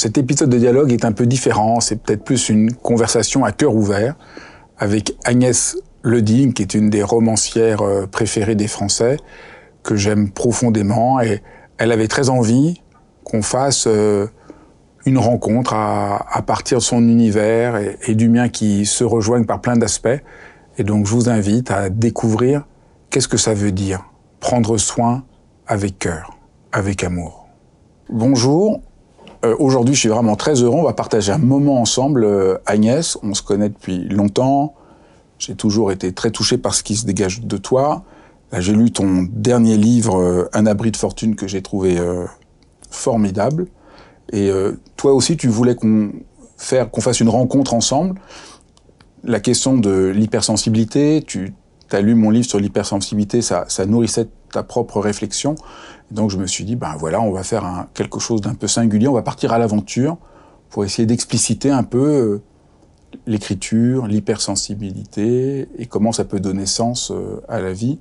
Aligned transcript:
Cet 0.00 0.16
épisode 0.16 0.48
de 0.48 0.56
dialogue 0.56 0.94
est 0.94 1.04
un 1.04 1.12
peu 1.12 1.26
différent, 1.26 1.80
c'est 1.80 1.96
peut-être 1.96 2.24
plus 2.24 2.48
une 2.48 2.72
conversation 2.72 3.44
à 3.44 3.52
cœur 3.52 3.74
ouvert 3.74 4.16
avec 4.78 5.14
Agnès 5.26 5.76
Leding, 6.04 6.54
qui 6.54 6.62
est 6.62 6.72
une 6.72 6.88
des 6.88 7.02
romancières 7.02 7.82
euh, 7.82 8.06
préférées 8.06 8.54
des 8.54 8.66
Français, 8.66 9.18
que 9.82 9.96
j'aime 9.96 10.30
profondément, 10.30 11.20
et 11.20 11.42
elle 11.76 11.92
avait 11.92 12.08
très 12.08 12.30
envie 12.30 12.80
qu'on 13.24 13.42
fasse 13.42 13.84
euh, 13.86 14.26
une 15.04 15.18
rencontre 15.18 15.74
à, 15.74 16.42
partir 16.46 16.78
de 16.78 16.82
son 16.82 17.06
univers 17.06 17.76
et, 17.76 17.98
et 18.06 18.14
du 18.14 18.30
mien 18.30 18.48
qui 18.48 18.86
se 18.86 19.04
rejoignent 19.04 19.44
par 19.44 19.60
plein 19.60 19.76
d'aspects. 19.76 20.08
Et 20.78 20.82
donc 20.82 21.04
je 21.04 21.12
vous 21.12 21.28
invite 21.28 21.70
à 21.70 21.90
découvrir 21.90 22.66
qu'est-ce 23.10 23.28
que 23.28 23.36
ça 23.36 23.52
veut 23.52 23.70
dire 23.70 24.06
prendre 24.40 24.78
soin 24.78 25.24
avec 25.66 25.98
cœur, 25.98 26.38
avec 26.72 27.04
amour. 27.04 27.48
Bonjour, 28.08 28.80
euh, 29.44 29.56
aujourd'hui, 29.58 29.94
je 29.94 30.00
suis 30.00 30.08
vraiment 30.08 30.36
très 30.36 30.62
heureux. 30.62 30.78
On 30.78 30.84
va 30.84 30.92
partager 30.92 31.32
un 31.32 31.38
moment 31.38 31.80
ensemble. 31.80 32.24
Euh, 32.24 32.58
Agnès, 32.66 33.16
on 33.22 33.34
se 33.34 33.42
connaît 33.42 33.70
depuis 33.70 34.08
longtemps. 34.08 34.74
J'ai 35.38 35.54
toujours 35.54 35.92
été 35.92 36.12
très 36.12 36.30
touché 36.30 36.58
par 36.58 36.74
ce 36.74 36.82
qui 36.82 36.96
se 36.96 37.06
dégage 37.06 37.40
de 37.40 37.56
toi. 37.56 38.04
J'ai 38.52 38.74
lu 38.74 38.90
ton 38.90 39.26
dernier 39.30 39.76
livre, 39.76 40.20
euh, 40.20 40.48
Un 40.52 40.66
abri 40.66 40.90
de 40.90 40.96
fortune, 40.96 41.36
que 41.36 41.46
j'ai 41.46 41.62
trouvé 41.62 41.98
formidable. 42.90 43.66
Et 44.32 44.50
toi 44.96 45.12
aussi, 45.12 45.36
tu 45.36 45.48
voulais 45.48 45.74
qu'on 45.74 46.12
fasse 47.00 47.20
une 47.20 47.28
rencontre 47.28 47.74
ensemble. 47.74 48.20
La 49.24 49.40
question 49.40 49.76
de 49.76 50.08
l'hypersensibilité, 50.08 51.22
tu 51.26 51.54
as 51.90 52.00
lu 52.00 52.14
mon 52.14 52.30
livre 52.30 52.46
sur 52.46 52.58
l'hypersensibilité, 52.58 53.40
ça 53.40 53.66
nourrissait 53.86 54.28
ta 54.52 54.62
propre 54.62 55.00
réflexion. 55.00 55.54
Donc 56.10 56.30
je 56.30 56.38
me 56.38 56.46
suis 56.46 56.64
dit, 56.64 56.76
ben 56.76 56.96
voilà, 56.98 57.20
on 57.20 57.30
va 57.30 57.42
faire 57.42 57.86
quelque 57.94 58.18
chose 58.18 58.40
d'un 58.40 58.54
peu 58.54 58.66
singulier, 58.66 59.06
on 59.08 59.12
va 59.12 59.22
partir 59.22 59.52
à 59.52 59.58
l'aventure 59.58 60.16
pour 60.68 60.84
essayer 60.84 61.06
d'expliciter 61.06 61.70
un 61.70 61.82
peu 61.82 61.98
euh, 61.98 62.42
l'écriture, 63.26 64.06
l'hypersensibilité 64.06 65.68
et 65.76 65.86
comment 65.86 66.12
ça 66.12 66.24
peut 66.24 66.40
donner 66.40 66.66
sens 66.66 67.10
euh, 67.10 67.40
à 67.48 67.60
la 67.60 67.72
vie. 67.72 67.98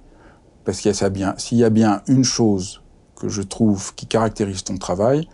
Parce 0.66 0.81
qu'il 0.81 0.92
y 0.92 1.03
a 1.03 1.09
bien, 1.09 1.36
s'il 1.38 1.58
y 1.58 1.64
a 1.64 1.69
bien 1.69 2.02
une 2.08 2.24
chose 2.24 2.81
que 3.16 3.28
je 3.28 3.42
trouve 3.42 3.94
qui 3.96 4.06
caractérise 4.06 4.64
ton 4.64 4.78
travail, 4.78 5.28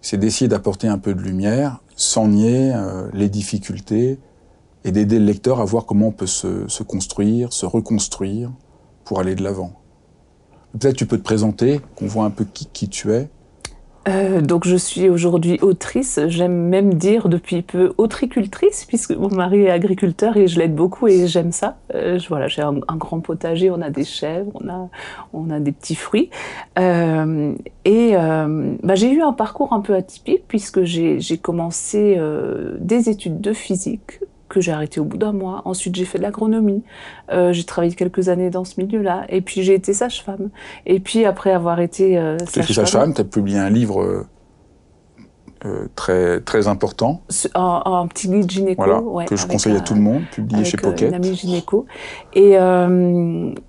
c'est 0.00 0.16
d'essayer 0.18 0.48
d'apporter 0.48 0.88
un 0.88 0.98
peu 0.98 1.14
de 1.14 1.20
lumière 1.20 1.82
sans 1.94 2.28
nier 2.28 2.72
euh, 2.74 3.08
les 3.12 3.28
difficultés 3.28 4.18
et 4.84 4.92
d'aider 4.92 5.18
le 5.18 5.24
lecteur 5.24 5.60
à 5.60 5.64
voir 5.64 5.84
comment 5.84 6.08
on 6.08 6.12
peut 6.12 6.26
se 6.26 6.82
construire, 6.82 7.52
se 7.52 7.66
reconstruire 7.66 8.52
pour 9.04 9.18
aller 9.18 9.34
de 9.34 9.42
l'avant. 9.42 9.72
Peut-être 10.72 10.96
tu 10.96 11.06
peux 11.06 11.18
te 11.18 11.22
présenter, 11.22 11.80
qu'on 11.94 12.06
voit 12.06 12.24
un 12.24 12.30
peu 12.30 12.44
qui, 12.44 12.88
tu 12.88 13.12
es. 13.12 13.28
Euh, 14.08 14.40
donc 14.40 14.68
je 14.68 14.76
suis 14.76 15.08
aujourd'hui 15.08 15.58
autrice, 15.62 16.20
j'aime 16.28 16.68
même 16.68 16.94
dire 16.94 17.28
depuis 17.28 17.62
peu 17.62 17.92
autricultrice, 17.98 18.84
puisque 18.84 19.10
mon 19.10 19.30
mari 19.30 19.62
est 19.62 19.70
agriculteur 19.70 20.36
et 20.36 20.46
je 20.46 20.60
l'aide 20.60 20.76
beaucoup 20.76 21.08
et 21.08 21.26
j'aime 21.26 21.50
ça. 21.50 21.78
Euh, 21.94 22.20
voilà, 22.28 22.46
j'ai 22.46 22.62
un, 22.62 22.74
grand 22.96 23.20
potager, 23.20 23.68
on 23.70 23.80
a 23.82 23.90
des 23.90 24.04
chèvres, 24.04 24.52
on 24.54 24.68
a, 24.68 24.88
on 25.32 25.50
a 25.50 25.58
des 25.58 25.72
petits 25.72 25.96
fruits. 25.96 26.30
Euh, 26.78 27.54
et 27.84 28.12
bah, 28.14 28.94
j'ai 28.94 29.10
eu 29.10 29.22
un 29.22 29.32
parcours 29.32 29.72
un 29.72 29.80
peu 29.80 29.94
atypique 29.94 30.44
puisque 30.46 30.84
j'ai 30.84 31.38
commencé 31.38 32.20
des 32.78 33.08
études 33.08 33.40
de 33.40 33.52
physique 33.52 34.20
que 34.56 34.62
j'ai 34.62 34.72
arrêté 34.72 35.00
au 35.00 35.04
bout 35.04 35.18
d'un 35.18 35.32
mois. 35.32 35.60
Ensuite, 35.66 35.94
j'ai 35.96 36.06
fait 36.06 36.16
de 36.16 36.22
l'agronomie. 36.22 36.82
Euh, 37.30 37.52
j'ai 37.52 37.64
travaillé 37.64 37.94
quelques 37.94 38.30
années 38.30 38.48
dans 38.48 38.64
ce 38.64 38.80
milieu-là. 38.80 39.26
Et 39.28 39.42
puis, 39.42 39.62
j'ai 39.62 39.74
été 39.74 39.92
sage-femme. 39.92 40.48
Et 40.86 40.98
puis, 40.98 41.26
après 41.26 41.52
avoir 41.52 41.78
été 41.80 42.16
euh, 42.16 42.38
sage-femme... 42.38 42.74
sage-femme, 42.74 43.14
tu 43.14 43.20
as 43.20 43.24
publié 43.24 43.58
un 43.58 43.68
livre 43.68 44.02
euh, 44.02 44.26
euh, 45.66 45.88
très, 45.94 46.40
très 46.40 46.68
important. 46.68 47.20
Un, 47.54 48.06
petit 48.06 48.30
guide 48.30 48.50
gynéco. 48.50 48.82
Voilà, 48.82 49.26
que 49.26 49.36
je 49.36 49.46
conseille 49.46 49.76
à 49.76 49.80
tout 49.80 49.94
le 49.94 50.00
monde, 50.00 50.22
publié 50.32 50.64
chez 50.64 50.78
Pocket. 50.78 51.10
une 51.10 51.14
amie 51.14 51.34
gynéco. 51.34 51.84
Et, 52.32 52.52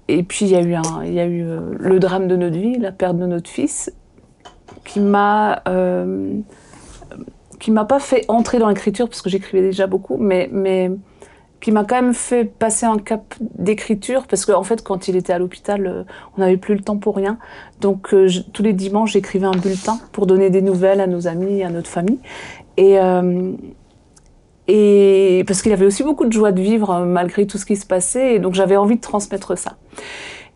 et 0.07 0.23
puis, 0.23 0.45
il 0.45 0.51
y 0.51 0.55
a 0.55 0.61
eu, 0.61 0.73
un, 0.73 1.03
il 1.03 1.13
y 1.13 1.19
a 1.19 1.25
eu 1.27 1.45
le 1.77 1.99
drame 1.99 2.29
de 2.29 2.37
notre 2.37 2.57
vie, 2.57 2.79
la 2.79 2.93
perte 2.93 3.17
de 3.17 3.25
notre 3.25 3.49
fils, 3.49 3.91
qui 4.85 5.01
m'a 5.01 5.63
qui 7.59 7.71
m'a 7.71 7.85
pas 7.85 7.99
fait 7.99 8.25
entrer 8.27 8.59
dans 8.59 8.69
l'écriture 8.69 9.07
parce 9.07 9.21
que 9.21 9.29
j'écrivais 9.29 9.61
déjà 9.61 9.87
beaucoup, 9.87 10.17
mais, 10.17 10.49
mais 10.51 10.91
qui 11.59 11.71
m'a 11.71 11.83
quand 11.83 11.95
même 11.95 12.13
fait 12.13 12.45
passer 12.45 12.85
un 12.85 12.97
cap 12.97 13.33
d'écriture 13.39 14.27
parce 14.27 14.45
qu'en 14.45 14.59
en 14.59 14.63
fait, 14.63 14.83
quand 14.83 15.07
il 15.07 15.15
était 15.15 15.33
à 15.33 15.39
l'hôpital, 15.39 15.87
euh, 15.87 16.03
on 16.35 16.41
n'avait 16.41 16.57
plus 16.57 16.75
le 16.75 16.81
temps 16.81 16.97
pour 16.97 17.15
rien. 17.15 17.39
Donc, 17.81 18.13
euh, 18.13 18.29
tous 18.53 18.63
les 18.63 18.73
dimanches, 18.73 19.13
j'écrivais 19.13 19.47
un 19.47 19.51
bulletin 19.51 19.99
pour 20.11 20.27
donner 20.27 20.49
des 20.49 20.61
nouvelles 20.61 21.01
à 21.01 21.07
nos 21.07 21.27
amis, 21.27 21.63
à 21.63 21.69
notre 21.69 21.89
famille. 21.89 22.19
Et, 22.77 22.99
euh, 22.99 23.53
et 24.67 25.43
parce 25.47 25.61
qu'il 25.61 25.71
avait 25.71 25.85
aussi 25.85 26.03
beaucoup 26.03 26.25
de 26.25 26.33
joie 26.33 26.51
de 26.51 26.61
vivre 26.61 27.05
malgré 27.05 27.47
tout 27.47 27.57
ce 27.57 27.65
qui 27.65 27.75
se 27.75 27.87
passait. 27.87 28.35
Et 28.35 28.39
donc, 28.39 28.53
j'avais 28.53 28.77
envie 28.77 28.97
de 28.97 29.01
transmettre 29.01 29.57
ça. 29.57 29.77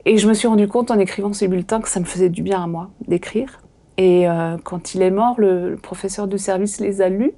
Et 0.06 0.18
je 0.18 0.28
me 0.28 0.34
suis 0.34 0.48
rendu 0.48 0.68
compte 0.68 0.92
en 0.92 1.00
écrivant 1.00 1.34
ces 1.34 1.48
bulletins 1.48 1.80
que 1.80 1.90
ça 1.90 2.00
me 2.00 2.06
faisait 2.06 2.30
du 2.30 2.44
bien 2.44 2.64
à 2.64 2.68
moi 2.68 2.90
d'écrire. 3.08 3.62
Et 4.02 4.28
euh, 4.28 4.58
quand 4.64 4.96
il 4.96 5.04
est 5.04 5.12
mort, 5.12 5.36
le, 5.38 5.78
professeur 5.80 6.28
du 6.28 6.40
service 6.40 6.80
les 6.80 7.04
a 7.04 7.10
lus 7.10 7.34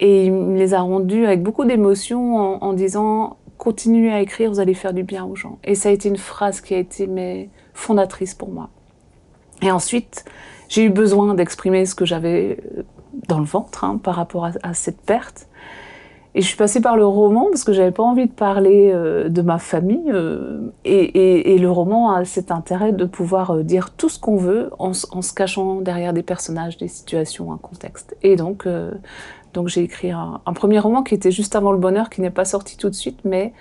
et 0.00 0.26
il 0.26 0.54
les 0.54 0.74
a 0.74 0.80
rendus 0.80 1.24
avec 1.24 1.40
beaucoup 1.44 1.64
d'émotion 1.64 2.34
en, 2.36 2.72
disant 2.72 3.36
continuez 3.58 4.12
à 4.12 4.20
écrire, 4.20 4.50
vous 4.50 4.58
allez 4.58 4.74
faire 4.74 4.92
du 4.92 5.04
bien 5.04 5.24
aux 5.24 5.36
gens. 5.36 5.60
Et 5.62 5.76
ça 5.76 5.90
a 5.90 5.92
été 5.92 6.08
une 6.08 6.16
phrase 6.16 6.60
qui 6.60 6.74
a 6.74 6.78
été 6.78 7.06
mais, 7.06 7.48
fondatrice 7.74 8.34
pour 8.34 8.48
moi. 8.48 8.70
Et 9.62 9.70
ensuite, 9.70 10.24
j'ai 10.68 10.82
eu 10.82 10.90
besoin 10.90 11.32
d'exprimer 11.34 11.86
ce 11.86 11.94
que 11.94 12.04
j'avais 12.04 12.58
dans 13.28 13.38
le 13.38 13.44
ventre 13.44 13.84
hein, 13.84 14.00
par 14.02 14.16
rapport 14.16 14.48
à 14.64 14.74
cette 14.74 15.00
perte. 15.00 15.46
Et 16.36 16.42
je 16.42 16.48
suis 16.48 16.56
passée 16.56 16.80
par 16.80 16.96
le 16.96 17.06
roman 17.06 17.46
parce 17.50 17.62
que 17.62 17.72
j'avais 17.72 17.92
pas 17.92 18.02
envie 18.02 18.26
de 18.26 18.32
parler 18.32 18.90
euh, 18.92 19.28
de 19.28 19.40
ma 19.40 19.58
famille. 19.58 20.10
Euh, 20.10 20.72
et, 20.84 20.96
et, 20.96 21.54
et, 21.54 21.58
le 21.58 21.70
roman 21.70 22.10
a 22.12 22.24
cet 22.24 22.50
intérêt 22.50 22.92
de 22.92 23.04
pouvoir 23.04 23.52
euh, 23.52 23.62
dire 23.62 23.90
tout 23.90 24.08
ce 24.08 24.18
qu'on 24.18 24.36
veut 24.36 24.70
en, 24.80 24.90
en, 25.12 25.22
se 25.22 25.32
cachant 25.32 25.80
derrière 25.80 26.12
des 26.12 26.24
personnages, 26.24 26.76
des 26.76 26.88
situations, 26.88 27.52
un 27.52 27.56
contexte. 27.56 28.16
Et 28.22 28.34
donc, 28.34 28.66
donc 29.52 29.68
j'ai 29.68 29.82
écrit 29.82 30.10
un, 30.10 30.40
un, 30.44 30.52
premier 30.54 30.80
roman 30.80 31.04
qui 31.04 31.14
était 31.14 31.30
juste 31.30 31.54
avant 31.54 31.70
le 31.70 31.78
bonheur, 31.78 32.10
qui 32.10 32.20
n'est 32.20 32.30
pas 32.30 32.44
sorti 32.44 32.76
tout 32.76 32.90
de 32.90 32.94
suite, 32.94 33.20
mais 33.24 33.52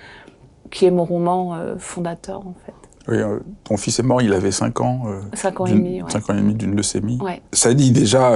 qui 0.71 0.85
est 0.85 0.91
mon 0.91 1.05
roman 1.05 1.55
fondateur 1.77 2.39
en 2.39 2.55
fait. 2.65 2.73
Oui, 3.07 3.17
ton 3.65 3.77
fils 3.77 3.99
est 3.99 4.03
mort, 4.03 4.21
il 4.21 4.33
avait 4.33 4.51
5 4.51 4.81
ans. 4.81 5.03
5 5.33 5.59
ans 5.59 5.65
et 5.65 5.73
demi, 5.73 6.01
ouais. 6.01 6.09
5 6.09 6.29
ans 6.29 6.33
et 6.33 6.37
demi 6.37 6.55
d'une 6.55 6.75
leucémie. 6.75 7.19
Ouais. 7.21 7.41
Ça 7.51 7.73
dit 7.73 7.91
déjà 7.91 8.35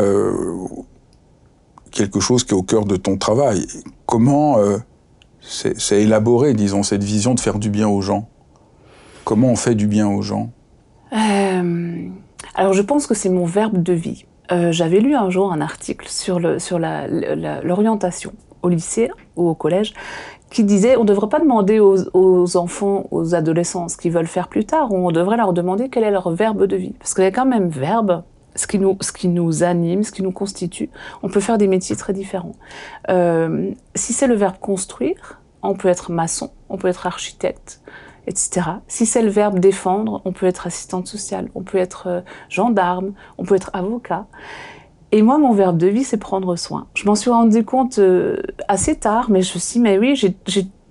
quelque 1.98 2.20
chose 2.20 2.44
qui 2.44 2.52
est 2.54 2.58
au 2.58 2.64
cœur 2.64 2.86
de 2.86 2.96
ton 2.96 3.18
travail. 3.18 3.66
Comment 4.06 4.60
euh, 4.60 4.78
c'est 5.42 6.02
élaboré, 6.02 6.54
disons, 6.54 6.84
cette 6.84 7.04
vision 7.04 7.34
de 7.34 7.40
faire 7.40 7.58
du 7.58 7.70
bien 7.70 7.90
aux 7.90 8.02
gens? 8.02 8.30
Comment 9.24 9.48
on 9.50 9.56
fait 9.56 9.76
du 9.76 9.88
bien 9.88 10.08
aux 10.08 10.22
gens? 10.22 10.52
Euh, 11.12 12.08
Alors 12.56 12.74
je 12.74 12.82
pense 12.82 13.08
que 13.08 13.16
c'est 13.16 13.30
mon 13.30 13.46
verbe 13.46 13.82
de 13.82 13.94
vie. 13.94 14.26
Euh, 14.52 14.72
j'avais 14.72 15.00
lu 15.00 15.16
un 15.16 15.30
jour 15.30 15.52
un 15.52 15.60
article 15.60 16.08
sur 16.08 16.40
l'orientation 16.40 18.32
au 18.62 18.70
lycée 18.70 19.10
ou 19.36 19.50
au 19.50 19.56
collège 19.56 19.94
qui 20.50 20.64
disait 20.64 20.96
on 20.96 21.02
ne 21.02 21.08
devrait 21.08 21.28
pas 21.28 21.40
demander 21.40 21.80
aux, 21.80 21.98
aux, 22.14 22.56
enfants, 22.56 23.08
aux 23.12 23.36
adolescents 23.36 23.90
ce 23.90 23.98
qu'ils 23.98 24.14
veulent 24.14 24.28
faire 24.28 24.48
plus 24.48 24.66
tard, 24.66 24.94
on 24.94 25.12
devrait 25.12 25.36
leur 25.36 25.52
demander 25.52 25.90
quel 25.90 26.06
est 26.06 26.12
leur 26.12 26.30
verbe 26.30 26.66
de 26.66 26.78
vie. 26.78 26.94
Parce 27.00 27.14
y 27.18 27.24
a 27.24 27.32
quand 27.32 27.46
même 27.46 27.68
verbe 27.68 28.24
ce 28.58 28.68
qui, 28.68 28.80
nous, 28.80 28.98
ce 29.02 29.12
qui 29.12 29.28
nous 29.28 29.64
anime, 29.64 30.04
ce 30.04 30.12
qui 30.12 30.24
nous 30.24 30.32
constitue. 30.32 30.90
On 31.24 31.30
peut 31.30 31.40
faire 31.40 31.58
des 31.58 31.68
métiers 31.68 31.96
très 31.96 32.14
différents. 32.14 32.56
Euh, 33.10 33.72
si 33.96 34.14
c'est 34.14 34.28
le 34.28 34.36
verbe 34.36 34.58
construire, 34.60 35.42
on 35.64 35.76
peut 35.76 35.88
être 35.88 36.12
maçon, 36.12 36.52
on 36.70 36.78
peut 36.78 36.88
être 36.88 37.08
architecte, 37.08 37.82
etc. 38.28 38.62
Si 38.88 39.06
c'est 39.06 39.22
le 39.22 39.30
verbe 39.30 39.60
défendre, 39.60 40.22
on 40.26 40.32
peut 40.32 40.46
être 40.46 40.68
assistante 40.68 41.08
sociale, 41.08 41.50
on 41.56 41.62
peut 41.62 41.78
être 41.78 42.08
euh, 42.08 42.22
gendarme, 42.50 43.14
on 43.38 43.46
peut 43.46 43.56
être 43.56 43.72
avocat. 43.74 44.26
Et 45.12 45.22
moi, 45.22 45.38
mon 45.38 45.54
verbe 45.54 45.78
de 45.78 45.88
vie, 45.88 46.04
c'est 46.04 46.18
prendre 46.18 46.56
soin. 46.58 46.88
Je 46.94 47.06
m'en 47.06 47.16
suis 47.16 47.30
rendu 47.30 47.64
compte 47.64 48.00
euh, 48.00 48.42
assez 48.68 48.96
tard, 48.96 49.30
mais 49.30 49.42
je 49.42 49.54
me 49.54 49.60
suis 49.60 49.74
dit, 49.74 49.80
mais 49.80 49.98
oui, 49.98 50.16
j'ai 50.16 50.36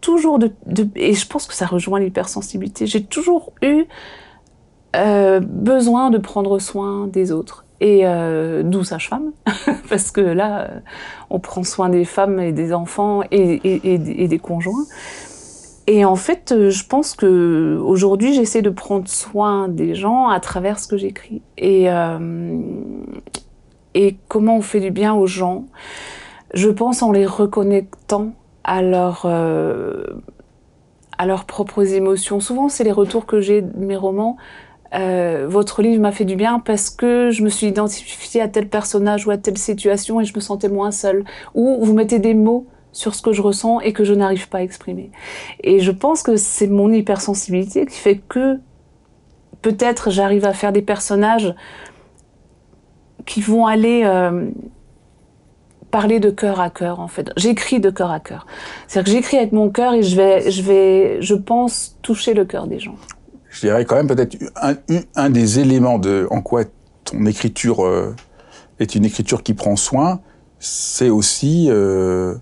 toujours 0.00 0.38
de, 0.38 0.52
Et 0.94 1.14
je 1.14 1.26
pense 1.26 1.46
que 1.46 1.54
ça 1.54 1.66
rejoint 1.66 2.00
l'hypersensibilité. 2.00 2.86
J'ai 2.86 3.02
toujours 3.02 3.52
eu 3.62 3.86
euh, 4.96 5.40
besoin 5.40 6.10
de 6.10 6.18
prendre 6.18 6.58
soin 6.58 7.06
des 7.06 7.32
autres. 7.32 7.64
Et 7.80 8.06
euh, 8.06 8.62
d'où 8.62 8.84
sage-femme, 8.84 9.32
parce 9.90 10.10
que 10.10 10.22
là, 10.22 10.60
euh, 10.60 10.80
on 11.28 11.38
prend 11.38 11.62
soin 11.62 11.90
des 11.90 12.06
femmes 12.06 12.40
et 12.40 12.52
des 12.52 12.72
enfants 12.72 13.22
et, 13.30 14.28
des 14.28 14.38
conjoints. 14.38 14.86
Et 15.86 16.04
en 16.04 16.16
fait, 16.16 16.54
je 16.70 16.86
pense 16.86 17.14
que 17.14 17.78
aujourd'hui, 17.84 18.32
j'essaie 18.32 18.62
de 18.62 18.70
prendre 18.70 19.06
soin 19.08 19.68
des 19.68 19.94
gens 19.94 20.28
à 20.28 20.40
travers 20.40 20.78
ce 20.78 20.88
que 20.88 20.96
j'écris. 20.96 21.42
Et, 21.58 21.86
et 23.94 24.16
comment 24.26 24.56
on 24.56 24.62
fait 24.62 24.80
du 24.80 24.90
bien 24.90 25.14
aux 25.14 25.26
gens 25.26 25.66
Je 26.54 26.70
pense 26.70 27.02
en 27.02 27.12
les 27.12 27.26
reconnectant 27.26 28.32
à 28.64 28.82
leur 28.82 29.26
à 31.18 31.26
leurs 31.26 31.44
propres 31.44 31.94
émotions. 31.94 32.40
Souvent, 32.40 32.68
c'est 32.68 32.84
les 32.84 32.92
retours 32.92 33.26
que 33.26 33.40
j'ai 33.40 33.62
de 33.62 33.78
mes 33.78 33.96
romans. 33.96 34.36
Euh, 34.94 35.46
votre 35.48 35.82
livre 35.82 36.00
m'a 36.00 36.12
fait 36.12 36.24
du 36.24 36.36
bien 36.36 36.60
parce 36.60 36.90
que 36.90 37.30
je 37.30 37.42
me 37.42 37.48
suis 37.48 37.66
identifiée 37.66 38.40
à 38.40 38.48
tel 38.48 38.68
personnage 38.68 39.26
ou 39.26 39.30
à 39.30 39.36
telle 39.36 39.58
situation 39.58 40.20
et 40.20 40.24
je 40.24 40.34
me 40.34 40.40
sentais 40.40 40.68
moins 40.68 40.90
seule. 40.90 41.24
Ou 41.54 41.84
vous 41.84 41.92
mettez 41.92 42.18
des 42.18 42.34
mots 42.34 42.66
sur 42.92 43.14
ce 43.14 43.22
que 43.22 43.32
je 43.32 43.42
ressens 43.42 43.80
et 43.80 43.92
que 43.92 44.04
je 44.04 44.14
n'arrive 44.14 44.48
pas 44.48 44.58
à 44.58 44.62
exprimer. 44.62 45.10
Et 45.62 45.80
je 45.80 45.90
pense 45.90 46.22
que 46.22 46.36
c'est 46.36 46.66
mon 46.66 46.90
hypersensibilité 46.90 47.86
qui 47.86 47.98
fait 47.98 48.20
que 48.28 48.58
peut-être 49.60 50.10
j'arrive 50.10 50.44
à 50.44 50.52
faire 50.52 50.72
des 50.72 50.82
personnages 50.82 51.54
qui 53.26 53.40
vont 53.40 53.66
aller 53.66 54.02
euh, 54.04 54.48
parler 55.90 56.20
de 56.20 56.30
cœur 56.30 56.60
à 56.60 56.70
cœur 56.70 57.00
en 57.00 57.08
fait. 57.08 57.30
J'écris 57.36 57.80
de 57.80 57.90
cœur 57.90 58.10
à 58.10 58.20
cœur. 58.20 58.46
C'est-à-dire 58.86 59.12
que 59.12 59.16
j'écris 59.18 59.36
avec 59.36 59.52
mon 59.52 59.68
cœur 59.68 59.92
et 59.92 60.02
je 60.02 60.16
vais, 60.16 60.50
je 60.50 60.62
vais, 60.62 61.20
je 61.20 61.34
pense 61.34 61.98
toucher 62.02 62.32
le 62.32 62.44
cœur 62.44 62.66
des 62.66 62.78
gens 62.78 62.96
je 63.56 63.60
dirais 63.66 63.86
quand 63.86 63.96
même 63.96 64.06
peut-être 64.06 64.36
un, 64.60 64.74
un, 65.14 65.30
des 65.30 65.60
éléments 65.60 65.98
de 65.98 66.26
en 66.30 66.42
quoi 66.42 66.64
ton 67.04 67.24
écriture 67.24 67.86
euh, 67.86 68.14
est 68.78 68.94
une 68.94 69.06
écriture 69.06 69.42
qui 69.42 69.54
prend 69.54 69.76
soin, 69.76 70.20
c'est 70.58 71.08
aussi 71.08 71.68
euh, 71.70 72.34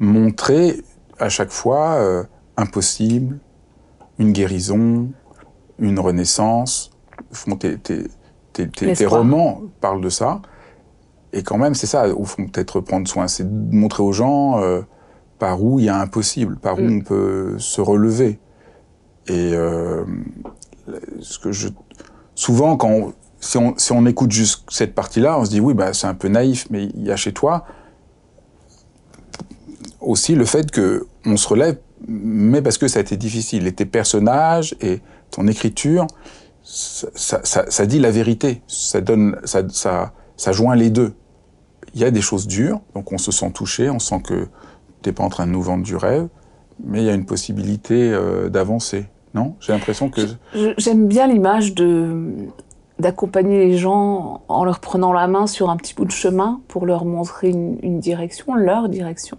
montrer 0.00 0.82
à 1.20 1.28
chaque 1.28 1.52
fois 1.52 1.92
euh, 1.92 2.24
impossible, 2.56 3.38
une 4.18 4.32
guérison, 4.32 5.12
une 5.78 6.00
renaissance. 6.00 6.90
Tes, 7.60 7.78
tes, 7.78 8.08
tes, 8.52 8.68
tes 8.68 9.06
romans 9.06 9.62
parlent 9.80 10.00
de 10.00 10.08
ça. 10.08 10.42
Et 11.32 11.44
quand 11.44 11.58
même, 11.58 11.74
c'est 11.74 11.86
ça, 11.86 12.08
au 12.08 12.24
fond, 12.24 12.46
peut-être 12.46 12.80
prendre 12.80 13.06
soin, 13.06 13.28
c'est 13.28 13.44
montrer 13.44 14.02
aux 14.02 14.12
gens 14.12 14.60
euh, 14.60 14.80
par 15.38 15.62
où 15.62 15.78
il 15.78 15.84
y 15.84 15.88
a 15.88 16.00
impossible, 16.00 16.56
par 16.56 16.76
où 16.78 16.82
mm. 16.82 16.96
on 16.96 17.00
peut 17.02 17.54
se 17.58 17.80
relever. 17.80 18.40
Et 19.30 19.54
euh, 19.54 20.04
souvent, 22.34 22.76
quand 22.76 23.12
si, 23.38 23.58
on, 23.92 24.06
écoute 24.06 24.32
juste 24.32 24.64
cette 24.70 24.94
partie-là, 24.94 25.38
on 25.38 25.44
se 25.44 25.50
dit 25.50 25.60
oui, 25.60 25.72
bah, 25.72 25.92
c'est 25.92 26.08
un 26.08 26.14
peu 26.14 26.28
naïf, 26.28 26.66
mais 26.70 26.86
il 26.94 27.04
y 27.04 27.12
a 27.12 27.16
chez 27.16 27.32
toi 27.32 27.64
aussi 30.00 30.34
le 30.34 30.44
fait 30.44 30.70
que 30.70 31.06
on 31.24 31.36
se 31.36 31.46
relève, 31.46 31.78
mais 32.08 32.62
parce 32.62 32.78
que 32.78 32.88
ça 32.88 32.98
a 32.98 33.02
été 33.02 33.16
difficile. 33.16 33.66
Et 33.66 33.72
tes 33.72 33.84
personnages 33.84 34.74
et 34.80 35.00
ton 35.30 35.46
écriture, 35.46 36.06
ça, 36.62 37.86
dit 37.86 37.98
la 37.98 38.10
vérité. 38.10 38.62
Ça 38.66 39.02
joint 40.52 40.74
les 40.74 40.90
deux. 40.90 41.12
Il 41.94 42.00
y 42.00 42.04
a 42.04 42.10
des 42.10 42.20
choses 42.22 42.46
dures, 42.46 42.80
donc 42.94 43.12
on 43.12 43.18
se 43.18 43.30
sent 43.30 43.50
touché, 43.52 43.90
on 43.90 43.98
sent 43.98 44.22
que 44.22 44.48
t'es 45.02 45.12
pas 45.12 45.22
en 45.22 45.28
train 45.28 45.46
de 45.46 45.52
nous 45.52 45.62
vendre 45.62 45.84
du 45.84 45.96
rêve, 45.96 46.28
mais 46.82 47.02
il 47.02 47.04
y 47.04 47.10
a 47.10 47.14
une 47.14 47.26
possibilité 47.26 48.12
euh, 48.12 48.48
d'avancer. 48.48 49.06
Non 49.34 49.54
J'ai 49.60 49.72
l'impression 49.72 50.10
que... 50.10 50.22
J'aime 50.76 51.06
bien 51.06 51.26
l'image 51.26 51.74
de 51.74 52.48
d'accompagner 53.00 53.66
les 53.66 53.78
gens 53.78 54.42
en 54.48 54.64
leur 54.64 54.78
prenant 54.78 55.12
la 55.12 55.26
main 55.26 55.46
sur 55.46 55.70
un 55.70 55.76
petit 55.76 55.94
bout 55.94 56.04
de 56.04 56.10
chemin 56.10 56.60
pour 56.68 56.84
leur 56.84 57.06
montrer 57.06 57.48
une, 57.48 57.78
une 57.82 57.98
direction, 57.98 58.54
leur 58.54 58.90
direction, 58.90 59.38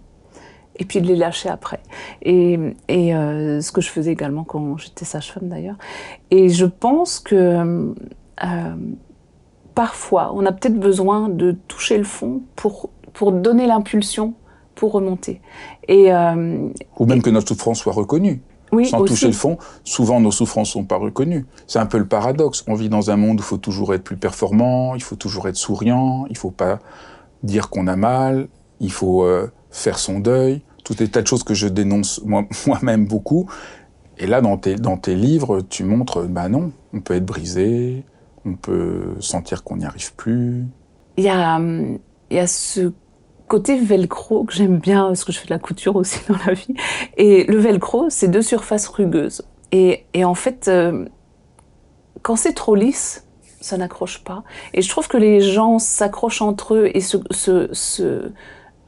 et 0.76 0.84
puis 0.84 1.00
de 1.00 1.06
les 1.06 1.16
lâcher 1.16 1.48
après. 1.48 1.80
Et, 2.22 2.58
et 2.88 3.14
euh, 3.14 3.60
ce 3.60 3.72
que 3.72 3.80
je 3.80 3.88
faisais 3.88 4.12
également 4.12 4.44
quand 4.44 4.78
j'étais 4.78 5.04
sage-femme 5.04 5.48
d'ailleurs. 5.48 5.76
Et 6.30 6.48
je 6.48 6.66
pense 6.66 7.20
que 7.20 7.94
euh, 8.44 8.74
parfois, 9.74 10.32
on 10.34 10.44
a 10.44 10.52
peut-être 10.52 10.78
besoin 10.78 11.28
de 11.28 11.52
toucher 11.68 11.98
le 11.98 12.04
fond 12.04 12.42
pour, 12.56 12.90
pour 13.12 13.32
donner 13.32 13.66
l'impulsion 13.66 14.34
pour 14.74 14.92
remonter. 14.92 15.40
Et, 15.86 16.12
euh, 16.12 16.68
Ou 16.98 17.06
même 17.06 17.22
que 17.22 17.30
notre 17.30 17.48
souffrance 17.48 17.78
soit 17.78 17.92
reconnue 17.92 18.42
oui, 18.72 18.86
sans 18.86 19.00
aussi. 19.00 19.14
toucher 19.14 19.26
le 19.26 19.32
fond, 19.32 19.58
souvent 19.84 20.20
nos 20.20 20.30
souffrances 20.30 20.70
sont 20.70 20.84
pas 20.84 20.96
reconnues. 20.96 21.46
C'est 21.66 21.78
un 21.78 21.86
peu 21.86 21.98
le 21.98 22.06
paradoxe. 22.06 22.64
On 22.66 22.74
vit 22.74 22.88
dans 22.88 23.10
un 23.10 23.16
monde 23.16 23.38
où 23.38 23.42
il 23.42 23.46
faut 23.46 23.58
toujours 23.58 23.94
être 23.94 24.02
plus 24.02 24.16
performant, 24.16 24.94
il 24.94 25.02
faut 25.02 25.16
toujours 25.16 25.46
être 25.48 25.56
souriant, 25.56 26.26
il 26.30 26.36
faut 26.36 26.50
pas 26.50 26.78
dire 27.42 27.68
qu'on 27.68 27.86
a 27.86 27.96
mal, 27.96 28.48
il 28.80 28.90
faut 28.90 29.24
euh, 29.24 29.50
faire 29.70 29.98
son 29.98 30.20
deuil. 30.20 30.62
Tout 30.84 30.94
des 30.94 31.08
tas 31.08 31.22
de 31.22 31.26
choses 31.26 31.44
que 31.44 31.54
je 31.54 31.68
dénonce 31.68 32.22
moi-même 32.66 33.00
moi 33.00 33.08
beaucoup. 33.08 33.50
Et 34.18 34.26
là, 34.26 34.40
dans 34.40 34.56
tes, 34.56 34.76
dans 34.76 34.96
tes 34.96 35.14
livres, 35.14 35.60
tu 35.68 35.84
montres, 35.84 36.22
bah 36.22 36.48
non, 36.48 36.72
on 36.92 37.00
peut 37.00 37.14
être 37.14 37.26
brisé, 37.26 38.04
on 38.44 38.54
peut 38.54 39.14
sentir 39.20 39.64
qu'on 39.64 39.76
n'y 39.76 39.84
arrive 39.84 40.14
plus. 40.14 40.64
Il 41.16 41.24
y 41.24 41.28
a, 41.28 41.58
il 41.58 42.36
y 42.36 42.38
a 42.38 42.46
ce 42.46 42.92
côté 43.48 43.78
velcro 43.78 44.44
que 44.44 44.52
j'aime 44.52 44.78
bien, 44.78 45.06
parce 45.06 45.24
que 45.24 45.32
je 45.32 45.38
fais 45.38 45.46
de 45.46 45.52
la 45.52 45.58
couture 45.58 45.96
aussi 45.96 46.20
dans 46.28 46.38
la 46.46 46.54
vie. 46.54 46.74
Et 47.16 47.44
le 47.44 47.58
velcro, 47.58 48.10
c'est 48.10 48.28
deux 48.28 48.42
surfaces 48.42 48.88
rugueuses. 48.88 49.42
Et, 49.72 50.04
et 50.14 50.24
en 50.24 50.34
fait, 50.34 50.68
euh, 50.68 51.06
quand 52.22 52.36
c'est 52.36 52.52
trop 52.52 52.74
lisse, 52.74 53.26
ça 53.60 53.76
n'accroche 53.76 54.22
pas. 54.24 54.42
Et 54.74 54.82
je 54.82 54.88
trouve 54.88 55.08
que 55.08 55.16
les 55.16 55.40
gens 55.40 55.78
s'accrochent 55.78 56.42
entre 56.42 56.74
eux 56.74 56.90
et 56.94 57.00
se, 57.00 57.18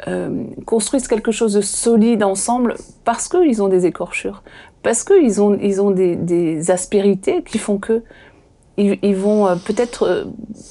euh, 0.08 0.44
construisent 0.66 1.08
quelque 1.08 1.30
chose 1.30 1.54
de 1.54 1.60
solide 1.60 2.22
ensemble 2.22 2.74
parce 3.04 3.28
qu'ils 3.28 3.62
ont 3.62 3.68
des 3.68 3.86
écorchures, 3.86 4.42
parce 4.82 5.04
qu'ils 5.04 5.40
ont, 5.40 5.56
ils 5.60 5.80
ont 5.80 5.90
des 5.90 6.70
aspérités 6.70 7.42
qui 7.42 7.58
font 7.58 7.78
que 7.78 8.02
ils, 8.76 8.98
ils 9.02 9.16
vont 9.16 9.46
euh, 9.46 9.56
peut-être 9.56 10.02
euh, 10.04 10.24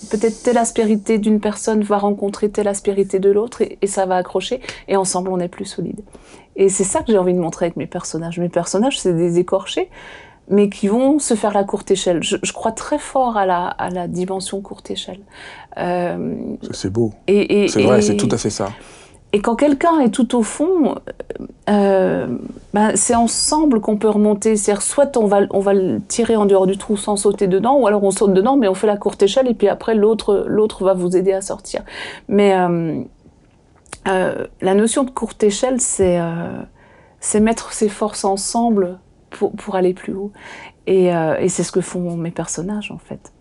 peut-être 0.10 0.43
telle 0.43 0.57
aspérité 0.57 1.17
d'une 1.17 1.39
personne 1.39 1.83
va 1.83 1.98
rencontrer 1.98 2.50
telle 2.50 2.67
aspérité 2.67 3.19
de 3.19 3.31
l'autre 3.31 3.62
et, 3.62 3.77
et, 3.81 3.88
ça 3.88 4.05
va 4.05 4.17
accrocher 4.17 4.62
et 4.88 4.95
ensemble 4.95 5.29
on 5.29 5.39
est 5.39 5.48
plus 5.48 5.65
solide. 5.65 6.01
Et 6.55 6.69
c'est 6.69 6.83
ça 6.83 7.00
que 7.01 7.12
j'ai 7.12 7.17
envie 7.17 7.33
de 7.33 7.39
montrer 7.39 7.65
avec 7.67 7.77
mes 7.77 7.88
personnages. 7.88 8.39
Mes 8.39 8.50
personnages 8.50 9.00
c'est 9.00 9.13
des 9.13 9.39
écorchés 9.39 9.89
mais 10.50 10.69
qui 10.69 10.88
vont 10.88 11.19
se 11.19 11.36
faire 11.36 11.53
la 11.53 11.63
courte 11.63 11.91
échelle. 11.91 12.22
Je, 12.22 12.36
je 12.41 12.53
crois 12.53 12.74
très 12.74 13.00
fort 13.00 13.38
à 13.38 13.45
la, 13.45 13.65
à 13.67 13.89
la 13.89 14.07
dimension 14.07 14.62
courte 14.62 14.91
échelle. 14.91 15.22
Euh, 15.77 16.36
c'est 16.72 16.91
beau. 16.91 17.13
Et, 17.27 17.63
et 17.63 17.67
c'est 17.67 17.83
vrai, 17.83 18.01
c'est 18.01 18.17
tout 18.17 18.29
à 18.31 18.38
fait 18.38 18.50
ça. 18.50 18.69
Et 19.36 19.42
quand 19.42 19.56
quelqu'un 19.56 20.00
est 20.00 20.12
tout 20.12 20.38
au 20.38 20.44
fond, 20.44 20.96
euh, 21.68 22.28
ben 22.74 22.96
c'est 22.96 23.16
ensemble 23.16 23.82
qu'on 23.82 23.98
peut 23.98 24.10
remonter. 24.10 24.56
C'est-à-dire, 24.56 24.84
soit 24.84 25.18
on 25.18 25.25
va, 25.25 25.42
on 25.50 25.60
va 25.60 25.74
le 25.74 26.00
tirer 26.02 26.36
en 26.36 26.46
dehors 26.46 26.68
du 26.68 26.78
trou 26.78 26.98
sans 26.98 27.18
sauter 27.18 27.48
dedans, 27.48 27.80
ou 27.80 27.88
alors 27.88 28.04
on 28.04 28.12
saute 28.12 28.34
dedans, 28.34 28.58
mais 28.58 28.68
on 28.68 28.75
fait 28.75 28.86
la 28.86 28.96
courte 28.96 29.24
échelle, 29.24 29.48
et 29.48 29.56
puis 29.56 29.68
après, 29.68 29.96
l'autre, 29.96 30.84
va 30.84 30.94
vous 30.94 31.18
aider 31.18 31.34
à 31.34 31.42
sortir. 31.42 31.82
Mais 32.28 32.54
euh, 32.56 33.02
euh, 34.08 34.46
la 34.62 34.75
notion 34.75 35.04
de 35.04 35.10
courte 35.10 35.44
échelle, 35.44 35.82
c'est, 35.82 36.20
mettre 37.40 37.74
ses 37.74 37.90
forces 37.90 38.25
ensemble 38.25 39.00
pour, 39.32 39.52
pour 39.54 39.75
aller 39.75 39.96
plus 39.96 40.13
haut. 40.13 40.32
Et 40.86 41.10
c'est 41.48 41.63
ce 41.63 41.72
que 41.72 41.82
font 41.82 42.16
mes 42.18 42.32
personnages, 42.32 42.92
en 42.92 43.00
fait. 43.00 43.34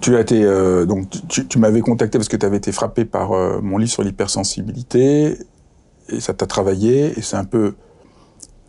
Tu 0.00 0.16
as 0.16 0.20
été 0.20 0.44
euh, 0.44 0.86
donc 0.86 1.10
tu, 1.28 1.58
m'avais 1.58 1.80
contacté 1.80 2.18
parce 2.18 2.28
que 2.28 2.36
tu 2.36 2.46
avais 2.46 2.58
été 2.58 2.72
frappé 2.72 3.04
par 3.04 3.32
euh, 3.32 3.60
mon 3.60 3.76
livre 3.76 3.90
sur 3.90 4.02
l'hypersensibilité 4.02 5.36
et 6.08 6.20
ça 6.20 6.32
t'a 6.32 6.46
travaillé 6.46 7.18
et 7.18 7.22
c'est 7.22 7.36
un 7.36 7.44
peu 7.44 7.74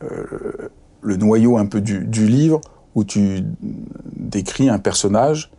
euh, 0.04 0.70
le 1.02 1.16
noyau 1.18 1.58
un 1.58 1.68
peu 1.68 1.80
du, 1.80 2.26
livre 2.26 2.60
où 2.96 3.04
tu 3.04 3.44
décris 4.16 4.70
un 4.70 4.80
personnage 4.80 5.52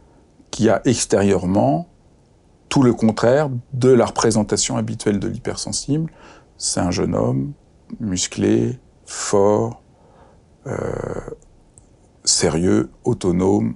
qui 0.50 0.69
a 0.69 0.83
extérieurement 0.85 1.88
tout 2.69 2.83
le 2.83 2.92
contraire 2.92 3.49
de 3.73 3.90
la 3.90 4.07
représentation 4.07 4.76
habituelle 4.76 5.21
de 5.21 5.28
l'hypersensible. 5.28 6.11
C'est 6.59 6.81
un 6.81 6.90
jeune 6.90 7.14
homme 7.14 7.52
musclé, 8.00 8.78
fort, 9.04 9.83
sérieux, 12.25 12.90
autonome. 13.04 13.75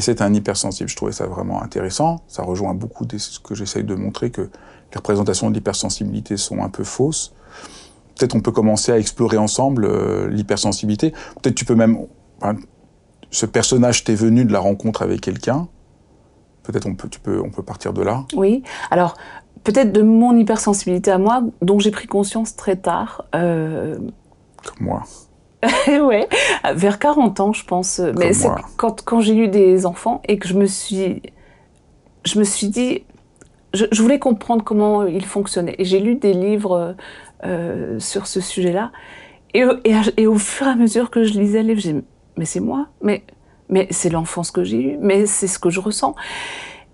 Et 0.00 0.02
c'est 0.02 0.22
un 0.22 0.32
hypersensible. 0.32 0.88
Je 0.88 0.96
trouvais 0.96 1.12
ça 1.12 1.26
vraiment 1.26 1.62
intéressant. 1.62 2.22
Ça 2.26 2.42
rejoint 2.42 2.72
beaucoup 2.72 3.04
de 3.04 3.18
ce 3.18 3.38
que 3.38 3.54
j'essaye 3.54 3.84
de 3.84 3.94
montrer, 3.94 4.30
que 4.30 4.40
les 4.40 4.96
représentations 4.96 5.50
de 5.50 5.54
l'hypersensibilité 5.54 6.38
sont 6.38 6.62
un 6.62 6.70
peu 6.70 6.84
fausses. 6.84 7.34
peut-être 8.16 8.34
on 8.34 8.40
peut 8.40 8.50
commencer 8.50 8.92
à 8.92 8.98
explorer 8.98 9.36
ensemble 9.36 9.84
euh, 9.84 10.26
l'hypersensibilité. 10.30 11.10
Peut-être 11.42 11.54
tu 11.54 11.66
peux 11.66 11.74
même, 11.74 11.98
ce 13.30 13.44
personnage 13.44 14.02
t'est 14.04 14.14
venu 14.14 14.46
de 14.46 14.54
la 14.54 14.60
rencontre 14.60 15.02
avec 15.02 15.20
quelqu'un. 15.20 15.68
Peut-être 16.62 16.86
on 16.86 16.94
peut, 16.94 17.10
tu 17.10 17.20
peux, 17.20 17.38
on 17.38 17.50
peut 17.50 17.62
partir 17.62 17.92
de 17.92 18.00
là. 18.00 18.24
Oui. 18.34 18.62
Alors 18.90 19.18
peut-être 19.64 19.92
de 19.92 20.00
mon 20.00 20.34
hypersensibilité 20.34 21.10
à 21.10 21.18
moi, 21.18 21.42
dont 21.60 21.78
j'ai 21.78 21.90
pris 21.90 22.06
conscience 22.06 22.56
très 22.56 22.76
tard. 22.76 23.26
Euh, 23.34 23.98
Comme 24.64 24.86
moi. 24.86 25.02
ouais, 25.88 26.28
vers 26.74 26.98
40 26.98 27.40
ans, 27.40 27.52
je 27.52 27.64
pense. 27.64 28.00
Mais 28.18 28.32
c'est 28.32 28.48
quand, 28.76 29.02
quand 29.04 29.20
j'ai 29.20 29.36
eu 29.36 29.48
des 29.48 29.86
enfants 29.86 30.22
et 30.26 30.38
que 30.38 30.48
je 30.48 30.54
me 30.54 30.66
suis, 30.66 31.22
je 32.24 32.38
me 32.38 32.44
suis 32.44 32.68
dit, 32.68 33.04
je, 33.74 34.02
voulais 34.02 34.18
comprendre 34.18 34.64
comment 34.64 35.06
ils 35.06 35.24
fonctionnaient. 35.24 35.76
Et 35.78 35.84
j'ai 35.84 36.00
lu 36.00 36.14
des 36.16 36.32
livres 36.32 36.96
euh, 37.44 37.98
sur 37.98 38.26
ce 38.26 38.40
sujet-là. 38.40 38.90
Et, 39.54 39.64
et, 40.16 40.26
au 40.26 40.38
fur 40.38 40.66
et 40.66 40.70
à 40.70 40.76
mesure 40.76 41.10
que 41.10 41.24
je 41.24 41.38
lisais 41.38 41.62
les 41.62 41.74
livres, 41.74 41.80
j'ai 41.80 41.96
mais 42.36 42.46
c'est 42.46 42.60
moi, 42.60 42.86
mais, 43.02 43.22
mais 43.68 43.86
c'est 43.90 44.08
l'enfance 44.08 44.50
que 44.50 44.64
j'ai 44.64 44.80
eue, 44.80 44.96
mais 45.00 45.26
c'est 45.26 45.46
ce 45.46 45.58
que 45.58 45.68
je 45.68 45.80
ressens. 45.80 46.14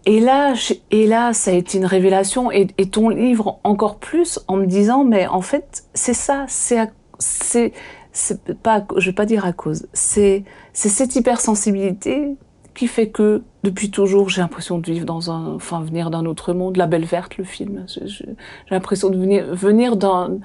Et 0.06 0.18
là, 0.20 0.54
et 0.90 1.06
là, 1.06 1.32
ça 1.32 1.50
a 1.50 1.54
été 1.54 1.78
une 1.78 1.84
révélation, 1.84 2.50
et, 2.50 2.68
et, 2.78 2.88
ton 2.88 3.08
livre 3.08 3.60
encore 3.62 3.98
plus, 3.98 4.40
en 4.48 4.56
me 4.56 4.66
disant, 4.66 5.04
mais 5.04 5.26
en 5.26 5.42
fait, 5.42 5.84
c'est 5.94 6.14
ça, 6.14 6.46
c'est, 6.48 7.72
c'est, 8.16 8.54
pas, 8.54 8.86
je 8.96 9.10
vais 9.10 9.14
pas 9.14 9.26
dire 9.26 9.44
à 9.44 9.52
cause, 9.52 9.86
c'est, 9.92 10.44
c'est 10.72 10.88
cette 10.88 11.16
hypersensibilité 11.16 12.36
qui 12.74 12.86
fait 12.86 13.08
que 13.08 13.42
depuis 13.62 13.90
toujours 13.90 14.30
j'ai 14.30 14.40
l'impression 14.40 14.78
de 14.78 14.90
vivre 14.90 15.04
dans 15.04 15.30
un, 15.30 15.54
enfin 15.54 15.82
venir 15.82 16.10
d'un 16.10 16.24
autre 16.24 16.54
monde. 16.54 16.78
La 16.78 16.86
Belle 16.86 17.04
Verte, 17.04 17.36
le 17.36 17.44
film, 17.44 17.84
j'ai 17.86 18.24
l'impression 18.70 19.10
de 19.10 19.18
venir, 19.18 19.54
venir 19.54 19.96
d'un, 19.96 20.38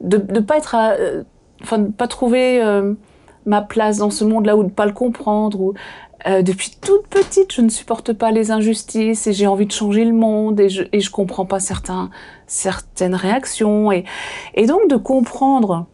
de, 0.00 0.16
de 0.16 0.40
pas 0.40 0.56
être, 0.56 0.74
euh, 0.78 1.22
enfin 1.62 1.78
de 1.78 1.92
pas 1.92 2.08
trouver 2.08 2.62
euh, 2.62 2.94
ma 3.44 3.60
place 3.60 3.98
dans 3.98 4.10
ce 4.10 4.24
monde-là 4.24 4.56
ou 4.56 4.64
de 4.64 4.70
pas 4.70 4.86
le 4.86 4.92
comprendre. 4.92 5.60
Ou 5.60 5.74
euh, 6.26 6.40
depuis 6.40 6.76
toute 6.80 7.08
petite, 7.08 7.52
je 7.52 7.60
ne 7.60 7.68
supporte 7.68 8.14
pas 8.14 8.30
les 8.30 8.50
injustices 8.50 9.26
et 9.26 9.34
j'ai 9.34 9.46
envie 9.46 9.66
de 9.66 9.72
changer 9.72 10.06
le 10.06 10.14
monde 10.14 10.60
et 10.60 10.70
je 10.70 10.84
et 10.92 11.00
je 11.00 11.10
comprends 11.10 11.46
pas 11.46 11.60
certains 11.60 12.08
certaines 12.46 13.14
réactions 13.14 13.92
et 13.92 14.04
et 14.54 14.66
donc 14.66 14.88
de 14.88 14.96
comprendre 14.96 15.86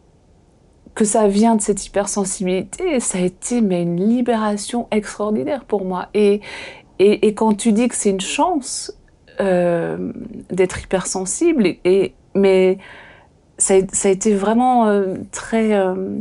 que 0.95 1.05
ça 1.05 1.27
vient 1.27 1.55
de 1.55 1.61
cette 1.61 1.85
hypersensibilité, 1.85 2.99
ça 2.99 3.17
a 3.17 3.21
été 3.21 3.61
mais 3.61 3.83
une 3.83 3.99
libération 3.99 4.87
extraordinaire 4.91 5.65
pour 5.65 5.83
moi. 5.83 6.07
Et, 6.13 6.41
et, 6.99 7.27
et 7.27 7.33
quand 7.33 7.53
tu 7.53 7.73
dis 7.73 7.87
que 7.89 7.95
c'est 7.95 8.09
une 8.09 8.21
chance 8.21 8.97
euh, 9.41 10.13
d'être 10.49 10.81
hypersensible, 10.81 11.67
et, 11.83 12.13
mais 12.33 12.77
ça, 13.57 13.75
ça, 13.91 14.07
a 14.07 14.11
été 14.11 14.33
vraiment 14.33 14.87
euh, 14.87 15.15
très, 15.31 15.73
euh, 15.73 16.19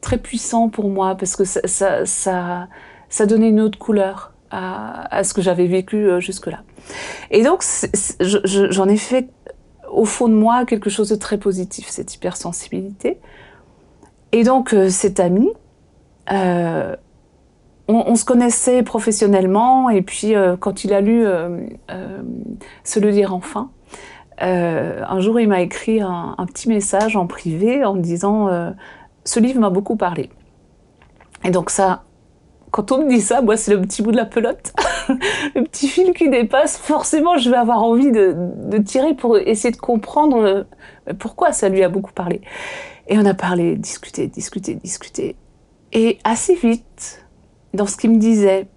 très 0.00 0.16
puissant 0.18 0.70
pour 0.70 0.88
moi 0.88 1.14
parce 1.14 1.36
que 1.36 1.44
ça, 1.44 1.60
ça, 1.64 2.06
ça, 2.06 2.68
ça 3.10 3.26
donnait 3.26 3.50
une 3.50 3.60
autre 3.60 3.78
couleur 3.78 4.32
à, 4.50 5.14
à 5.14 5.24
ce 5.24 5.34
que 5.34 5.42
j'avais 5.42 5.66
vécu 5.66 5.96
euh, 5.96 6.20
jusque-là. 6.20 6.62
Et 7.30 7.42
donc, 7.42 7.62
j'en 8.20 8.88
ai 8.88 8.96
fait 8.96 9.28
au 9.90 10.04
fond 10.04 10.28
de 10.28 10.34
moi 10.34 10.64
quelque 10.64 10.88
chose 10.88 11.10
de 11.10 11.16
très 11.16 11.38
positif, 11.38 11.88
cette 11.88 12.14
hypersensibilité. 12.14 13.18
Et 14.32 14.44
donc, 14.44 14.74
euh, 14.74 14.88
cet 14.88 15.20
ami, 15.20 15.48
euh, 16.32 16.94
on, 17.88 18.14
se 18.16 18.24
connaissait 18.24 18.82
professionnellement, 18.82 19.88
et 19.88 20.02
puis 20.02 20.34
euh, 20.34 20.56
quand 20.56 20.84
il 20.84 20.92
a 20.92 21.00
lu 21.00 21.24
Se 22.84 23.00
le 23.00 23.12
dire 23.12 23.32
enfin, 23.32 23.70
un 24.38 25.20
jour 25.20 25.40
il 25.40 25.48
m'a 25.48 25.62
écrit 25.62 26.02
un, 26.02 26.34
un, 26.36 26.46
petit 26.46 26.68
message 26.68 27.16
en 27.16 27.26
privé 27.26 27.84
en 27.84 27.94
me 27.94 28.00
disant 28.00 28.50
Ce 29.24 29.40
livre 29.40 29.60
m'a 29.60 29.70
beaucoup 29.70 29.96
parlé. 29.96 30.28
Et 31.44 31.50
donc, 31.50 31.70
ça, 31.70 32.02
quand 32.70 32.92
on 32.92 33.04
me 33.04 33.08
dit 33.08 33.20
ça, 33.20 33.40
moi, 33.40 33.56
c'est 33.56 33.72
le 33.72 33.80
petit 33.80 34.02
bout 34.02 34.12
de 34.12 34.16
la 34.16 34.24
pelote, 34.24 34.72
le 35.54 35.62
petit 35.64 35.88
fil 35.88 36.12
qui 36.12 36.28
dépasse. 36.28 36.76
Forcément, 36.76 37.38
je 37.38 37.50
vais 37.50 37.56
avoir 37.56 37.82
envie 37.82 38.12
de, 38.12 38.78
tirer 38.84 39.14
pour 39.14 39.38
essayer 39.38 39.70
de 39.70 39.76
comprendre 39.76 40.66
pourquoi 41.18 41.52
ça 41.52 41.68
lui 41.68 41.82
a 41.82 41.88
beaucoup 41.88 42.12
parlé. 42.12 42.40
Et 43.08 43.18
on 43.18 43.24
a 43.24 43.34
parlé, 43.34 43.76
discuté, 43.76 44.26
discuté, 44.28 44.74
discuté. 44.74 45.36
Et 45.92 46.18
assez 46.24 46.54
vite, 46.54 47.26
dans 47.74 47.86
ce 47.86 47.96
qu'il 47.96 48.10
me 48.10 48.18
disait, 48.18 48.68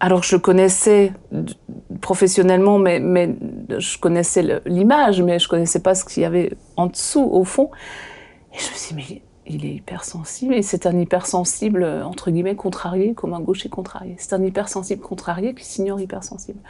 alors 0.00 0.22
je 0.22 0.36
connaissais 0.36 1.12
professionnellement, 2.00 2.78
mais, 2.78 3.00
mais 3.00 3.34
je 3.78 3.98
connaissais 3.98 4.60
l'image, 4.66 5.22
mais 5.22 5.38
je 5.38 5.48
connaissais 5.48 5.80
pas 5.80 5.94
ce 5.94 6.04
qu'il 6.04 6.22
y 6.22 6.26
avait 6.26 6.52
en 6.76 6.86
dessous, 6.86 7.24
au 7.24 7.44
fond. 7.44 7.70
Et 8.54 8.58
je 8.58 8.70
me 8.70 8.74
suis 8.74 8.94
dit, 8.94 9.14
mais 9.14 9.22
il 9.48 9.64
est 9.64 9.74
hypersensible, 9.74 10.54
et 10.54 10.62
c'est 10.62 10.86
un 10.86 10.98
hypersensible, 10.98 11.84
entre 12.04 12.30
guillemets, 12.30 12.56
contrarié, 12.56 13.14
comme 13.14 13.34
un 13.34 13.40
gaucher 13.40 13.68
contrarié. 13.68 14.14
C'est 14.18 14.32
un 14.34 14.42
hypersensible 14.42 15.02
contrarié 15.02 15.54
qui 15.54 15.64
s'ignore 15.64 16.00
hypersensible. 16.00 16.60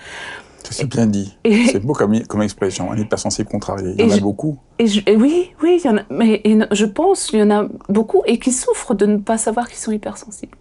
C'est 0.70 0.86
bien 0.86 1.06
dit. 1.06 1.36
C'est 1.44 1.80
beau 1.80 1.92
comme, 1.92 2.20
comme, 2.26 2.42
expression, 2.42 2.90
un 2.90 2.98
hypersensible 2.98 3.48
contrarié. 3.48 3.94
Il 3.98 4.04
y 4.04 4.08
en 4.08 4.10
a 4.10 4.16
je, 4.16 4.20
beaucoup. 4.20 4.58
Et, 4.78 4.86
je, 4.86 5.00
et 5.06 5.16
oui, 5.16 5.50
oui, 5.62 5.80
il 5.82 5.86
y 5.86 5.88
en 5.88 5.98
a, 5.98 6.02
mais 6.10 6.42
je 6.72 6.84
pense 6.84 7.26
qu'il 7.26 7.38
y 7.38 7.42
en 7.42 7.50
a 7.50 7.68
beaucoup 7.88 8.22
et 8.26 8.38
qui 8.38 8.52
souffrent 8.52 8.94
de 8.94 9.06
ne 9.06 9.16
pas 9.18 9.38
savoir 9.38 9.68
qu'ils 9.68 9.78
sont 9.78 9.92
hypersensibles. 9.92 10.56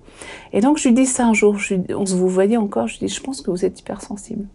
Et 0.53 0.61
donc 0.61 0.77
je 0.77 0.87
lui 0.87 0.95
dis 0.95 1.05
ça 1.05 1.25
un 1.25 1.33
jour, 1.33 1.57
je, 1.57 1.75
on 1.93 2.05
se 2.05 2.15
vous 2.15 2.29
voyait 2.29 2.57
encore, 2.57 2.87
je 2.87 2.99
lui 2.99 3.07
dis, 3.07 3.13
je 3.13 3.21
pense 3.21 3.41
que 3.41 3.51
vous 3.51 3.65
êtes 3.65 3.79
hypersensible. 3.79 4.45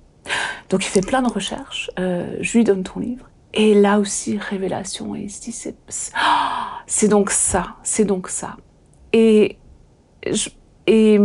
Donc 0.71 0.85
il 0.85 0.88
fait 0.88 1.07
plein 1.07 1.23
de 1.23 1.31
recherches, 1.31 1.90
euh, 1.99 2.37
je 2.40 2.59
lui 2.59 2.64
donne 2.64 2.83
ton 2.83 3.00
livre. 3.00 3.28
Et 3.54 3.75
là 3.75 3.99
aussi, 3.99 4.38
révélation, 4.38 5.14
et 5.14 5.23
il 5.23 5.30
se 5.30 5.42
dit, 5.42 5.52
c'est 6.87 7.09
donc 7.09 7.30
ça, 7.30 7.76
c'est 7.82 8.04
donc 8.04 8.28
ça. 8.28 8.56
Et, 9.12 9.59
je, 10.30 10.49
et 10.87 11.21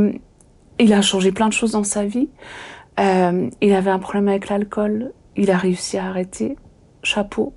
il 0.80 0.94
a 0.94 1.02
changé 1.02 1.32
plein 1.32 1.48
de 1.48 1.54
choses 1.54 1.72
dans 1.72 1.84
sa 1.84 2.06
vie. 2.06 2.30
Euh, 3.00 3.50
il 3.62 3.74
avait 3.74 3.92
un 3.92 4.00
problème 4.00 4.28
avec 4.28 4.50
l'alcool, 4.50 5.14
il 5.36 5.52
a 5.52 5.58
réussi 5.58 5.98
à 5.98 6.06
arrêter, 6.06 6.58
chapeau. 7.04 7.54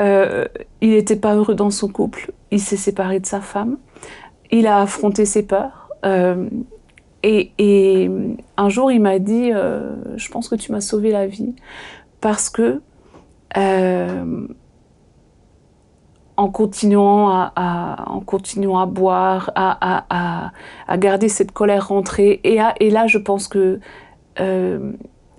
Euh, 0.00 0.46
il 0.80 0.90
n'était 0.90 1.16
pas 1.16 1.34
heureux 1.34 1.54
dans 1.54 1.70
son 1.70 1.88
couple, 1.88 2.32
il 2.50 2.60
s'est 2.60 2.76
séparé 2.76 3.20
de 3.20 3.26
sa 3.26 3.40
femme, 3.40 3.78
il 4.50 4.66
a 4.66 4.80
affronté 4.80 5.24
ses 5.24 5.42
peurs. 5.42 5.90
Euh, 6.04 6.48
et, 7.22 8.10
un 8.56 8.68
jour, 8.70 8.90
il 8.90 9.00
m'a 9.00 9.18
dit, 9.18 9.50
je 9.50 10.28
pense 10.30 10.48
que 10.48 10.54
tu 10.54 10.72
m'as 10.72 10.80
sauvé 10.80 11.10
la 11.10 11.26
vie, 11.26 11.54
parce 12.22 12.48
que 12.48 12.80
euh, 13.56 14.46
en 16.36 16.48
continuant 16.48 17.28
à, 17.28 18.04
en 18.06 18.20
continuant 18.20 18.78
à 18.78 18.86
boire, 18.86 19.50
à, 19.54 20.04
à, 20.08 20.52
à, 20.88 20.96
garder 20.96 21.28
cette 21.28 21.52
colère 21.52 21.88
rentrée, 21.88 22.40
et, 22.44 22.58
et 22.80 22.90
là, 22.90 23.06
je 23.06 23.18
pense 23.18 23.46
que 23.46 23.80
euh, 24.40 24.92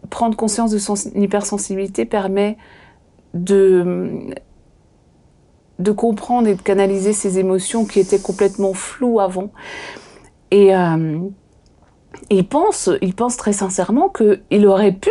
prendre 0.09 0.35
conscience 0.35 0.71
de 0.71 0.77
son 0.77 0.95
hypersensibilité 1.15 2.05
permet 2.05 2.57
de, 3.33 4.27
de 5.79 5.91
comprendre 5.91 6.47
et 6.47 6.55
de 6.55 6.61
canaliser 6.61 7.13
ses 7.13 7.39
émotions 7.39 7.85
qui 7.85 7.99
étaient 7.99 8.19
complètement 8.19 8.73
floues 8.73 9.19
avant. 9.19 9.51
Et 10.51 10.75
euh, 10.75 11.19
il, 12.29 12.47
pense, 12.47 12.89
il 13.01 13.15
pense 13.15 13.37
très 13.37 13.53
sincèrement 13.53 14.09
qu'il 14.09 14.67
aurait 14.67 14.91
pu 14.91 15.09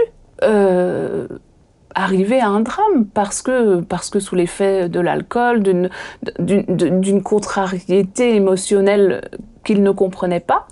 arriver 1.95 2.41
à 2.41 2.49
un 2.49 2.61
drame 2.61 3.07
parce 3.13 3.43
que, 3.43 3.81
parce 3.81 4.11
que 4.11 4.21
sous 4.21 4.35
l'effet 4.35 4.89
de 4.89 5.01
l'alcool, 5.01 5.63
d'une 6.39 7.23
contrariété 7.23 8.35
émotionnelle 8.35 9.29
qu'il 9.65 9.83
ne 9.83 9.91
comprenait 9.91 10.41
pas, 10.41 10.67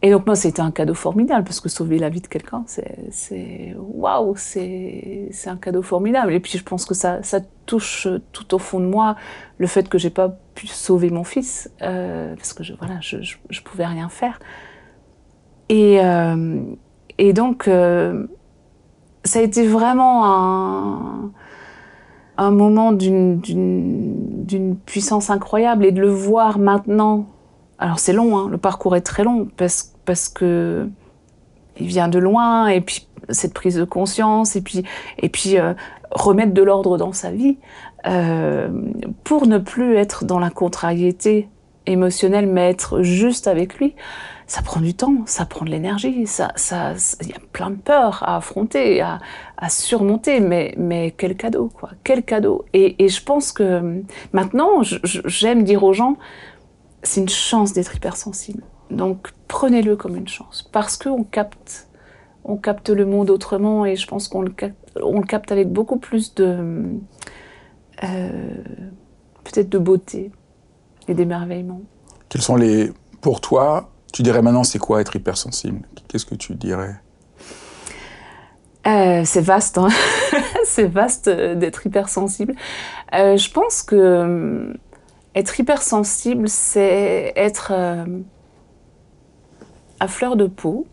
et 0.00 0.10
donc 0.10 0.26
moi, 0.26 0.36
c'était 0.36 0.60
un 0.60 0.70
cadeau 0.70 0.94
formidable 0.94 1.42
parce 1.42 1.60
que 1.60 1.68
sauver 1.68 1.98
la 1.98 2.08
vie 2.08 2.20
de 2.20 2.28
quelqu'un, 2.28 2.64
c'est 2.66 3.74
waouh, 3.76 4.34
c'est 4.36 5.30
un 5.46 5.56
cadeau 5.56 5.82
formidable. 5.82 6.32
Et 6.32 6.40
puis 6.40 6.56
je 6.56 6.62
pense 6.62 6.84
que 6.84 6.94
ça, 6.94 7.22
ça 7.22 7.40
touche 7.66 8.06
tout 8.32 8.54
au 8.54 8.58
fond 8.58 8.78
de 8.78 8.86
moi 8.86 9.16
le 9.58 9.66
fait 9.66 9.88
que 9.88 9.98
j'ai 9.98 10.10
pas 10.10 10.38
pu 10.54 10.68
sauver 10.68 11.10
mon 11.10 11.24
fils 11.24 11.70
euh, 11.82 12.34
parce 12.36 12.52
que 12.52 12.62
je, 12.62 12.74
voilà, 12.74 12.98
je, 13.00 13.22
je, 13.22 13.36
je, 13.50 13.60
pouvais 13.62 13.86
rien 13.86 14.08
faire. 14.08 14.38
Et, 15.68 16.00
euh, 16.00 16.60
et 17.18 17.32
donc 17.32 17.66
euh, 17.66 18.28
ça 19.28 19.38
a 19.38 19.42
été 19.42 19.66
vraiment 19.66 20.24
un, 22.36 22.50
moment 22.50 22.92
d'une 22.92 24.76
puissance 24.86 25.30
incroyable. 25.30 25.84
Et 25.84 25.92
de 25.92 26.00
le 26.00 26.10
voir 26.10 26.58
maintenant 26.58 27.26
alors 27.78 27.98
c'est 28.00 28.12
long, 28.12 28.36
hein, 28.36 28.48
le 28.50 28.58
parcours 28.58 28.96
est 28.96 29.02
très 29.02 29.22
long 29.22 29.46
parce, 29.56 29.94
parce 30.04 30.28
que 30.28 30.88
il 31.78 31.86
vient 31.86 32.08
de 32.08 32.18
loin 32.18 32.66
et 32.66 32.80
puis 32.80 33.06
cette 33.28 33.54
prise 33.54 33.76
de 33.76 33.84
conscience 33.84 34.56
et 34.56 34.62
puis 34.62 34.82
et 35.18 35.28
puis 35.28 35.58
euh, 35.58 35.74
remettre 36.10 36.52
de 36.52 36.62
l'ordre 36.62 36.98
dans 36.98 37.12
sa 37.12 37.30
vie 37.30 37.58
euh, 38.06 38.68
pour 39.22 39.46
ne 39.46 39.58
plus 39.58 39.96
être 39.96 40.24
dans 40.24 40.40
la 40.40 40.50
contrariété 40.50 41.48
émotionnel, 41.86 42.46
mais 42.46 42.68
être 42.68 43.02
juste 43.02 43.46
avec 43.46 43.78
lui, 43.78 43.94
ça 44.48 44.62
prend 44.62 44.80
du 44.80 44.94
temps, 44.94 45.18
ça 45.26 45.44
prend 45.44 45.64
de 45.66 45.70
l'énergie, 45.70 46.26
ça, 46.26 46.52
ça, 46.56 46.94
il 47.20 47.28
y 47.28 47.34
a 47.34 47.38
plein 47.52 47.70
de 47.70 47.76
peurs 47.76 48.22
à 48.22 48.36
affronter, 48.36 49.02
à, 49.02 49.20
à 49.58 49.68
surmonter, 49.68 50.40
mais, 50.40 50.74
mais 50.78 51.12
quel 51.12 51.36
cadeau, 51.36 51.68
quoi, 51.68 51.90
quel 52.02 52.24
cadeau. 52.24 52.64
Et, 52.72 53.04
et 53.04 53.08
je 53.08 53.22
pense 53.22 53.52
que 53.52 54.02
maintenant, 54.32 54.82
j'aime 54.82 55.64
dire 55.64 55.84
aux 55.84 55.92
gens, 55.92 56.16
c'est 57.02 57.20
une 57.20 57.28
chance 57.28 57.74
d'être 57.74 57.94
hypersensible. 57.94 58.62
Donc 58.90 59.32
prenez-le 59.48 59.96
comme 59.96 60.16
une 60.16 60.28
chance, 60.28 60.68
parce 60.72 60.96
qu'on 60.96 61.24
capte, 61.24 61.88
on 62.42 62.56
capte 62.56 62.88
le 62.88 63.04
monde 63.04 63.28
autrement, 63.28 63.84
et 63.84 63.96
je 63.96 64.06
pense 64.06 64.28
qu'on 64.28 64.40
le 64.40 64.54
le 64.96 65.26
capte 65.26 65.52
avec 65.52 65.70
beaucoup 65.70 65.98
plus 65.98 66.34
de, 66.34 66.84
euh, 68.02 68.50
peut-être 69.44 69.68
de 69.68 69.78
beauté 69.78 70.32
et 71.06 71.14
d'émerveillement. 71.14 71.82
Quels 72.30 72.42
sont 72.42 72.56
les, 72.56 72.90
pour 73.20 73.42
toi, 73.42 73.90
tu 74.12 74.22
dirais 74.22 74.42
maintenant, 74.42 74.64
c'est 74.64 74.78
quoi 74.78 75.00
être 75.00 75.16
hypersensible? 75.16 75.80
Qu'est-ce 76.08 76.26
que 76.26 76.34
tu 76.34 76.54
dirais? 76.54 76.96
Euh, 78.86 79.22
c'est 79.24 79.42
vaste, 79.42 79.76
hein. 79.78 79.88
c'est 80.64 80.86
vaste 80.86 81.28
d'être 81.28 81.86
hypersensible. 81.86 82.54
Euh, 83.14 83.36
je 83.36 83.50
pense 83.50 83.82
que 83.82 83.96
euh, 83.96 84.72
être 85.34 85.60
hypersensible, 85.60 86.48
c'est 86.48 87.32
être 87.36 87.72
à 90.00 90.08
fleur 90.08 90.36
de 90.36 90.46
peau, 90.46 90.86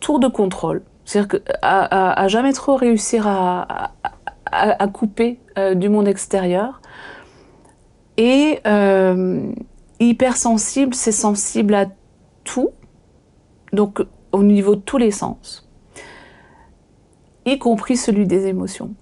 tour 0.00 0.20
de 0.20 0.28
contrôle. 0.28 0.82
C'est-à-dire 1.04 1.40
à, 1.62 2.22
à, 2.22 2.28
jamais 2.28 2.52
trop 2.52 2.76
réussir 2.76 3.26
à, 3.26 3.92
à 4.52 4.88
couper 4.88 5.40
du 5.74 5.88
monde 5.88 6.06
extérieur. 6.06 6.82
Et 8.18 8.60
hypersensible, 10.00 10.94
c'est 10.94 11.12
sensible 11.12 11.74
à 11.74 11.86
tout, 12.44 12.70
donc 13.72 14.00
au 14.32 14.42
niveau 14.42 14.76
de 14.76 14.80
tous 14.80 14.98
les 14.98 15.10
sens, 15.10 15.68
y 17.44 17.58
compris 17.58 17.96
celui 17.96 18.26
des 18.26 18.46
émotions. 18.46 18.94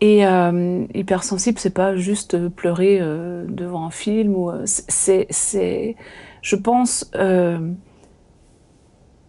Et 0.00 0.24
euh, 0.24 0.84
hypersensible, 0.94 1.58
c'est 1.58 1.74
pas 1.74 1.96
juste 1.96 2.48
pleurer 2.48 2.98
euh, 3.00 3.44
devant 3.48 3.84
un 3.84 3.90
film 3.90 4.36
euh, 4.36 4.62
c'est, 4.64 5.26
c'est, 5.28 5.96
je 6.40 6.54
pense, 6.54 7.10
euh, 7.16 7.72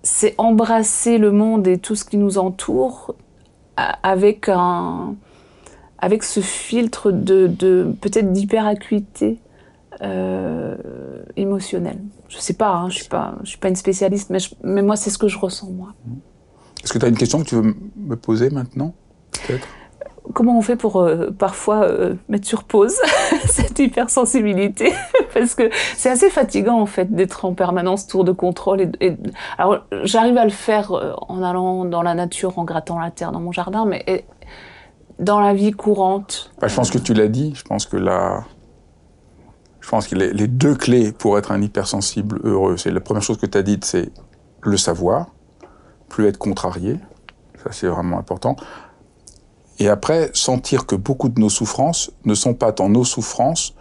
c'est 0.04 0.36
embrasser 0.38 1.18
le 1.18 1.32
monde 1.32 1.68
et 1.68 1.80
tout 1.80 1.96
ce 1.96 2.06
qui 2.06 2.18
nous 2.18 2.38
entoure 2.38 3.16
avec 3.78 4.48
un, 4.48 5.16
avec 5.98 6.24
ce 6.24 6.40
filtre 6.40 7.12
de, 7.12 7.48
de 7.48 7.92
peut-être 8.02 8.32
d'hyperacuité 8.32 9.40
euh, 10.02 10.76
émotionnel. 11.36 12.00
Je 12.28 12.38
sais 12.38 12.54
pas, 12.54 12.72
hein, 12.72 12.90
je 12.90 12.96
suis 12.96 13.10
pas, 13.10 13.36
je 13.44 13.50
suis 13.50 13.58
pas 13.58 13.70
une 13.70 13.76
spécialiste, 13.76 14.30
mais, 14.30 14.40
mais 14.64 14.82
moi 14.82 14.96
c'est 14.96 15.10
ce 15.10 15.18
que 15.18 15.28
je 15.28 15.38
ressens 15.38 15.70
moi. 15.72 15.94
Est-ce 16.84 16.94
que 16.94 17.00
tu 17.00 17.06
as 17.06 17.10
une 17.10 17.18
question 17.18 17.40
que 17.40 17.46
tu 17.46 17.56
veux 17.56 17.76
me 17.96 18.16
poser 18.16 18.50
maintenant, 18.50 18.94
peut-être? 19.32 19.68
Comment 20.34 20.58
on 20.58 20.62
fait 20.62 20.76
pour 20.76 20.98
euh, 20.98 21.32
parfois 21.32 21.86
euh, 21.86 22.14
mettre 22.28 22.48
sur 22.48 22.64
pause 22.64 22.96
cette 23.46 23.80
hypersensibilité? 23.80 24.94
Parce 25.34 25.56
que 25.56 25.72
c'est 25.96 26.10
assez 26.10 26.30
fatigant 26.30 26.80
en 26.80 26.86
fait 26.86 27.12
d'être 27.12 27.46
en 27.46 27.54
permanence 27.54 28.06
tour 28.06 28.24
de 28.24 28.32
contrôle. 28.32 28.82
Et, 28.82 28.92
et... 29.02 29.18
alors 29.58 29.80
j'arrive 30.04 30.38
à 30.38 30.44
le 30.44 30.52
faire 30.52 30.92
euh, 30.92 31.14
en 31.28 31.42
allant 31.42 31.84
dans 31.84 32.04
la 32.04 32.14
nature, 32.14 32.60
en 32.60 32.64
grattant 32.64 33.00
la 33.00 33.10
terre 33.10 33.32
dans 33.32 33.40
mon 33.40 33.52
jardin, 33.52 33.86
mais 33.86 34.04
et, 34.06 34.26
dans 35.18 35.40
la 35.40 35.54
vie 35.54 35.72
courante. 35.72 36.52
Bah, 36.62 36.68
je 36.68 36.76
pense 36.76 36.92
que 36.92 37.00
tu 37.00 37.14
l'as 37.14 37.28
dit. 37.28 37.54
Je 37.56 37.64
pense 37.64 37.88
que 37.88 37.98
là, 37.98 38.44
je 39.90 39.92
pense 39.92 40.08
que 40.08 40.14
les, 40.14 40.48
deux 40.48 40.76
clés 40.76 41.12
pour 41.12 41.40
être 41.40 41.52
un 41.52 41.60
hypersensible 41.64 42.42
heureux, 42.44 42.78
c'est 42.78 42.92
la 42.92 43.00
première 43.00 43.24
chose 43.24 43.40
que 43.40 43.48
tu 43.48 43.58
as 43.58 43.64
dite, 43.64 43.86
c'est 43.86 44.12
le 44.62 44.78
savoir, 44.78 45.32
plus 46.10 46.28
être 46.28 46.38
contrarié, 46.38 47.00
ça 47.64 47.72
c'est 47.72 47.88
vraiment 47.88 48.20
important. 48.20 48.56
Et 49.80 49.90
après, 49.90 50.30
sentir 50.36 50.86
que 50.86 50.96
beaucoup 50.96 51.28
de 51.28 51.40
nos 51.40 51.50
souffrances 51.50 52.12
ne 52.24 52.36
sont 52.36 52.54
pas 52.54 52.72
tant 52.72 52.88
nos 52.88 53.04
souffrances 53.04 53.74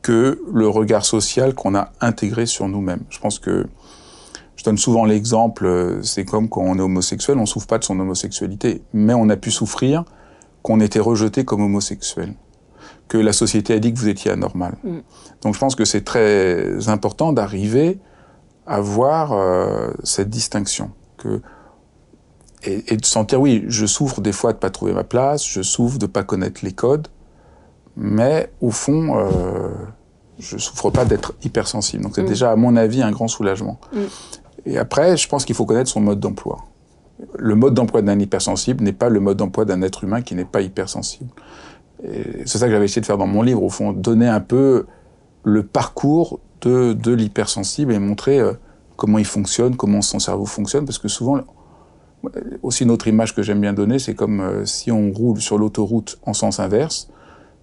que 0.00 0.40
le 0.48 0.68
regard 0.68 1.04
social 1.04 1.54
qu'on 1.56 1.74
a 1.74 1.90
intégré 2.00 2.46
sur 2.46 2.68
nous-mêmes. 2.68 3.02
Je 3.10 3.18
pense 3.18 3.40
que 3.40 3.66
je 4.54 4.62
donne 4.62 4.78
souvent 4.78 5.04
l'exemple, 5.04 5.98
c'est 6.04 6.24
comme 6.24 6.48
quand 6.48 6.62
on 6.62 6.78
est 6.78 6.82
homosexuel, 6.82 7.38
on 7.38 7.46
souffre 7.46 7.66
pas 7.66 7.78
de 7.78 7.84
son 7.84 7.98
homosexualité, 7.98 8.84
mais 8.92 9.14
on 9.14 9.28
a 9.28 9.36
pu 9.36 9.50
souffrir 9.50 10.04
qu'on 10.62 10.78
était 10.78 11.00
rejeté 11.00 11.44
comme 11.44 11.62
homosexuel 11.62 12.36
que 13.08 13.18
la 13.18 13.32
société 13.32 13.74
a 13.74 13.78
dit 13.78 13.92
que 13.92 13.98
vous 13.98 14.08
étiez 14.08 14.30
anormal. 14.30 14.76
Mm. 14.84 14.98
Donc 15.42 15.54
je 15.54 15.58
pense 15.58 15.74
que 15.74 15.84
c'est 15.84 16.02
très 16.02 16.88
important 16.88 17.32
d'arriver 17.32 17.98
à 18.66 18.80
voir 18.80 19.32
euh, 19.32 19.90
cette 20.02 20.28
distinction. 20.28 20.90
Que, 21.16 21.40
et, 22.64 22.92
et, 22.92 22.96
de 22.96 23.06
sentir, 23.06 23.40
oui, 23.40 23.64
je 23.68 23.86
souffre 23.86 24.20
des 24.20 24.32
fois 24.32 24.52
de 24.52 24.58
pas 24.58 24.70
trouver 24.70 24.92
ma 24.92 25.04
place, 25.04 25.46
je 25.46 25.62
souffre 25.62 25.98
de 25.98 26.06
pas 26.06 26.24
connaître 26.24 26.64
les 26.64 26.72
codes, 26.72 27.08
mais 27.96 28.50
au 28.60 28.70
fond, 28.70 29.18
euh, 29.18 29.70
je 30.38 30.58
souffre 30.58 30.90
pas 30.90 31.04
d'être 31.04 31.34
hypersensible. 31.44 32.02
Donc 32.02 32.16
c'est 32.16 32.22
mm. 32.22 32.28
déjà, 32.28 32.50
à 32.50 32.56
mon 32.56 32.76
avis, 32.76 33.02
un 33.02 33.10
grand 33.10 33.28
soulagement. 33.28 33.78
Mm. 33.92 33.98
Et 34.66 34.78
après, 34.78 35.16
je 35.16 35.28
pense 35.28 35.44
qu'il 35.44 35.54
faut 35.54 35.64
connaître 35.64 35.90
son 35.90 36.00
mode 36.00 36.20
d'emploi. 36.20 36.64
Le 37.38 37.54
mode 37.54 37.72
d'emploi 37.72 38.02
d'un 38.02 38.18
hypersensible 38.18 38.84
n'est 38.84 38.92
pas 38.92 39.08
le 39.08 39.20
mode 39.20 39.38
d'emploi 39.38 39.64
d'un 39.64 39.80
être 39.80 40.04
humain 40.04 40.20
qui 40.22 40.34
n'est 40.34 40.44
pas 40.44 40.60
hypersensible. 40.60 41.30
C'est 42.02 42.58
ça 42.58 42.66
que 42.66 42.72
j'avais 42.72 42.84
essayé 42.84 43.00
de 43.00 43.06
faire 43.06 43.18
dans 43.18 43.26
mon 43.26 43.42
livre, 43.42 43.62
au 43.62 43.70
fond, 43.70 43.92
donner 43.92 44.28
un 44.28 44.40
peu 44.40 44.86
le 45.44 45.62
parcours 45.62 46.40
de, 46.60 46.92
de 46.92 47.12
l'hypersensible 47.12 47.92
et 47.92 47.98
montrer 47.98 48.40
euh, 48.40 48.52
comment 48.96 49.18
il 49.18 49.24
fonctionne, 49.24 49.76
comment 49.76 50.02
son 50.02 50.18
cerveau 50.18 50.46
fonctionne, 50.46 50.84
parce 50.84 50.98
que 50.98 51.08
souvent, 51.08 51.40
aussi 52.62 52.84
une 52.84 52.90
autre 52.90 53.06
image 53.08 53.34
que 53.34 53.42
j'aime 53.42 53.60
bien 53.60 53.72
donner, 53.72 53.98
c'est 53.98 54.14
comme 54.14 54.40
euh, 54.40 54.64
si 54.64 54.90
on 54.90 55.12
roule 55.12 55.40
sur 55.40 55.58
l'autoroute 55.58 56.18
en 56.24 56.32
sens 56.32 56.60
inverse, 56.60 57.08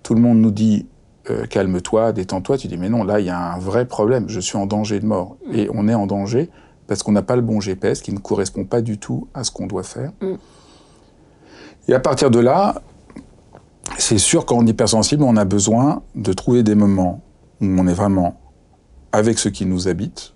tout 0.03 0.13
le 0.13 0.21
monde 0.21 0.39
nous 0.39 0.51
dit 0.51 0.87
euh, 1.29 1.45
calme-toi, 1.45 2.11
détends-toi, 2.13 2.57
tu 2.57 2.67
dis 2.67 2.77
mais 2.77 2.89
non, 2.89 3.03
là 3.03 3.19
il 3.19 3.25
y 3.25 3.29
a 3.29 3.53
un 3.53 3.59
vrai 3.59 3.85
problème, 3.85 4.25
je 4.27 4.39
suis 4.39 4.57
en 4.57 4.65
danger 4.65 4.99
de 4.99 5.05
mort. 5.05 5.37
Mm. 5.47 5.55
Et 5.55 5.69
on 5.73 5.87
est 5.87 5.93
en 5.93 6.07
danger 6.07 6.49
parce 6.87 7.03
qu'on 7.03 7.13
n'a 7.13 7.21
pas 7.21 7.35
le 7.35 7.41
bon 7.41 7.59
GPS 7.59 8.01
qui 8.01 8.13
ne 8.13 8.19
correspond 8.19 8.65
pas 8.65 8.81
du 8.81 8.97
tout 8.97 9.27
à 9.33 9.43
ce 9.43 9.51
qu'on 9.51 9.67
doit 9.67 9.83
faire. 9.83 10.11
Mm. 10.21 10.35
Et 11.87 11.93
à 11.93 11.99
partir 11.99 12.31
de 12.31 12.39
là, 12.39 12.81
c'est 14.03 14.17
sûr 14.17 14.45
qu'en 14.45 14.65
hypersensible, 14.65 15.23
on 15.23 15.37
a 15.37 15.45
besoin 15.45 16.03
de 16.13 16.33
trouver 16.33 16.61
des 16.61 16.75
moments 16.75 17.21
où 17.61 17.65
on 17.65 17.87
est 17.87 17.93
vraiment 17.93 18.41
avec 19.13 19.39
ce 19.39 19.47
qui 19.47 19.65
nous 19.65 19.87
habite. 19.87 20.33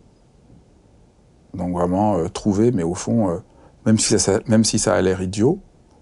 Donc 1.53 1.73
vraiment 1.73 2.17
euh, 2.17 2.29
trouver, 2.29 2.71
mais 2.71 2.83
au 2.83 2.93
fond, 2.93 3.29
euh, 3.29 3.37
même, 3.85 3.97
si 3.97 4.79
ça, 4.79 4.93
a 4.93 5.01
l'air 5.01 5.21
idiot, 5.21 5.59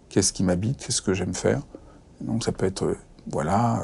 qu'est-ce 0.10 0.32
qui 0.32 0.44
m'habite, 0.44 0.78
qu'est-ce 0.78 1.02
que 1.02 1.16
j'aime 1.16 1.34
faire. 1.34 1.64
Donc 2.22 2.44
ça 2.44 2.52
peut 2.52 2.68
être, 2.68 2.86
euh, 2.86 2.98
voilà, 3.32 3.84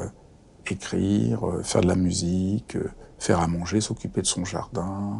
écrire, 0.67 1.41
faire 1.63 1.81
de 1.81 1.87
la 1.87 1.95
musique, 1.95 2.77
faire 3.17 3.39
à 3.39 3.47
manger, 3.47 3.81
s'occuper 3.81 4.21
de 4.21 4.27
son 4.27 4.45
jardin. 4.45 5.17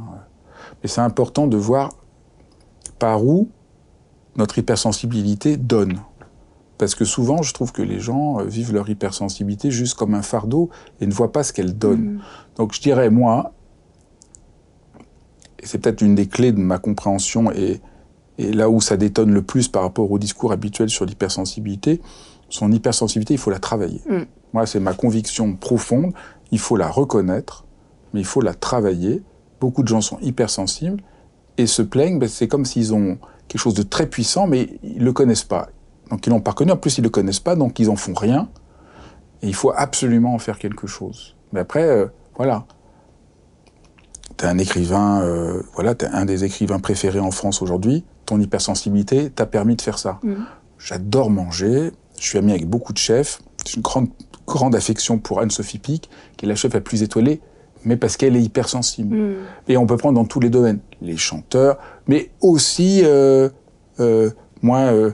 Mais 0.84 0.88
c'est 0.88 1.02
important 1.02 1.48
de 1.48 1.58
voir 1.58 1.90
par 3.00 3.26
où 3.26 3.50
notre 4.36 4.60
hypersensibilité 4.60 5.58
donne. 5.58 6.00
Parce 6.82 6.96
que 6.96 7.06
souvent, 7.06 7.44
je 7.44 7.54
trouve 7.54 7.72
que 7.72 7.84
les 7.84 8.00
gens 8.00 8.40
euh, 8.40 8.44
vivent 8.44 8.74
leur 8.74 8.90
hypersensibilité 8.90 9.70
juste 9.70 9.94
comme 9.94 10.16
un 10.16 10.24
fardeau 10.24 10.72
et 11.00 11.06
ne 11.06 11.14
voient 11.14 11.32
pas 11.32 11.44
ce 11.44 11.54
qu'elle 11.54 11.78
donne. 11.78 12.14
Mmh. 12.16 12.22
Donc 12.56 12.74
je 12.74 12.82
dirais, 12.82 13.12
moi, 13.12 13.54
et 15.60 15.68
c'est 15.68 15.78
peut-être 15.78 16.02
une 16.02 16.16
des 16.16 16.26
clés 16.26 16.52
de 16.52 16.58
ma 16.58 16.80
compréhension 16.80 17.52
et, 17.52 17.82
et, 18.40 18.52
là 18.52 18.68
où 18.68 18.82
ça 18.82 18.98
détonne 18.98 19.32
le 19.32 19.44
plus 19.44 19.68
par 19.68 19.84
rapport 19.84 20.12
au 20.12 20.18
discours 20.18 20.52
habituel 20.52 20.90
sur 20.90 21.06
l'hypersensibilité, 21.06 22.02
son 22.50 22.72
hypersensibilité, 22.72 23.36
il 23.36 23.40
faut 23.40 23.52
la 23.52 23.60
travailler. 23.60 24.02
Mmh. 24.10 24.22
Moi, 24.54 24.66
c'est 24.66 24.80
ma 24.80 24.96
conviction 24.96 25.56
profonde, 25.56 26.14
il 26.50 26.58
faut 26.58 26.78
la 26.78 26.88
reconnaître, 26.88 27.64
mais 28.16 28.22
il 28.22 28.26
faut 28.26 28.42
la 28.42 28.56
travailler. 28.56 29.22
Beaucoup 29.60 29.84
de 29.84 29.88
gens 29.88 30.02
sont 30.02 30.18
hypersensibles 30.24 31.04
et 31.60 31.68
se 31.68 31.84
plaignent, 31.84 32.18
ben, 32.18 32.28
c'est 32.28 32.48
comme 32.48 32.66
s'ils 32.66 32.92
ont 32.92 33.20
quelque 33.48 33.62
chose 33.62 33.76
de 33.76 33.84
très 33.84 34.08
puissant, 34.08 34.48
mais 34.48 34.80
ils 34.82 34.98
ne 34.98 35.06
le 35.06 35.14
connaissent 35.14 35.44
pas. 35.44 35.70
Donc 36.12 36.28
ils 36.28 36.30
l'ont 36.30 36.42
pas 36.42 36.52
reconnu. 36.52 36.72
En 36.72 36.78
plus, 36.78 36.98
ils 36.98 37.04
le 37.04 37.10
connaissent 37.10 37.40
pas, 37.40 37.56
donc 37.56 37.80
ils 37.80 37.90
en 37.90 37.96
font 37.96 38.14
rien. 38.14 38.50
Et 39.42 39.48
il 39.48 39.56
faut 39.56 39.72
absolument 39.76 40.36
en 40.36 40.40
faire 40.40 40.60
quelque 40.60 40.86
chose. 40.86 41.36
Mais 41.54 41.62
après, 41.62 41.84
euh, 41.84 42.06
voilà. 42.36 42.66
T'es 44.38 44.46
un 44.46 44.58
écrivain, 44.58 45.22
euh, 45.22 45.64
voilà, 45.74 45.96
t'es 45.96 46.06
un 46.08 46.26
des 46.26 46.44
écrivains 46.44 46.80
préférés 46.80 47.20
en 47.20 47.32
France 47.32 47.62
aujourd'hui. 47.62 48.04
Ton 48.26 48.40
hypersensibilité 48.40 49.30
t'a 49.30 49.46
permis 49.46 49.76
de 49.76 49.82
faire 49.82 49.98
ça. 49.98 50.20
Mmh. 50.22 50.34
J'adore 50.78 51.30
manger. 51.30 51.92
Je 52.20 52.26
suis 52.26 52.38
ami 52.38 52.52
avec 52.52 52.68
beaucoup 52.68 52.94
de 52.94 52.98
chefs. 52.98 53.42
J'ai 53.66 53.78
une 53.78 53.82
grande, 53.82 54.10
grande 54.46 54.76
affection 54.76 55.18
pour 55.18 55.40
Anne-Sophie 55.40 55.80
Pic, 55.80 56.10
qui 56.38 56.46
est 56.46 56.50
la 56.50 56.56
chef 56.56 56.74
la 56.74 56.82
plus 56.82 57.04
étoilée, 57.04 57.42
mais 57.86 57.98
parce 57.98 58.18
qu'elle 58.18 58.36
est 58.36 58.42
hypersensible. 58.42 59.16
Mmh. 59.16 59.36
Et 59.70 59.78
on 59.78 59.86
peut 59.86 59.98
prendre 59.98 60.16
dans 60.16 60.26
tous 60.26 60.40
les 60.40 60.50
domaines. 60.50 60.80
Les 61.02 61.18
chanteurs, 61.18 61.78
mais 62.08 62.32
aussi, 62.42 63.02
euh, 63.04 63.50
euh 64.00 64.30
moi, 64.62 64.78
euh, 64.78 65.12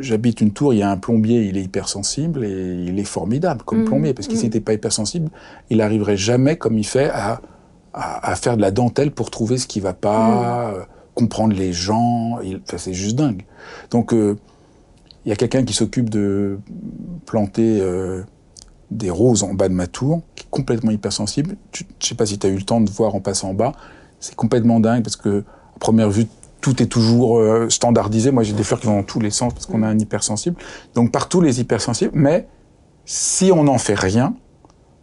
j'habite 0.00 0.40
une 0.40 0.52
tour, 0.52 0.74
il 0.74 0.78
y 0.78 0.82
a 0.82 0.90
un 0.90 0.96
plombier, 0.96 1.44
il 1.46 1.56
est 1.56 1.62
hypersensible 1.62 2.44
et 2.44 2.84
il 2.86 2.98
est 2.98 3.04
formidable 3.04 3.62
comme 3.64 3.82
Mm. 3.82 3.84
plombier, 3.84 4.14
parce 4.14 4.26
qu'il 4.28 4.38
Mm. 4.38 4.42
n'était 4.42 4.60
pas 4.60 4.72
hypersensible, 4.72 5.30
il 5.70 5.80
arriverait 5.80 6.16
jamais 6.16 6.56
comme 6.56 6.76
il 6.76 6.86
fait 6.86 7.08
à, 7.10 7.40
à, 7.94 8.30
à 8.32 8.34
faire 8.36 8.56
de 8.56 8.62
la 8.62 8.70
dentelle 8.70 9.10
pour 9.12 9.30
trouver 9.30 9.58
ce 9.58 9.66
qui 9.66 9.80
va 9.80 9.92
pas, 9.94 10.70
euh, 10.72 10.82
comprendre 11.14 11.54
les 11.56 11.72
gens. 11.72 12.38
Enfin, 12.38 12.78
c'est 12.78 12.94
juste 12.94 13.16
dingue. 13.16 13.42
Donc, 13.90 14.12
euh, 14.12 14.36
il 15.24 15.28
y 15.30 15.32
a 15.32 15.36
quelqu'un 15.36 15.64
qui 15.64 15.74
s'occupe 15.74 16.10
de 16.10 16.58
planter 17.26 17.78
euh, 17.80 18.22
des 18.90 19.10
roses 19.10 19.42
en 19.42 19.52
bas 19.54 19.68
de 19.68 19.74
ma 19.74 19.86
tour, 19.86 20.22
qui 20.36 20.44
est 20.44 20.50
complètement 20.50 20.90
hypersensible. 20.90 21.56
Je 21.74 21.82
sais 22.00 22.14
pas 22.14 22.24
si 22.26 22.38
tu 22.38 22.46
as 22.46 22.50
eu 22.50 22.56
le 22.56 22.62
temps 22.62 22.80
de 22.80 22.88
voir 22.90 23.14
en 23.14 23.20
passant 23.20 23.50
en 23.50 23.54
bas. 23.54 23.72
C'est 24.20 24.34
complètement 24.34 24.80
dingue 24.80 25.02
parce 25.02 25.16
que, 25.16 25.40
à 25.76 25.78
première 25.78 26.08
vue, 26.10 26.26
tout 26.60 26.82
est 26.82 26.86
toujours 26.86 27.38
euh, 27.38 27.68
standardisé. 27.68 28.30
Moi, 28.30 28.42
j'ai 28.42 28.52
des 28.52 28.64
fleurs 28.64 28.80
qui 28.80 28.86
vont 28.86 28.96
dans 28.96 29.02
tous 29.04 29.20
les 29.20 29.30
sens 29.30 29.54
parce 29.54 29.66
qu'on 29.66 29.82
a 29.82 29.88
un 29.88 29.98
hypersensible. 29.98 30.56
Donc, 30.94 31.12
partout 31.12 31.40
les 31.40 31.60
hypersensibles. 31.60 32.12
Mais 32.14 32.48
si 33.04 33.50
on 33.52 33.64
n'en 33.64 33.78
fait 33.78 33.94
rien, 33.94 34.34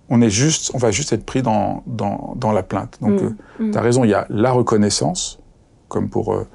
on 0.09 0.21
est 0.21 0.29
juste, 0.29 0.71
on 0.73 0.77
va 0.77 0.91
juste 0.91 1.13
être 1.13 1.25
pris 1.25 1.41
dans, 1.41 1.81
dans, 1.87 2.33
dans 2.35 2.51
la 2.51 2.61
plainte. 2.63 2.97
Donc, 3.01 3.21
Mm. 3.21 3.35
euh, 3.61 3.71
tu 3.71 3.77
as 3.77 3.81
raison, 3.81 4.03
il 4.03 4.09
y 4.09 4.13
a 4.13 4.25
la 4.29 4.51
reconnaissance, 4.51 5.39
comme 5.87 6.09
pour 6.09 6.33
euh, 6.33 6.45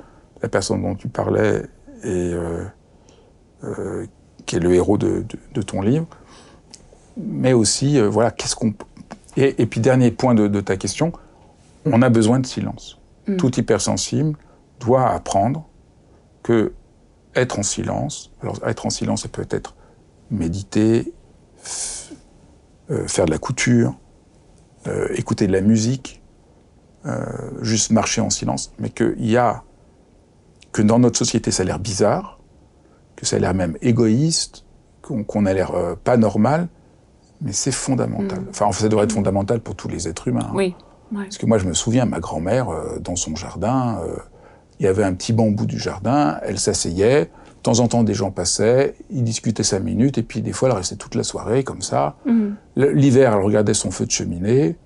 la 0.42 0.48
personne 0.48 0.82
dont 0.82 0.94
tu 0.94 1.08
parlais 1.08 1.62
et 2.04 2.32
qui 4.46 4.56
est 4.56 4.60
le 4.60 4.74
héros 4.74 4.96
de, 4.98 5.24
de, 5.28 5.38
de 5.54 5.62
ton 5.62 5.82
livre. 5.82 6.06
Mais 7.16 7.52
aussi, 7.52 8.00
voilà, 8.00 8.30
qu'est-ce 8.30 8.56
qu'on. 8.56 8.72
Et, 9.36 9.60
et 9.62 9.66
puis, 9.66 9.80
dernier 9.80 10.10
point 10.10 10.34
de, 10.34 10.48
de 10.48 10.60
ta 10.60 10.76
question, 10.76 11.12
on 11.84 12.00
a 12.02 12.08
besoin 12.08 12.38
de 12.40 12.46
silence. 12.46 12.98
Mm. 13.26 13.36
Tout 13.36 13.54
hypersensible 13.58 14.36
doit 14.80 15.08
apprendre 15.10 15.68
que 16.42 16.72
être 17.36 17.58
en 17.58 17.62
silence, 17.62 18.32
alors 18.42 18.58
être 18.66 18.86
en 18.86 18.90
silence, 18.90 19.22
ça 19.22 19.28
peut 19.28 19.46
être 19.50 19.76
méditer, 20.30 21.12
euh, 22.90 23.06
faire 23.06 23.26
de 23.26 23.30
la 23.30 23.38
couture, 23.38 23.94
euh, 24.86 25.08
écouter 25.14 25.46
de 25.46 25.52
la 25.52 25.60
musique, 25.60 26.22
euh, 27.06 27.24
juste 27.62 27.92
marcher 27.92 28.20
en 28.20 28.30
silence, 28.30 28.72
mais 28.78 28.90
qu'il 28.90 29.24
y 29.30 29.36
a 29.36 29.62
que 30.72 30.82
dans 30.82 30.98
notre 30.98 31.18
société 31.18 31.50
ça 31.50 31.62
a 31.62 31.66
l'air 31.66 31.78
bizarre, 31.78 32.40
que 33.16 33.26
ça 33.26 33.36
a 33.36 33.38
l'air 33.38 33.54
même 33.54 33.76
égoïste, 33.82 34.64
qu'on 35.02 35.22
qu'on 35.24 35.46
a 35.46 35.52
l'air 35.52 35.72
euh, 35.72 35.94
pas 35.94 36.16
normal, 36.16 36.68
mais 37.40 37.52
c'est 37.52 37.72
fondamental. 37.72 38.40
Mm. 38.40 38.46
Enfin, 38.50 38.72
ça 38.72 38.88
devrait 38.88 39.04
être 39.04 39.12
fondamental 39.12 39.60
pour 39.60 39.74
tous 39.76 39.88
les 39.88 40.08
êtres 40.08 40.28
humains. 40.28 40.46
hein. 40.48 40.54
Oui. 40.54 40.74
Ouais. 41.12 41.24
Parce 41.24 41.38
que 41.38 41.46
moi, 41.46 41.58
je 41.58 41.66
me 41.66 41.74
souviens, 41.74 42.04
ma 42.04 42.20
grand-mère, 42.20 42.68
euh, 42.68 42.98
dans 43.00 43.16
son 43.16 43.34
jardin, 43.34 43.98
il 44.80 44.84
y 44.84 44.88
avait 44.88 45.04
un 45.04 45.12
petit 45.12 45.34
banc 45.34 45.44
au 45.44 45.50
bout 45.50 45.66
du 45.66 45.78
jardin, 45.78 46.38
elle 46.42 46.58
s'asseyait, 46.58 47.28
de 47.60 47.62
temps 47.62 47.80
en 47.80 47.88
temps, 47.88 48.02
des 48.02 48.14
gens 48.14 48.30
passaient, 48.30 48.94
ils 49.10 49.22
discutaient 49.22 49.62
cinq 49.62 49.80
minutes, 49.80 50.16
et 50.16 50.22
puis 50.22 50.40
des 50.40 50.52
fois, 50.52 50.70
elle 50.70 50.76
restait 50.76 50.96
toute 50.96 51.14
la 51.14 51.22
soirée, 51.22 51.62
comme 51.62 51.82
ça. 51.82 52.16
Mhm. 52.24 52.56
L'hiver, 52.76 53.34
elle 53.34 53.44
regardait 53.44 53.74
son 53.74 53.90
feu 53.90 54.06
de 54.06 54.10
cheminée. 54.10 54.76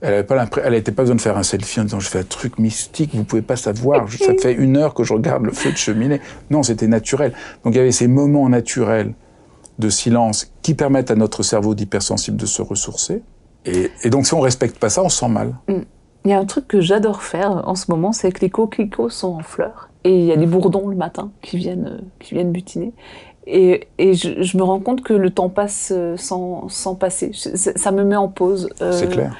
Elle 0.00 0.10
n'avait 0.10 0.24
pas 0.24 0.46
pas 0.46 1.02
besoin 1.02 1.14
de 1.14 1.20
faire 1.20 1.36
un 1.36 1.42
selfie 1.44 1.78
en 1.78 1.84
disant 1.84 2.00
je 2.00 2.08
fais 2.08 2.20
un 2.20 2.24
truc 2.24 2.58
mystique, 2.58 3.14
vous 3.14 3.22
pouvez 3.22 3.42
pas 3.42 3.56
savoir, 3.56 4.10
ça 4.10 4.32
fait 4.40 4.54
une 4.54 4.78
heure 4.78 4.94
que 4.94 5.04
je 5.04 5.12
regarde 5.12 5.44
le 5.44 5.52
feu 5.52 5.70
de 5.70 5.76
cheminée. 5.76 6.20
Non, 6.48 6.62
c'était 6.62 6.88
naturel. 6.88 7.34
Donc 7.64 7.74
il 7.74 7.76
y 7.76 7.80
avait 7.80 7.92
ces 7.92 8.08
moments 8.08 8.48
naturels 8.48 9.12
de 9.78 9.90
silence 9.90 10.52
qui 10.62 10.74
permettent 10.74 11.10
à 11.10 11.16
notre 11.16 11.42
cerveau 11.42 11.74
d'hypersensible 11.74 12.38
de 12.38 12.46
se 12.46 12.62
ressourcer. 12.62 13.22
Et, 13.66 13.90
et 14.02 14.08
donc 14.08 14.26
si 14.26 14.32
on 14.32 14.40
respecte 14.40 14.78
pas 14.78 14.88
ça, 14.88 15.02
on 15.02 15.10
se 15.10 15.18
sent 15.18 15.28
mal. 15.28 15.54
Il 16.24 16.30
y 16.30 16.34
a 16.34 16.38
un 16.38 16.44
truc 16.44 16.68
que 16.68 16.80
j'adore 16.80 17.22
faire 17.22 17.62
en 17.68 17.74
ce 17.74 17.90
moment, 17.90 18.12
c'est 18.12 18.30
que 18.32 18.40
les 18.40 18.50
coquelicots 18.50 19.08
sont 19.08 19.28
en 19.34 19.40
fleurs. 19.42 19.88
Et 20.04 20.18
il 20.18 20.24
y 20.26 20.32
a 20.32 20.36
des 20.36 20.46
bourdons 20.46 20.88
le 20.88 20.96
matin 20.96 21.30
qui 21.42 21.56
viennent, 21.58 21.98
euh, 22.00 22.04
qui 22.20 22.34
viennent 22.34 22.52
butiner. 22.52 22.92
Et, 23.46 23.88
et 23.98 24.14
je, 24.14 24.42
je 24.42 24.56
me 24.58 24.62
rends 24.62 24.80
compte 24.80 25.02
que 25.02 25.12
le 25.14 25.30
temps 25.30 25.48
passe 25.48 25.92
euh, 25.94 26.16
sans, 26.16 26.68
sans 26.68 26.94
passer. 26.94 27.32
Ça 27.34 27.90
me 27.92 28.04
met 28.04 28.16
en 28.16 28.28
pause. 28.28 28.68
euh, 28.82 28.92
C'est 28.92 29.08
clair. 29.08 29.34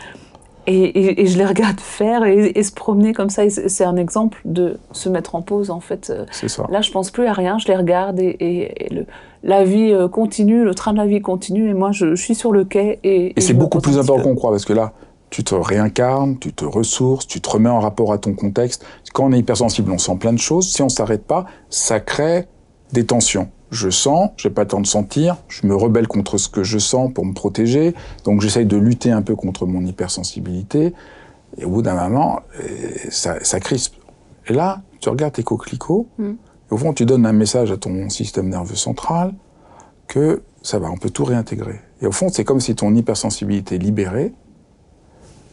Et, 0.67 0.75
et- 0.85 1.23
et 1.23 1.27
je 1.27 1.39
les 1.39 1.45
regarde 1.47 1.81
faire 1.81 2.25
et, 2.25 2.53
et 2.55 2.63
se 2.63 2.73
promener 2.73 3.13
comme 3.13 3.31
ça. 3.31 3.49
C'est 3.49 3.85
un 3.85 3.97
exemple 3.97 4.41
de 4.45 4.79
se 4.93 5.09
mettre 5.09 5.35
en 5.35 5.43
pause, 5.43 5.71
en 5.71 5.81
fait. 5.81 6.13
C'est 6.31 6.49
ça. 6.49 6.67
Là, 6.71 6.81
je 6.81 6.91
pense 6.91 7.11
plus 7.11 7.27
à 7.27 7.33
rien, 7.33 7.59
je 7.59 7.67
les 7.69 7.77
regarde 7.77 8.19
et, 8.21 8.89
le, 8.91 9.07
la 9.43 9.65
vie 9.65 9.95
continue, 10.13 10.65
le 10.65 10.75
train 10.75 10.93
de 10.93 10.99
la 10.99 11.07
vie 11.07 11.21
continue. 11.21 11.71
Et 11.71 11.75
moi, 11.75 11.93
je, 11.93 12.15
je 12.15 12.23
suis 12.23 12.35
sur 12.35 12.53
le 12.53 12.65
quai. 12.65 12.99
Et, 13.05 13.33
Et 13.37 13.41
c'est 13.41 13.55
beaucoup 13.55 13.81
plus 13.81 13.99
important 13.99 14.23
qu'on 14.23 14.35
croit, 14.35 14.51
parce 14.51 14.65
que 14.67 14.73
là, 14.75 14.93
tu 15.31 15.45
te 15.45 15.55
réincarnes, 15.55 16.39
tu 16.39 16.53
te 16.53 16.65
ressources, 16.65 17.27
tu 17.27 17.41
te 17.41 17.49
remets 17.49 17.69
en 17.69 17.81
rapport 17.81 18.13
à 18.13 18.19
ton 18.19 18.35
contexte. 18.35 18.85
Quand 19.13 19.25
on 19.27 19.33
est 19.33 19.39
hypersensible, 19.39 19.91
on 19.93 19.99
sent 19.99 20.17
plein 20.19 20.33
de 20.33 20.39
choses. 20.39 20.71
Si 20.71 20.83
on 20.83 20.89
s'arrête 20.89 21.25
pas, 21.25 21.47
ça 21.71 22.01
crée 22.01 22.47
des 22.93 23.07
tensions. 23.07 23.49
Je 23.71 23.89
sens, 23.89 24.31
j'ai 24.37 24.51
pas 24.51 24.63
le 24.63 24.69
temps 24.69 24.81
de 24.81 24.87
sentir, 24.87 25.37
je 25.47 25.65
me 25.65 25.77
rebelle 25.77 26.09
contre 26.09 26.39
ce 26.39 26.49
que 26.49 26.65
je 26.65 26.79
sens 26.79 27.13
pour 27.15 27.25
me 27.25 27.33
protéger, 27.33 27.95
donc 28.25 28.41
j'essaye 28.41 28.67
de 28.67 28.77
lutter 28.77 29.13
un 29.13 29.23
peu 29.23 29.37
contre 29.37 29.65
mon 29.65 29.87
hypersensibilité, 29.87 30.93
et 31.57 31.65
au 31.65 31.71
bout 31.71 31.83
d'un 31.83 31.95
moment, 31.95 32.41
euh, 32.61 32.65
ça, 33.11 33.37
ça 33.43 33.61
crispe. 33.61 33.95
Et 34.49 34.55
là, 34.55 34.83
tu 34.99 35.09
regardes 35.09 35.35
tes 35.35 35.45
coquelicots, 35.45 36.09
Mm. 36.19 36.31
et 36.31 36.73
au 36.73 36.77
fond, 36.77 36.93
tu 36.93 37.07
donnes 37.07 37.27
un 37.27 37.33
message 37.33 37.71
à 37.71 37.77
ton 37.77 38.09
système 38.11 38.49
nerveux 38.49 38.75
central 38.75 39.35
que 40.09 40.43
ça 40.63 40.81
va, 40.81 40.91
on 40.91 40.97
peut 40.97 41.11
tout 41.11 41.25
réintégrer. 41.25 41.81
Et 42.03 42.07
au 42.09 42.13
fond, 42.13 42.29
c'est 42.29 42.43
comme 42.43 42.61
si 42.61 42.75
ton 42.75 42.93
hypersensibilité 42.97 43.77
est 43.77 43.79
libérée, 43.79 44.33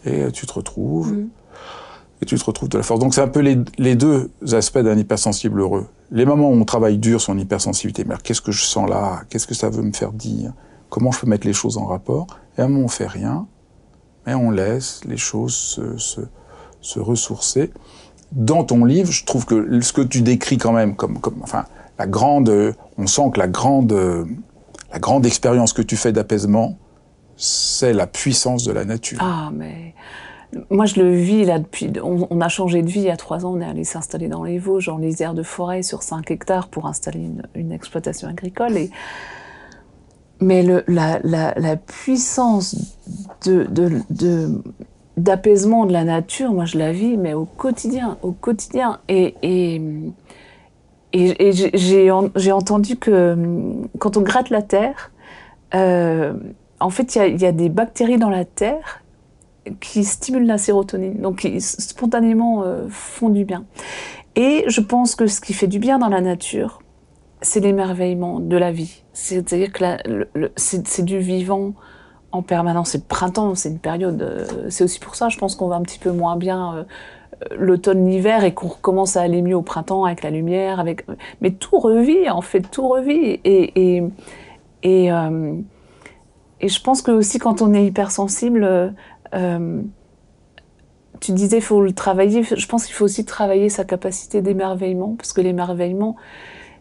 et 0.06 0.32
tu 0.32 0.46
te 0.46 0.54
retrouves, 0.54 1.14
Mm. 1.14 1.30
et 2.22 2.26
tu 2.26 2.38
te 2.38 2.44
retrouves 2.46 2.70
de 2.70 2.78
la 2.78 2.84
force. 2.84 3.00
Donc 3.00 3.14
c'est 3.14 3.22
un 3.22 3.28
peu 3.28 3.40
les, 3.42 3.58
les 3.78 3.96
deux 3.96 4.30
aspects 4.54 4.80
d'un 4.80 4.98
hypersensible 4.98 5.60
heureux. 5.60 5.88
Les 6.12 6.26
moments 6.26 6.50
où 6.50 6.54
on 6.54 6.66
travaille 6.66 6.98
dur 6.98 7.20
son 7.22 7.38
hypersensibilité, 7.38 8.04
mais 8.06 8.12
alors, 8.12 8.24
qu'est-ce 8.24 8.42
que 8.42 8.52
je 8.52 8.64
sens 8.64 8.90
là? 8.90 9.22
Qu'est-ce 9.30 9.46
que 9.48 9.54
ça 9.56 9.70
veut 9.70 9.84
me 9.84 9.92
faire 9.94 10.14
dire? 10.14 10.54
Comment 10.90 11.12
je 11.12 11.20
peux 11.20 11.28
mettre 11.28 11.46
les 11.46 11.54
choses 11.54 11.78
en 11.78 11.86
rapport? 11.86 12.28
Et 12.58 12.62
à 12.62 12.66
un 12.66 12.68
moment, 12.70 12.86
on 12.86 12.88
fait 12.88 13.08
rien, 13.08 13.46
mais 14.26 14.34
on 14.34 14.50
laisse 14.52 15.02
les 15.06 15.18
choses 15.18 15.54
se, 15.54 15.98
se, 15.98 16.22
se 16.82 17.00
ressourcer. 17.00 17.72
Dans 18.32 18.64
ton 18.64 18.86
livre, 18.86 19.12
je 19.12 19.26
trouve 19.26 19.46
que 19.46 19.82
ce 19.82 19.92
que 19.94 20.02
tu 20.02 20.22
décris 20.22 20.58
quand 20.58 20.72
même 20.74 20.96
comme, 20.96 21.20
comme 21.20 21.40
enfin, 21.44 21.66
la 22.00 22.08
grande, 22.08 22.76
on 22.98 23.06
sent 23.08 23.32
que 23.34 23.40
la 23.40 23.48
grande, 23.48 23.92
la 24.92 25.00
grande 25.00 25.26
expérience 25.26 25.74
que 25.74 25.82
tu 25.82 25.98
fais 25.98 26.12
d'apaisement, 26.14 26.78
c'est 27.38 27.94
la 27.94 28.08
puissance 28.08 28.64
de 28.66 28.72
la 28.74 28.84
nature. 28.84 29.20
Ah, 29.22 29.52
mais 29.54 29.94
moi, 30.70 30.86
je 30.86 31.00
le 31.02 31.12
vis 31.16 31.46
là 31.46 31.60
depuis. 31.60 31.92
On, 32.02 32.42
a 32.42 32.50
changé 32.50 32.82
de 32.82 32.88
vie 32.88 33.02
il 33.02 33.06
y 33.06 33.10
a 33.10 33.18
trois 33.18 33.46
ans. 33.46 33.54
On 33.56 33.62
est 33.62 33.66
allé 33.66 33.84
s'installer 33.84 34.28
dans 34.28 34.44
les 34.44 34.60
Vosges, 34.60 34.90
en 34.90 34.98
lisière 34.98 35.34
de 35.34 35.44
forêt, 35.44 35.84
sur 35.84 36.04
5 36.04 36.32
hectares 36.32 36.68
pour 36.70 36.88
installer 36.88 37.20
une, 37.20 37.44
une 37.56 37.72
exploitation 37.72 38.28
agricole. 38.28 38.78
Et... 38.78 38.90
Mais 40.40 40.64
le, 40.64 40.84
la, 40.88 41.20
la, 41.24 41.54
la 41.58 41.76
puissance 41.76 42.76
de, 43.46 43.66
de, 43.66 44.02
de- 44.10 44.62
d'apaisement 45.18 45.86
de 45.86 45.94
la 45.94 46.04
nature, 46.04 46.54
moi, 46.54 46.66
je 46.66 46.78
la 46.78 46.92
vis, 46.92 47.18
mais 47.18 47.34
au 47.34 47.46
quotidien, 47.46 48.18
au 48.22 48.32
quotidien. 48.32 49.00
Et, 49.10 49.36
et, 49.42 49.82
et, 51.14 51.52
j'ai 51.52 52.52
entendu 52.52 52.96
que 52.96 53.34
hum, 53.34 53.88
quand 54.00 54.16
on 54.16 54.22
gratte 54.22 54.50
la 54.50 54.62
terre, 54.62 55.12
euh, 55.76 56.34
en 56.80 56.90
fait, 56.90 57.16
il 57.16 57.42
y 57.42 57.46
a- 57.46 57.52
des 57.52 57.70
bactéries 57.70 58.18
dans 58.18 58.30
la 58.30 58.46
terre 58.46 59.04
qui 59.82 60.04
stimulent 60.04 60.46
la 60.46 60.58
sérotonine, 60.58 61.20
donc 61.22 61.40
qui 61.40 61.60
spontanément 61.60 62.64
euh, 62.64 62.88
font 62.90 63.30
du 63.30 63.44
bien. 63.46 63.66
Et 64.36 64.64
je 64.68 64.82
pense 64.82 65.16
que 65.16 65.28
ce 65.28 65.42
qui 65.42 65.54
fait 65.54 65.68
du 65.68 65.80
bien 65.80 66.00
dans 66.00 66.10
la 66.10 66.22
nature, 66.22 66.82
c'est 67.42 67.60
l'émerveillement 67.60 68.40
de 68.40 68.56
la 68.58 68.72
vie. 68.72 69.04
C'est-à-dire 69.14 69.72
que 69.72 69.84
c'est 70.56 71.04
du 71.04 71.20
vivant 71.20 71.74
en 72.32 72.42
permanence. 72.44 72.92
C'est 72.92 73.00
le 73.00 73.04
printemps, 73.08 73.56
c'est 73.56 73.70
une 73.70 73.80
période. 73.80 74.22
euh, 74.22 74.46
c'est 74.70 74.84
aussi 74.84 75.00
pour 75.00 75.16
ça, 75.16 75.30
je 75.30 75.38
pense 75.38 75.56
qu'on 75.56 75.68
va 75.68 75.76
un 75.76 75.82
petit 75.82 76.00
peu 76.00 76.12
moins 76.12 76.36
bien 76.38 76.76
euh, 76.78 76.84
l'automne, 77.56 78.08
l'hiver 78.08 78.44
et 78.44 78.54
qu'on 78.54 78.68
recommence 78.68 79.18
à 79.18 79.22
aller 79.22 79.42
mieux 79.42 79.56
au 79.56 79.62
printemps 79.62 80.06
avec 80.06 80.24
la 80.24 80.30
lumière. 80.30 80.80
Avec... 80.80 81.06
Mais 81.42 81.52
tout 81.52 81.80
revit, 81.80 82.30
en 82.30 82.42
fait, 82.42 82.62
tout 82.62 82.88
revit. 82.88 83.40
Et, 83.44 84.02
et, 84.84 85.12
et 86.62 86.70
je 86.70 86.82
pense 86.82 87.02
que 87.02 87.12
aussi 87.12 87.40
quand 87.40 87.62
on 87.62 87.74
est 87.74 87.86
hypersensible, 87.86 88.64
euh, 88.64 88.90
euh, 89.34 89.82
tu 91.20 91.32
disais 91.32 91.62
faut 91.62 91.82
le 91.82 91.94
travailler. 91.94 92.44
Je 92.44 92.68
pense 92.68 92.86
qu'il 92.86 92.94
faut 92.96 93.06
aussi 93.06 93.26
travailler 93.26 93.70
sa 93.70 93.84
capacité 93.84 94.42
d'émerveillement 94.42 95.16
parce 95.18 95.34
que 95.34 95.42
l'émerveillement 95.42 96.16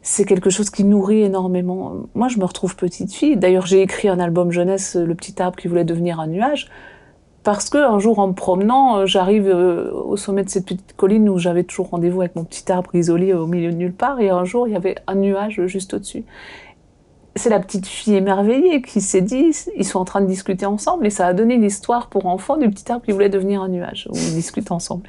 c'est 0.06 0.24
quelque 0.24 0.50
chose 0.50 0.70
qui 0.70 0.84
nourrit 0.84 1.22
énormément. 1.22 1.94
Moi, 2.14 2.28
je 2.28 2.38
me 2.38 2.44
retrouve 2.44 2.76
petite 2.76 3.12
fille. 3.12 3.36
D'ailleurs, 3.36 3.66
j'ai 3.66 3.82
écrit 3.82 4.08
un 4.08 4.20
album 4.20 4.52
jeunesse, 4.52 4.94
Le 4.94 5.16
petit 5.16 5.42
arbre 5.42 5.58
qui 5.58 5.66
voulait 5.66 5.84
devenir 5.84 6.20
un 6.20 6.28
nuage, 6.28 6.68
parce 7.42 7.68
que 7.68 7.78
un 7.78 7.98
jour, 7.98 8.20
en 8.20 8.28
me 8.28 8.32
promenant, 8.32 8.98
euh, 8.98 9.06
j'arrive 9.06 9.48
euh, 9.48 9.90
au 9.92 10.16
sommet 10.16 10.44
de 10.44 10.48
cette 10.48 10.64
petite 10.64 10.94
colline 10.96 11.28
où 11.28 11.38
j'avais 11.38 11.64
toujours 11.64 11.90
rendez-vous 11.90 12.20
avec 12.20 12.36
mon 12.36 12.44
petit 12.44 12.70
arbre 12.70 12.94
isolé 12.94 13.32
au 13.34 13.48
milieu 13.48 13.72
de 13.72 13.76
nulle 13.76 13.92
part, 13.92 14.20
et 14.20 14.30
un 14.30 14.44
jour, 14.44 14.68
il 14.68 14.74
y 14.74 14.76
avait 14.76 14.94
un 15.08 15.16
nuage 15.16 15.66
juste 15.66 15.94
au-dessus. 15.94 16.24
C'est 17.36 17.50
la 17.50 17.60
petite 17.60 17.86
fille 17.86 18.14
émerveillée 18.16 18.82
qui 18.82 19.00
s'est 19.00 19.20
dit, 19.20 19.52
ils 19.76 19.84
sont 19.84 19.98
en 19.98 20.04
train 20.04 20.22
de 20.22 20.26
discuter 20.26 20.66
ensemble, 20.66 21.06
et 21.06 21.10
ça 21.10 21.26
a 21.26 21.32
donné 21.34 21.58
l'histoire 21.58 22.08
pour 22.08 22.26
enfants 22.26 22.56
du 22.56 22.68
petit 22.70 22.90
arbre 22.90 23.04
qui 23.04 23.12
voulait 23.12 23.28
devenir 23.28 23.62
un 23.62 23.68
nuage, 23.68 24.08
où 24.10 24.16
ils 24.16 24.62
ensemble. 24.72 25.02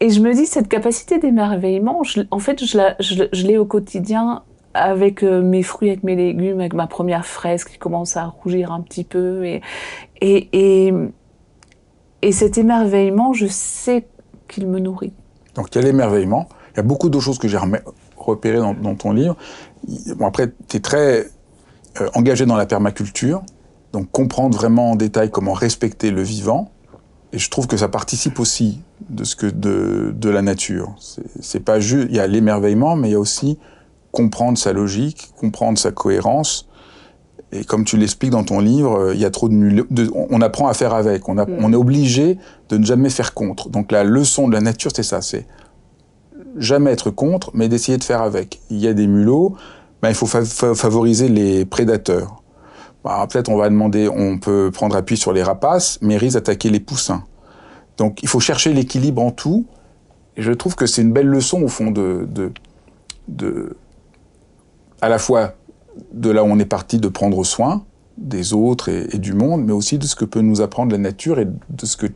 Et 0.00 0.10
je 0.10 0.20
me 0.20 0.32
dis, 0.34 0.46
cette 0.46 0.68
capacité 0.68 1.18
d'émerveillement, 1.18 2.02
en 2.30 2.38
fait, 2.38 2.64
je 2.64 2.76
la- 2.76 2.96
je- 3.00 3.24
je 3.32 3.46
l'ai 3.46 3.58
au 3.58 3.64
quotidien 3.64 4.42
avec 4.74 5.22
mes 5.42 5.62
fruits, 5.62 5.90
avec 5.90 6.02
mes 6.02 6.16
légumes, 6.16 6.60
avec 6.60 6.74
ma 6.74 6.86
première 6.86 7.26
fraise 7.26 7.64
qui 7.64 7.76
commence 7.76 8.16
à 8.16 8.26
rougir 8.26 8.72
un 8.72 8.80
petit 8.80 9.04
peu. 9.04 9.44
Et, 9.44 9.60
et, 10.20 10.48
et, 10.86 10.94
et 12.22 12.32
cet 12.32 12.56
émerveillement, 12.56 13.32
je 13.32 13.46
sais 13.48 14.06
qu'il 14.48 14.66
me 14.68 14.78
nourrit. 14.78 15.12
Donc 15.54 15.68
il 15.74 15.78
y 15.80 15.84
a 15.84 15.84
l'émerveillement. 15.86 16.48
Il 16.72 16.78
y 16.78 16.80
a 16.80 16.84
beaucoup 16.84 17.10
d'autres 17.10 17.24
choses 17.24 17.38
que 17.38 17.48
j'ai 17.48 17.58
repérées 18.24 18.58
dans, 18.58 18.74
dans, 18.74 18.94
ton 18.94 19.12
livre. 19.12 19.36
Bon, 20.16 20.26
après, 20.26 20.52
tu 20.68 20.76
es 20.76 20.80
très 20.80 21.28
engagé 22.14 22.46
dans 22.46 22.56
la 22.56 22.66
permaculture. 22.66 23.42
Donc 23.92 24.10
comprendre 24.10 24.56
vraiment 24.56 24.92
en 24.92 24.96
détail 24.96 25.30
comment 25.30 25.52
respecter 25.52 26.10
le 26.10 26.22
vivant. 26.22 26.70
Et 27.32 27.38
je 27.38 27.48
trouve 27.50 27.66
que 27.66 27.76
ça 27.76 27.88
participe 27.88 28.40
aussi 28.40 28.80
de 29.08 29.24
ce 29.24 29.36
que 29.36 29.46
de, 29.46 30.12
de 30.14 30.30
la 30.30 30.42
nature. 30.42 30.94
C'est 31.40 31.60
pas 31.60 31.80
juste, 31.80 32.08
il 32.10 32.16
y 32.16 32.20
a 32.20 32.26
l'émerveillement, 32.26 32.96
mais 32.96 33.08
il 33.08 33.12
y 33.12 33.14
a 33.14 33.20
aussi 33.20 33.58
comprendre 34.10 34.58
sa 34.58 34.72
logique, 34.72 35.30
comprendre 35.38 35.78
sa 35.78 35.92
cohérence. 35.92 36.68
Et 37.52 37.64
comme 37.64 37.84
tu 37.84 37.96
l'expliques 37.96 38.30
dans 38.30 38.44
ton 38.44 38.60
livre, 38.60 39.12
il 39.14 39.20
y 39.20 39.24
a 39.24 39.30
trop 39.30 39.48
de, 39.48 39.86
de, 39.90 40.10
on 40.12 40.40
apprend 40.40 40.68
à 40.68 40.74
faire 40.74 40.94
avec. 40.94 41.28
On, 41.28 41.36
a, 41.38 41.44
mm. 41.44 41.56
on 41.60 41.72
est 41.72 41.76
obligé 41.76 42.38
de 42.68 42.78
ne 42.78 42.84
jamais 42.84 43.10
faire 43.10 43.34
contre. 43.34 43.68
Donc 43.68 43.92
la 43.92 44.04
leçon 44.04 44.48
de 44.48 44.54
la 44.54 44.60
nature, 44.60 44.90
c'est 44.94 45.02
ça, 45.02 45.20
c'est 45.20 45.46
jamais 46.56 46.90
être 46.90 47.10
contre, 47.10 47.50
mais 47.54 47.68
d'essayer 47.68 47.98
de 47.98 48.04
faire 48.04 48.22
avec. 48.22 48.60
Il 48.70 48.78
y 48.78 48.86
a 48.86 48.94
des 48.94 49.06
mulots, 49.06 49.56
ben, 50.02 50.08
il 50.08 50.14
faut 50.14 50.26
fa 50.26 50.44
favoriser 50.44 51.28
les 51.28 51.64
prédateurs. 51.64 52.42
Bah, 53.04 53.26
peut-être 53.28 53.48
on 53.48 53.56
va 53.56 53.68
demander, 53.68 54.08
on 54.08 54.38
peut 54.38 54.70
prendre 54.72 54.96
appui 54.96 55.16
sur 55.16 55.32
les 55.32 55.42
rapaces, 55.42 55.98
mais 56.02 56.16
risque 56.16 56.34
d'attaquer 56.34 56.70
les 56.70 56.80
poussins. 56.80 57.24
Donc 57.96 58.22
il 58.22 58.28
faut 58.28 58.40
chercher 58.40 58.72
l'équilibre 58.72 59.22
en 59.22 59.30
tout. 59.30 59.66
Et 60.36 60.42
je 60.42 60.52
trouve 60.52 60.76
que 60.76 60.86
c'est 60.86 61.02
une 61.02 61.12
belle 61.12 61.26
leçon 61.26 61.62
au 61.62 61.68
fond 61.68 61.90
de, 61.90 62.26
de, 62.30 62.52
de, 63.28 63.76
à 65.00 65.08
la 65.08 65.18
fois 65.18 65.54
de 66.12 66.30
là 66.30 66.42
où 66.42 66.46
on 66.46 66.58
est 66.58 66.64
parti 66.64 66.98
de 66.98 67.08
prendre 67.08 67.44
soin 67.44 67.84
des 68.16 68.54
autres 68.54 68.88
et, 68.88 69.08
et, 69.12 69.18
du 69.18 69.34
monde, 69.34 69.64
mais 69.64 69.72
aussi 69.72 69.98
de 69.98 70.06
ce 70.06 70.14
que 70.14 70.24
peut 70.24 70.40
nous 70.40 70.60
apprendre 70.60 70.92
la 70.92 70.98
nature 70.98 71.38
et 71.38 71.44
de 71.44 71.86
ce 71.86 71.96
que 71.96 72.06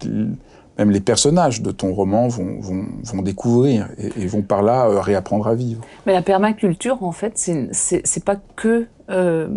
même 0.79 0.91
les 0.91 1.01
personnages 1.01 1.63
de 1.63 1.71
ton 1.71 1.93
roman 1.93 2.29
vont, 2.29 2.61
vont, 2.61 2.87
vont 3.03 3.23
découvrir 3.23 3.89
et, 3.99 4.13
et, 4.23 4.27
vont 4.27 4.43
par 4.43 4.63
là 4.63 4.87
euh, 4.87 5.01
réapprendre 5.01 5.47
à 5.47 5.55
vivre. 5.55 5.81
Mais 6.07 6.13
la 6.13 6.23
permaculture, 6.23 7.03
en 7.03 7.13
fait, 7.13 7.33
c'est 7.37 8.25
pas 8.25 8.37
que 8.57 8.87
euh, 9.09 9.49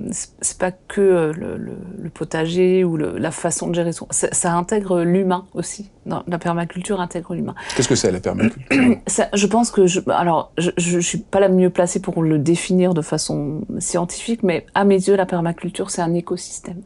c'est 0.42 0.60
pas 0.60 0.72
que 0.72 1.02
euh, 1.02 1.34
le, 1.34 1.58
le, 1.58 1.74
le, 1.98 2.10
potager 2.12 2.84
ou 2.84 2.98
le, 2.98 3.18
la 3.18 3.32
façon 3.32 3.68
de 3.68 3.74
gérer 3.74 3.94
son. 3.94 4.06
Ça, 4.12 4.28
ça 4.32 4.54
intègre 4.54 5.02
l'humain 5.02 5.46
aussi. 5.56 5.90
Non, 6.06 6.22
la 6.28 6.38
permaculture 6.38 7.02
intègre 7.02 7.34
l'humain. 7.34 7.56
Qu'est-ce 7.76 7.88
que 7.88 7.96
c'est 7.96 8.12
la 8.12 8.20
permaculture? 8.20 8.62
Ça, 9.08 9.28
Je 9.34 9.48
pense 9.48 9.72
que 9.72 9.88
je, 9.88 10.02
alors 10.12 10.52
je, 10.60 10.70
je, 10.78 11.00
suis 11.00 11.18
pas 11.18 11.40
la 11.40 11.50
mieux 11.50 11.72
placée 11.72 12.00
pour 12.00 12.22
le 12.22 12.38
définir 12.38 12.94
de 12.94 13.02
façon 13.02 13.62
scientifique, 13.80 14.44
mais 14.44 14.68
à 14.76 14.86
mes 14.86 14.96
yeux, 14.96 15.16
la 15.16 15.26
permaculture 15.26 15.90
c'est 15.90 16.04
un 16.04 16.14
écosystème. 16.14 16.84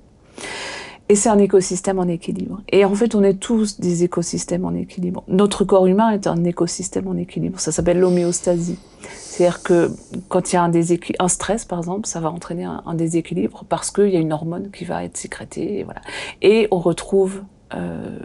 Et 1.10 1.16
c'est 1.16 1.30
un 1.30 1.38
écosystème 1.38 2.00
en 2.00 2.08
équilibre. 2.08 2.62
Et 2.70 2.86
en 2.86 2.96
fait, 2.96 3.14
on 3.14 3.24
est 3.24 3.34
tous 3.34 3.80
des 3.80 4.04
écosystèmes 4.04 4.64
en 4.64 4.74
équilibre. 4.74 5.24
Notre 5.28 5.66
corps 5.66 5.86
humain 5.86 6.12
est 6.12 6.28
un 6.28 6.44
écosystème 6.46 7.08
en 7.08 7.18
équilibre. 7.18 7.60
Ça 7.60 7.72
s'appelle 7.72 8.00
l'homéostasie. 8.00 8.80
C'est-à-dire 9.12 9.64
que 9.64 9.92
quand 10.30 10.52
il 10.52 10.56
y 10.56 10.60
a 10.60 10.64
un, 10.64 10.72
un, 11.20 11.28
stress, 11.28 11.66
par 11.66 11.80
exemple, 11.80 12.08
ça 12.08 12.22
va 12.22 12.32
entraîner 12.32 12.64
un, 12.64 12.94
déséquilibre 12.94 13.66
parce 13.68 13.92
qu'il 13.92 14.10
y 14.10 14.16
a 14.16 14.20
une 14.20 14.32
hormone 14.32 14.70
qui 14.72 14.86
va 14.86 15.04
être 15.04 15.18
sécrétée. 15.18 15.80
Et, 15.80 15.84
voilà. 15.84 16.02
et 16.42 16.68
on 16.72 16.80
retrouve 16.80 17.42
euh, 17.76 18.20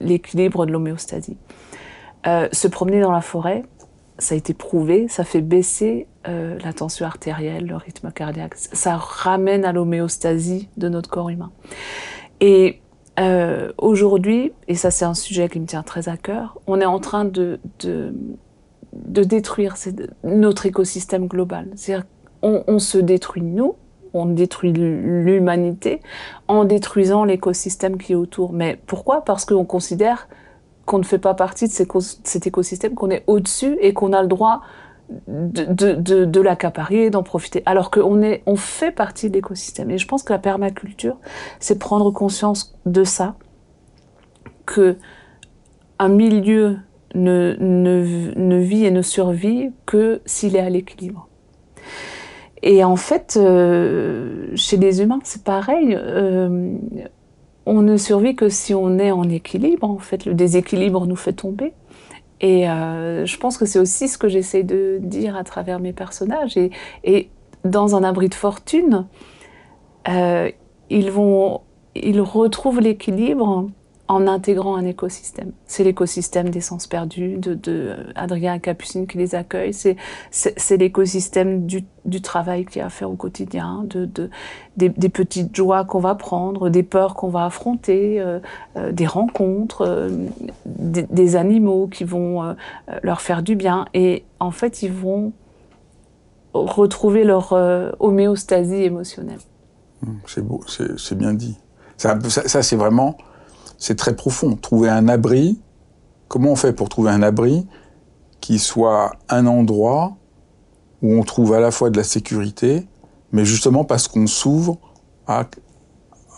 l'équilibre 0.00 0.66
de 0.66 0.72
l'homéostasie. 0.72 1.36
Euh, 2.26 2.48
se 2.52 2.66
promener 2.66 3.00
dans 3.00 3.12
la 3.12 3.20
forêt, 3.20 3.62
ça 4.22 4.34
a 4.34 4.38
été 4.38 4.54
prouvé, 4.54 5.08
ça 5.08 5.24
fait 5.24 5.40
baisser 5.40 6.06
euh, 6.28 6.56
la 6.64 6.72
tension 6.72 7.04
artérielle, 7.06 7.66
le 7.66 7.76
rythme 7.76 8.10
cardiaque. 8.12 8.54
Ça 8.56 8.96
ramène 8.96 9.64
à 9.64 9.72
l'homéostasie 9.72 10.68
de 10.76 10.88
notre 10.88 11.10
corps 11.10 11.28
humain. 11.28 11.50
Et 12.40 12.80
euh, 13.18 13.72
aujourd'hui, 13.78 14.52
et 14.68 14.74
ça 14.74 14.90
c'est 14.90 15.04
un 15.04 15.14
sujet 15.14 15.48
qui 15.48 15.60
me 15.60 15.66
tient 15.66 15.82
très 15.82 16.08
à 16.08 16.16
cœur, 16.16 16.58
on 16.66 16.80
est 16.80 16.86
en 16.86 17.00
train 17.00 17.24
de, 17.24 17.60
de, 17.80 18.14
de 18.92 19.24
détruire 19.24 19.74
notre 20.24 20.66
écosystème 20.66 21.26
global. 21.26 21.68
C'est-à-dire 21.74 22.06
on, 22.42 22.64
on 22.66 22.78
se 22.78 22.98
détruit 22.98 23.42
nous, 23.42 23.74
on 24.14 24.26
détruit 24.26 24.72
l'humanité 24.72 26.00
en 26.46 26.64
détruisant 26.64 27.24
l'écosystème 27.24 27.98
qui 27.98 28.12
est 28.12 28.16
autour. 28.16 28.52
Mais 28.52 28.78
pourquoi? 28.86 29.24
Parce 29.24 29.44
qu'on 29.44 29.64
considère 29.64 30.28
qu'on 30.86 30.98
ne 30.98 31.04
fait 31.04 31.18
pas 31.18 31.34
partie 31.34 31.68
de 31.68 31.72
cet 31.72 32.46
écosystème, 32.46 32.94
qu'on 32.94 33.10
est 33.10 33.24
au-dessus 33.26 33.76
et 33.80 33.92
qu'on 33.92 34.12
a 34.12 34.22
le 34.22 34.28
droit 34.28 34.62
de, 35.28 35.92
de, 35.94 36.24
de, 36.24 36.40
l'accaparer, 36.40 37.10
d'en 37.10 37.22
profiter. 37.22 37.62
Alors 37.66 37.90
qu'on 37.90 38.22
est, 38.22 38.42
on 38.46 38.56
fait 38.56 38.90
partie 38.90 39.28
de 39.28 39.34
l'écosystème. 39.34 39.90
Et 39.90 39.98
je 39.98 40.06
pense 40.06 40.22
que 40.22 40.32
la 40.32 40.38
permaculture, 40.38 41.16
c'est 41.60 41.78
prendre 41.78 42.10
conscience 42.10 42.74
de 42.86 43.04
ça, 43.04 43.36
que 44.66 44.96
un 45.98 46.08
milieu 46.08 46.78
ne, 47.14 47.56
ne, 47.60 48.32
ne 48.36 48.56
vit 48.56 48.84
et 48.84 48.90
ne 48.90 49.02
survit 49.02 49.70
que 49.86 50.20
s'il 50.24 50.56
est 50.56 50.60
à 50.60 50.70
l'équilibre. 50.70 51.28
Et 52.62 52.84
en 52.84 52.96
fait, 52.96 53.36
euh, 53.36 54.48
chez 54.54 54.76
les 54.76 55.02
humains, 55.02 55.18
c'est 55.24 55.42
pareil. 55.42 55.96
Euh, 55.98 56.76
on 57.66 57.82
ne 57.82 57.96
survit 57.96 58.34
que 58.34 58.48
si 58.48 58.74
on 58.74 58.98
est 58.98 59.10
en 59.10 59.28
équilibre. 59.28 59.88
En 59.88 59.98
fait, 59.98 60.24
le 60.24 60.34
déséquilibre 60.34 61.06
nous 61.06 61.16
fait 61.16 61.32
tomber. 61.32 61.72
Et 62.40 62.68
euh, 62.68 63.24
je 63.24 63.38
pense 63.38 63.56
que 63.56 63.66
c'est 63.66 63.78
aussi 63.78 64.08
ce 64.08 64.18
que 64.18 64.28
j'essaie 64.28 64.64
de 64.64 64.98
dire 65.00 65.36
à 65.36 65.44
travers 65.44 65.78
mes 65.78 65.92
personnages. 65.92 66.56
Et, 66.56 66.70
et 67.04 67.28
dans 67.64 67.94
un 67.94 68.02
abri 68.02 68.28
de 68.28 68.34
fortune, 68.34 69.06
euh, 70.08 70.50
ils 70.90 71.10
vont, 71.10 71.60
ils 71.94 72.20
retrouvent 72.20 72.80
l'équilibre 72.80 73.68
en 74.08 74.26
intégrant 74.26 74.76
un 74.76 74.84
écosystème. 74.84 75.52
C'est 75.66 75.84
l'écosystème 75.84 76.50
des 76.50 76.60
sens 76.60 76.86
perdus 76.86 77.38
de, 77.38 77.54
de 77.54 77.96
Adrien 78.14 78.58
Capucine 78.58 79.06
qui 79.06 79.16
les 79.16 79.34
accueille. 79.34 79.72
C'est 79.72 80.76
l'écosystème 80.76 81.66
du, 81.66 81.84
travail 82.20 82.66
qu'il 82.66 82.80
y 82.80 82.82
a 82.82 82.86
à 82.86 82.90
faire 82.90 83.10
au 83.10 83.16
quotidien, 83.16 83.84
de, 83.88 84.04
de 84.04 84.28
des, 84.76 84.90
petites 85.08 85.54
joies 85.54 85.84
qu'on 85.84 86.00
va 86.00 86.14
prendre, 86.14 86.68
des 86.68 86.82
peurs 86.82 87.14
qu'on 87.14 87.28
va 87.28 87.46
affronter, 87.46 88.20
euh, 88.20 88.40
euh, 88.76 88.92
des 88.92 89.06
rencontres, 89.06 89.82
euh, 89.82 90.10
des, 90.66 91.36
animaux 91.36 91.86
qui 91.86 92.04
vont 92.04 92.42
euh, 92.42 92.54
leur 93.02 93.20
faire 93.20 93.42
du 93.42 93.56
bien. 93.56 93.86
Et 93.94 94.24
en 94.40 94.50
fait, 94.50 94.82
ils 94.82 94.92
vont 94.92 95.32
retrouver 96.54 97.24
leur 97.24 97.52
euh, 97.52 97.92
homéostasie 97.98 98.82
émotionnelle. 98.82 99.38
Mmh, 100.02 100.10
c'est 100.26 100.46
beau, 100.46 100.60
c'est 100.66 101.16
bien 101.16 101.34
dit. 101.34 101.56
Ça 101.96 102.18
c'est 102.62 102.76
vraiment 102.76 103.16
c'est 103.82 103.96
très 103.96 104.14
profond. 104.14 104.54
Trouver 104.54 104.88
un 104.88 105.08
abri, 105.08 105.58
comment 106.28 106.52
on 106.52 106.56
fait 106.56 106.72
pour 106.72 106.88
trouver 106.88 107.10
un 107.10 107.20
abri 107.20 107.66
qui 108.40 108.60
soit 108.60 109.10
un 109.28 109.48
endroit 109.48 110.16
où 111.02 111.14
on 111.14 111.24
trouve 111.24 111.52
à 111.52 111.58
la 111.58 111.72
fois 111.72 111.90
de 111.90 111.96
la 111.96 112.04
sécurité, 112.04 112.86
mais 113.32 113.44
justement 113.44 113.84
parce 113.84 114.06
qu'on 114.06 114.28
s'ouvre 114.28 114.78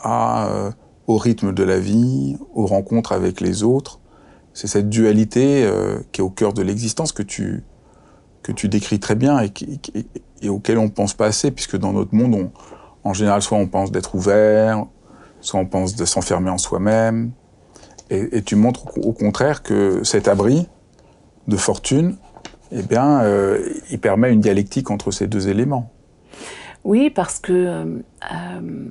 euh, 0.06 0.70
au 1.06 1.18
rythme 1.18 1.52
de 1.52 1.62
la 1.62 1.78
vie, 1.78 2.38
aux 2.54 2.64
rencontres 2.64 3.12
avec 3.12 3.42
les 3.42 3.62
autres. 3.62 4.00
C'est 4.54 4.66
cette 4.66 4.88
dualité 4.88 5.66
euh, 5.66 5.98
qui 6.12 6.22
est 6.22 6.24
au 6.24 6.30
cœur 6.30 6.54
de 6.54 6.62
l'existence 6.62 7.12
que 7.12 7.22
tu, 7.22 7.62
que 8.42 8.52
tu 8.52 8.70
décris 8.70 9.00
très 9.00 9.16
bien 9.16 9.38
et, 9.42 10.48
auquel 10.48 10.78
on 10.78 10.84
ne 10.84 10.88
pense 10.88 11.12
pas 11.12 11.26
assez, 11.26 11.50
puisque 11.50 11.76
dans 11.76 11.92
notre 11.92 12.14
monde, 12.14 12.34
on, 12.34 12.50
en 13.06 13.12
général, 13.12 13.42
soit 13.42 13.58
on 13.58 13.66
pense 13.66 13.92
d'être 13.92 14.14
ouvert, 14.14 14.86
soit 15.44 15.60
on 15.60 15.66
pense 15.66 15.94
de 15.94 16.04
s'enfermer 16.04 16.50
en 16.50 16.58
soi-même. 16.58 17.30
Et, 18.10 18.42
tu 18.42 18.56
montres 18.56 18.98
au 18.98 19.12
contraire 19.12 19.62
que 19.62 20.02
cet 20.04 20.28
abri 20.28 20.68
de 21.48 21.56
fortune, 21.56 22.16
eh 22.72 22.82
bien, 22.82 23.22
euh, 23.22 23.60
il 23.90 23.98
permet 23.98 24.32
une 24.32 24.40
dialectique 24.40 24.90
entre 24.90 25.10
ces 25.10 25.26
deux 25.26 25.48
éléments. 25.48 25.90
Oui, 26.84 27.10
parce 27.10 27.38
que 27.38 27.52
euh, 27.52 27.84
euh, 28.32 28.88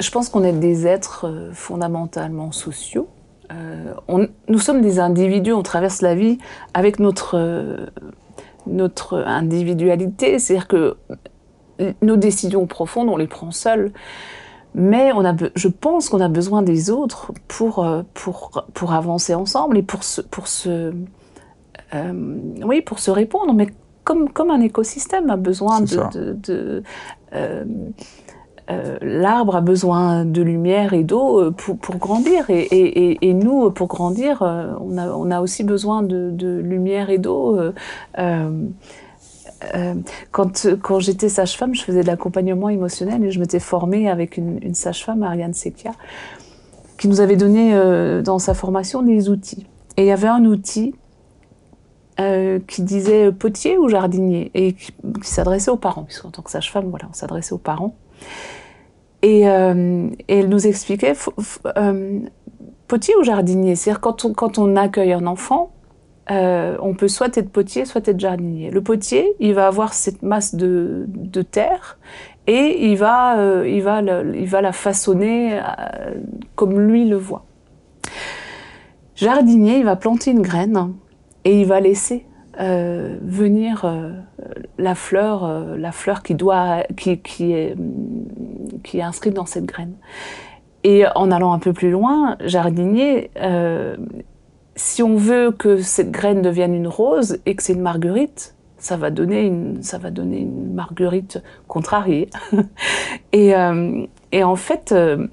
je 0.00 0.10
pense 0.10 0.28
qu'on 0.28 0.44
est 0.44 0.52
des 0.52 0.86
êtres 0.86 1.50
fondamentalement 1.52 2.52
sociaux. 2.52 3.08
Nous 4.48 4.58
sommes 4.58 4.80
des 4.80 4.98
individus, 4.98 5.52
on 5.52 5.62
traverse 5.62 6.02
la 6.02 6.16
vie 6.16 6.38
avec 6.72 6.98
notre, 6.98 7.92
notre 8.66 9.18
individualité, 9.18 10.40
c'est-à-dire 10.40 10.66
que 10.66 10.96
nos 12.02 12.16
décisions 12.16 12.66
profondes, 12.66 13.08
on 13.08 13.16
les 13.16 13.28
prend 13.28 13.52
seuls. 13.52 13.92
Mais 14.74 15.12
on 15.12 15.24
a, 15.24 15.34
je 15.54 15.68
pense 15.68 16.08
qu'on 16.08 16.20
a 16.20 16.28
besoin 16.28 16.62
des 16.62 16.90
autres 16.90 17.32
pour, 17.46 17.84
euh, 17.84 18.02
pour, 18.12 18.64
pour 18.74 18.92
avancer 18.92 19.34
ensemble 19.34 19.78
et 19.78 19.82
pour 19.82 20.02
se, 20.02 20.20
pour 20.20 20.48
se, 20.48 20.92
euh, 21.94 22.38
oui, 22.64 22.82
pour 22.82 22.98
se 22.98 23.10
répondre. 23.10 23.54
Mais 23.54 23.68
comme, 24.02 24.28
comme 24.30 24.50
un 24.50 24.60
écosystème 24.60 25.30
a 25.30 25.36
besoin 25.36 25.80
de, 25.80 25.96
de, 26.12 26.32
de 26.42 26.82
euh, 27.34 27.64
euh, 28.70 28.98
l'arbre 29.00 29.56
a 29.56 29.60
besoin 29.60 30.24
de 30.24 30.42
lumière 30.42 30.92
et 30.92 31.04
d'eau 31.04 31.52
pour, 31.52 31.78
pour, 31.78 31.96
grandir. 31.98 32.50
Et, 32.50 32.62
et, 32.62 33.28
et, 33.28 33.32
nous, 33.34 33.70
pour 33.70 33.86
grandir, 33.86 34.42
on 34.42 34.98
a, 34.98 35.08
on 35.08 35.30
a 35.30 35.40
aussi 35.40 35.62
besoin 35.62 36.02
de, 36.02 36.30
de 36.32 36.58
lumière 36.58 37.10
et 37.10 37.18
d'eau. 37.18 37.58
Euh, 39.74 39.94
quand, 40.30 41.00
j'étais 41.00 41.28
sage-femme, 41.28 41.74
je 41.74 41.82
faisais 41.82 42.02
de 42.02 42.06
l'accompagnement 42.06 42.68
émotionnel 42.68 43.24
et 43.24 43.30
je 43.30 43.40
m'étais 43.40 43.60
formée 43.60 44.08
avec 44.08 44.36
une, 44.36 44.74
sage-femme, 44.74 45.22
Ariane 45.22 45.54
Sekia, 45.54 45.92
qui 46.98 47.08
nous 47.08 47.20
avait 47.20 47.36
donné 47.36 47.74
euh, 47.74 48.22
dans 48.22 48.38
sa 48.38 48.54
formation 48.54 49.02
des 49.02 49.28
outils. 49.28 49.66
Et 49.96 50.02
il 50.02 50.06
y 50.06 50.12
avait 50.12 50.28
un 50.28 50.44
outil 50.44 50.94
euh, 52.20 52.58
qui 52.66 52.82
disait 52.82 53.32
potier 53.32 53.78
ou 53.78 53.88
jardinier 53.88 54.50
et 54.54 54.74
qui, 54.74 54.92
s'adressait 55.22 55.70
aux 55.70 55.76
parents, 55.76 56.04
puisqu'en 56.04 56.30
tant 56.30 56.42
que 56.42 56.50
sage-femme, 56.50 56.88
voilà, 56.88 57.06
on 57.10 57.14
s'adressait 57.14 57.52
aux 57.52 57.58
parents. 57.58 57.94
Et, 59.22 59.40
elle 59.42 60.48
nous 60.48 60.66
expliquait 60.66 61.14
potier 62.86 63.14
ou 63.18 63.22
jardinier, 63.22 63.74
c'est-à-dire 63.74 64.00
quand 64.00 64.58
on 64.58 64.76
accueille 64.76 65.14
un 65.14 65.26
enfant, 65.26 65.73
euh, 66.30 66.76
on 66.80 66.94
peut 66.94 67.08
soit 67.08 67.36
être 67.36 67.50
potier, 67.50 67.84
soit 67.84 68.06
être 68.08 68.18
jardinier. 68.18 68.70
Le 68.70 68.80
potier, 68.80 69.34
il 69.40 69.54
va 69.54 69.66
avoir 69.66 69.92
cette 69.92 70.22
masse 70.22 70.54
de, 70.54 71.06
terre 71.50 71.98
et 72.46 72.90
il 72.90 72.96
va, 72.96 73.38
euh, 73.38 73.68
il, 73.68 73.82
va 73.82 74.00
il 74.00 74.46
va 74.46 74.62
la 74.62 74.72
façonner 74.72 75.58
euh, 75.58 76.14
comme 76.54 76.80
lui 76.80 77.06
le 77.06 77.16
voit. 77.16 77.44
Jardinier, 79.16 79.78
il 79.78 79.84
va 79.84 79.96
planter 79.96 80.30
une 80.30 80.42
graine 80.42 80.94
et 81.44 81.60
il 81.60 81.66
va 81.66 81.80
laisser 81.80 82.26
venir 82.56 83.84
la 84.78 84.94
fleur, 84.94 85.76
la 85.76 85.90
fleur 85.90 86.22
qui 86.22 86.36
doit, 86.36 86.84
qui, 86.96 87.18
qui, 87.18 87.52
est, 87.52 87.74
qui 88.84 88.98
est 88.98 89.02
inscrite 89.02 89.34
dans 89.34 89.46
cette 89.46 89.66
graine. 89.66 89.94
Et 90.84 91.04
en 91.16 91.32
allant 91.32 91.52
un 91.52 91.58
peu 91.58 91.72
plus 91.72 91.90
loin, 91.90 92.36
jardinier, 92.44 93.30
si 94.76 95.02
on 95.02 95.16
veut 95.16 95.50
que 95.52 95.80
cette 95.80 96.10
graine 96.10 96.42
devienne 96.42 96.74
une 96.74 96.88
rose 96.88 97.38
et 97.46 97.54
que 97.54 97.62
c'est 97.62 97.74
une 97.74 97.80
marguerite, 97.80 98.54
ça 98.78 98.96
va 98.96 99.10
donner 99.10 99.46
une, 99.46 99.82
ça 99.82 99.98
va 99.98 100.10
donner 100.10 100.40
une 100.40 100.74
marguerite 100.74 101.42
contrariée. 101.68 102.28
et, 103.32 103.54
euh, 103.54 104.06
et, 104.32 104.44
en 104.44 104.56
fait, 104.56 104.92
euh, 104.92 105.26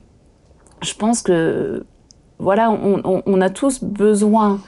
je 0.81 0.93
pense 0.93 1.21
que 1.21 1.85
voilà, 2.39 2.71
on, 2.71 3.41
a 3.41 3.49
tous 3.51 3.83
besoin 3.83 4.59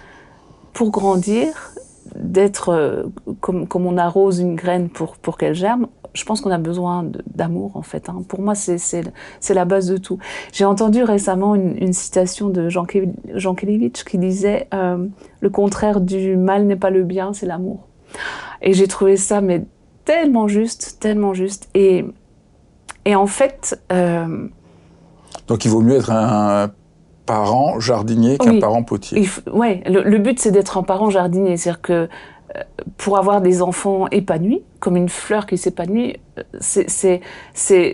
pour 0.74 0.92
grandir 0.92 1.74
d'être 2.16 2.70
euh, 2.70 3.04
comme, 3.40 3.68
comme 3.68 3.88
on 3.88 3.98
arrose 3.98 4.40
une 4.40 4.56
graine 4.56 4.90
pour, 4.90 5.18
pour 5.18 5.38
qu'elle 5.38 5.56
germe 5.56 5.88
je 6.14 6.24
pense 6.26 6.42
qu'on 6.42 6.52
a 6.52 6.58
besoin 6.58 7.06
d'amour 7.34 7.76
en 7.76 7.82
fait. 7.82 8.10
Hein. 8.10 8.24
Pour 8.28 8.42
moi, 8.42 8.56
c'est 8.56 9.04
la 9.50 9.66
base 9.66 9.88
de 9.88 9.98
tout. 9.98 10.20
J'ai 10.52 10.66
entendu 10.66 11.04
récemment 11.04 11.56
une, 11.56 11.76
une, 11.82 11.94
citation 11.94 12.50
de 12.50 12.70
Jean, 12.70 12.86
Jean 13.34 13.56
Kelevitch 13.56 14.04
qui 14.04 14.18
disait 14.18 14.68
euh, 14.74 15.06
le 15.42 15.50
contraire 15.50 16.02
du 16.02 16.38
mal 16.38 16.66
n'est 16.66 16.76
pas 16.76 16.92
le 16.92 17.04
bien, 17.04 17.34
c'est 17.34 17.46
l'amour. 17.46 17.88
Et 18.62 18.74
j'ai 18.74 18.88
trouvé 18.88 19.18
ça 19.18 19.42
mais 19.42 19.66
tellement 20.06 20.48
juste, 20.48 20.98
tellement 21.00 21.34
juste. 21.34 21.70
Et, 21.74 22.06
et 23.06 23.16
en 23.16 23.28
fait. 23.28 23.80
Euh, 23.92 24.48
Donc 25.48 25.66
il 25.66 25.72
vaut 25.72 25.82
mieux 25.82 25.96
être 25.96 26.12
un 26.12 26.72
parent 27.26 27.80
jardinier 27.80 28.38
qu'un 28.38 28.52
oui, 28.52 28.60
parent 28.60 28.84
potier. 28.84 29.28
Oui, 29.52 29.82
le, 29.86 30.04
le, 30.04 30.18
but 30.18 30.40
c'est 30.40 30.52
d'être 30.52 30.78
un 30.78 30.84
parent 30.84 31.10
jardinier, 31.10 31.58
c'est-à-dire 31.58 31.82
que 31.82 32.10
pour 32.98 33.18
avoir 33.18 33.42
des 33.42 33.62
enfants 33.62 34.08
épanouis, 34.10 34.62
comme 34.80 34.96
une 34.96 35.10
fleur 35.10 35.46
qui 35.46 35.58
s'épanouit, 35.58 36.18
c'est 36.60 37.22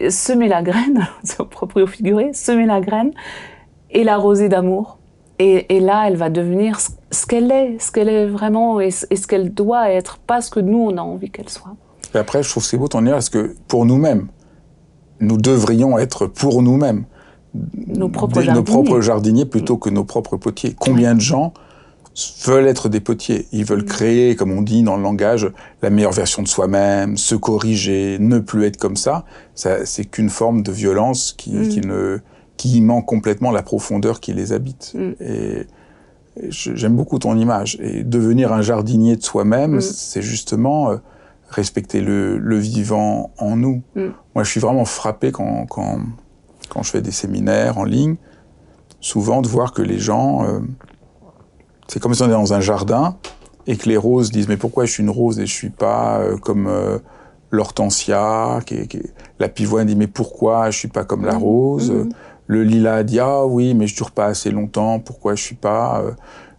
semer 0.09 0.47
la 0.47 0.61
graine, 0.61 1.07
c'est 1.23 1.39
au 1.39 1.45
propre 1.45 1.81
au 1.81 1.87
figuré, 1.87 2.31
semer 2.33 2.65
la 2.65 2.81
graine 2.81 3.11
et 3.91 4.03
l'arroser 4.03 4.49
d'amour. 4.49 4.97
Et, 5.41 5.77
et, 5.77 5.79
là, 5.79 6.03
elle 6.05 6.17
va 6.17 6.29
devenir 6.29 6.79
ce 6.79 7.25
qu'elle 7.25 7.49
est, 7.49 7.79
ce 7.79 7.91
qu'elle 7.91 8.09
est 8.09 8.25
vraiment 8.25 8.81
et, 8.81 8.91
ce 8.91 9.05
qu'elle 9.25 9.53
doit 9.53 9.89
être, 9.89 10.17
pas 10.17 10.41
ce 10.41 10.51
que 10.51 10.59
nous, 10.59 10.79
on 10.79 10.97
a 10.97 11.01
envie 11.01 11.31
qu'elle 11.31 11.47
soit. 11.47 11.75
Et 12.13 12.17
après, 12.17 12.43
je 12.43 12.49
trouve 12.49 12.63
c'est 12.63 12.77
beau 12.77 12.89
ton 12.89 13.01
dire, 13.01 13.13
parce 13.13 13.29
que 13.29 13.55
pour 13.69 13.85
nous-mêmes, 13.85 14.27
nous 15.21 15.37
devrions 15.37 15.97
être 15.97 16.27
pour 16.27 16.61
nous-mêmes 16.61 17.05
nos 17.87 18.09
propres, 18.09 18.41
nos 18.41 18.63
propres 18.63 19.01
jardiniers 19.01 19.45
plutôt 19.45 19.77
que 19.77 19.89
nos 19.89 20.03
propres 20.03 20.37
potiers. 20.37 20.75
Combien 20.77 21.15
de 21.15 21.21
gens 21.21 21.53
veulent 22.45 22.67
être 22.67 22.89
des 22.89 22.99
potiers. 22.99 23.47
Ils 23.51 23.65
veulent 23.65 23.85
créer, 23.85 24.35
comme 24.35 24.51
on 24.51 24.61
dit 24.61 24.83
dans 24.83 24.97
le 24.97 25.03
langage, 25.03 25.49
la 25.81 25.89
meilleure 25.89 26.11
version 26.11 26.41
de 26.43 26.47
soi-même, 26.47 27.17
se 27.17 27.35
corriger, 27.35 28.17
ne 28.19 28.39
plus 28.39 28.65
être 28.65 28.77
comme 28.77 28.95
ça. 28.95 29.25
ça 29.55 29.85
c'est 29.85 30.05
qu'une 30.05 30.29
forme 30.29 30.61
de 30.61 30.71
violence 30.71 31.33
qui, 31.37 31.53
mm. 31.53 31.69
qui, 31.69 31.81
ne, 31.81 32.19
qui 32.57 32.85
complètement 33.05 33.51
la 33.51 33.63
profondeur 33.63 34.19
qui 34.19 34.33
les 34.33 34.51
habite. 34.53 34.93
Mm. 34.95 35.11
Et, 35.21 35.67
et 36.41 36.51
j'aime 36.51 36.95
beaucoup 36.95 37.19
ton 37.19 37.37
image. 37.37 37.77
Et 37.81 38.03
devenir 38.03 38.53
un 38.53 38.61
jardinier 38.61 39.15
de 39.15 39.23
soi-même, 39.23 39.75
mm. 39.75 39.81
c'est 39.81 40.21
justement 40.21 40.91
euh, 40.91 40.97
respecter 41.49 42.01
le, 42.01 42.37
le, 42.37 42.57
vivant 42.57 43.31
en 43.37 43.55
nous. 43.55 43.81
Moi, 43.95 44.43
je 44.43 44.49
suis 44.49 44.59
vraiment 44.59 44.85
frappé 44.85 45.31
quand, 45.31 45.65
quand, 45.67 45.99
quand 46.69 46.83
je 46.83 46.91
fais 46.91 47.01
des 47.01 47.11
séminaires 47.11 47.77
en 47.77 47.83
ligne, 47.85 48.15
souvent 48.99 49.41
de 49.41 49.47
voir 49.47 49.73
que 49.73 49.81
les 49.81 49.99
gens... 49.99 50.43
Euh, 50.45 50.59
c'est 51.89 51.99
comme 51.99 52.13
si 52.13 52.21
on 52.21 52.25
était 52.25 52.33
dans 52.33 52.53
un 52.53 52.61
jardin 52.61 53.17
et 53.67 53.75
que 53.75 53.89
les 53.89 53.97
roses 53.97 54.31
disent 54.31 54.47
mais 54.47 54.57
pourquoi 54.57 54.85
je 54.85 54.91
suis 54.91 55.03
une 55.03 55.09
rose 55.09 55.39
et 55.39 55.45
je 55.45 55.53
suis 55.53 55.69
pas 55.69 56.19
euh, 56.19 56.37
comme 56.37 56.67
euh, 56.67 56.99
l'hortensia 57.51 58.59
qui, 58.65 58.87
qui, 58.87 59.01
la 59.39 59.49
pivoine 59.49 59.87
dit 59.87 59.95
mais 59.95 60.07
pourquoi 60.07 60.69
je 60.69 60.77
suis 60.77 60.87
pas 60.87 61.03
comme 61.03 61.25
la 61.25 61.33
mmh. 61.33 61.43
rose? 61.43 61.91
Mmh. 61.91 62.09
le 62.47 62.63
lilas 62.63 63.03
dit 63.03 63.19
ah 63.19 63.45
oui 63.45 63.73
mais 63.73 63.87
je 63.87 63.95
dure 63.95 64.11
pas 64.11 64.25
assez 64.25 64.51
longtemps 64.51 64.99
pourquoi 64.99 65.35
je 65.35 65.43
suis 65.43 65.55
pas 65.55 66.01
euh, 66.01 66.11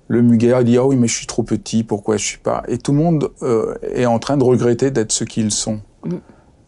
le 0.09 0.23
muguet 0.23 0.65
dit 0.65 0.77
ah 0.77 0.87
oui 0.87 0.97
mais 0.97 1.07
je 1.07 1.17
suis 1.17 1.27
trop 1.27 1.45
petit 1.45 1.85
pourquoi 1.85 2.17
je 2.17 2.25
suis 2.25 2.39
pas? 2.39 2.65
Et 2.67 2.79
tout 2.79 2.93
le 2.93 2.99
monde 2.99 3.31
euh, 3.43 3.77
est 3.95 4.07
en 4.07 4.19
train 4.19 4.37
de 4.37 4.45
regretter 4.45 4.91
d'être 4.91 5.13
ce 5.13 5.23
qu'ils 5.23 5.53
sont 5.53 5.81
mmh. 6.05 6.15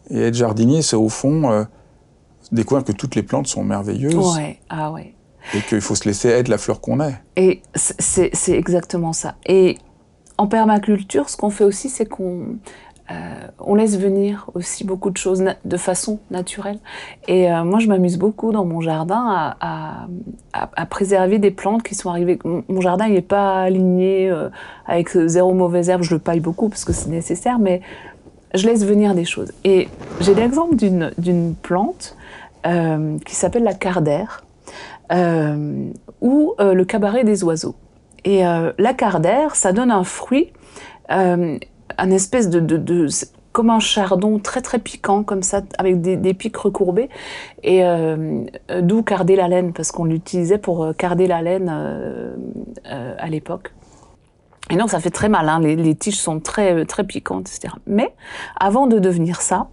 et 0.09 0.21
être 0.21 0.35
jardinier 0.35 0.81
c'est 0.81 0.95
au 0.95 1.09
fond 1.09 1.65
découvrir 2.53 2.85
que 2.85 2.93
toutes 2.93 3.15
les 3.15 3.23
plantes 3.23 3.47
sont 3.47 3.63
merveilleuses 3.63 4.37
ouais 4.37 4.59
ah 4.69 4.91
ouais 4.91 5.15
et 5.53 5.61
qu'il 5.61 5.81
faut 5.81 5.95
se 5.95 6.05
laisser 6.05 6.29
être 6.29 6.47
la 6.47 6.57
fleur 6.57 6.81
qu'on 6.81 6.99
est. 6.99 7.15
Et 7.35 7.61
c'est 7.75 8.31
exactement 8.49 9.13
ça. 9.13 9.35
Et 9.45 9.77
en 10.37 10.47
permaculture, 10.47 11.29
ce 11.29 11.37
qu'on 11.37 11.49
fait 11.49 11.63
aussi, 11.63 11.89
c'est 11.89 12.05
qu'on 12.05 12.57
euh, 13.11 13.75
laisse 13.75 13.97
venir 13.99 14.49
aussi 14.53 14.83
beaucoup 14.83 15.09
de 15.09 15.17
choses 15.17 15.43
de 15.65 15.77
façon 15.77 16.19
naturelle. 16.31 16.79
Et 17.27 17.51
euh, 17.51 17.63
moi, 17.63 17.79
je 17.79 17.87
m'amuse 17.87 18.17
beaucoup 18.17 18.51
dans 18.51 18.65
mon 18.65 18.81
jardin 18.81 19.55
à, 19.59 20.07
préserver 20.89 21.39
des 21.39 21.51
plantes 21.51 21.83
qui 21.83 21.95
sont 21.95 22.09
arrivées. 22.09 22.39
Mon 22.43 22.81
jardin, 22.81 23.07
il 23.07 23.13
n'est 23.13 23.21
pas 23.21 23.61
aligné 23.61 24.29
euh, 24.29 24.49
avec 24.85 25.09
zéro 25.09 25.53
mauvaise 25.53 25.89
herbe. 25.89 26.03
Je 26.03 26.13
le 26.13 26.19
paille 26.19 26.39
beaucoup 26.39 26.69
parce 26.69 26.85
que 26.85 26.93
c'est 26.93 27.09
nécessaire, 27.09 27.59
mais 27.59 27.81
je 28.53 28.67
laisse 28.67 28.85
venir 28.85 29.15
des 29.15 29.25
choses. 29.25 29.51
Et 29.63 29.87
j'ai 30.21 30.35
l'exemple 30.35 30.75
d'une 30.75 31.55
plante 31.61 32.15
qui 33.25 33.35
s'appelle 33.35 33.63
la 33.63 33.73
cardère 33.73 34.42
ou 36.21 36.55
euh, 36.59 36.73
le 36.73 36.85
cabaret 36.85 37.23
des 37.23 37.43
oiseaux. 37.43 37.75
Et 38.25 38.47
euh, 38.47 38.71
la 38.77 38.93
cardère, 38.93 39.55
ça 39.55 39.73
donne 39.73 39.91
un 39.91 40.03
fruit, 40.03 40.51
un 41.09 41.59
espèce 41.99 42.49
de, 42.49 43.07
comme 43.51 43.69
un 43.69 43.79
chardon 43.79 44.39
très 44.39 44.61
très 44.61 44.79
piquant 44.79 45.23
comme 45.23 45.43
ça 45.43 45.61
avec 45.77 46.01
des, 46.01 46.17
des 46.17 46.33
pics 46.33 46.57
recourbés. 46.57 47.09
Et 47.61 47.85
euh, 47.85 48.43
d'où 48.81 49.03
carder 49.03 49.35
la 49.35 49.47
laine 49.47 49.73
parce 49.73 49.91
qu'on 49.91 50.05
l'utilisait 50.05 50.57
pour 50.57 50.93
carder 50.97 51.27
la 51.27 51.41
laine 51.41 51.69
euh, 51.71 52.35
euh, 52.87 53.15
à 53.17 53.29
l'époque. 53.29 53.73
Et 54.69 54.77
donc 54.77 54.89
ça 54.89 54.99
fait 54.99 55.11
très 55.11 55.27
mal 55.27 55.49
hein, 55.49 55.59
les, 55.59 55.75
les, 55.75 55.93
tiges 55.93 56.17
sont 56.17 56.39
très 56.39 56.85
très 56.85 57.03
piquantes 57.03 57.49
etc 57.49 57.75
mais 57.85 58.13
avant 58.57 58.87
de 58.87 58.97
devenir 58.97 59.41
ça 59.41 59.67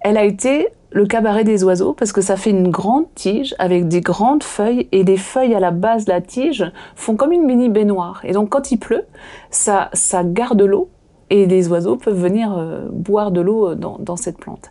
elle 0.00 0.16
a 0.16 0.24
été 0.24 0.68
le 0.90 1.06
cabaret 1.06 1.44
des 1.44 1.64
oiseaux 1.64 1.92
parce 1.92 2.12
que 2.12 2.20
ça 2.20 2.36
fait 2.36 2.50
une 2.50 2.70
grande 2.70 3.06
tige 3.14 3.54
avec 3.58 3.88
des 3.88 4.00
grandes 4.00 4.42
feuilles 4.42 4.88
et 4.92 5.04
les 5.04 5.16
feuilles 5.16 5.54
à 5.54 5.60
la 5.60 5.70
base 5.70 6.06
de 6.06 6.12
la 6.12 6.20
tige 6.20 6.64
font 6.96 7.14
comme 7.16 7.32
une 7.32 7.44
mini 7.44 7.68
baignoire. 7.68 8.20
Et 8.24 8.32
donc 8.32 8.48
quand 8.48 8.70
il 8.70 8.78
pleut, 8.78 9.04
ça, 9.50 9.90
ça 9.92 10.24
garde 10.24 10.62
l'eau 10.62 10.88
et 11.30 11.46
les 11.46 11.68
oiseaux 11.68 11.96
peuvent 11.96 12.18
venir 12.18 12.56
euh, 12.56 12.88
boire 12.90 13.30
de 13.32 13.40
l'eau 13.40 13.74
dans, 13.74 13.98
dans, 13.98 14.16
cette 14.16 14.38
plante. 14.38 14.70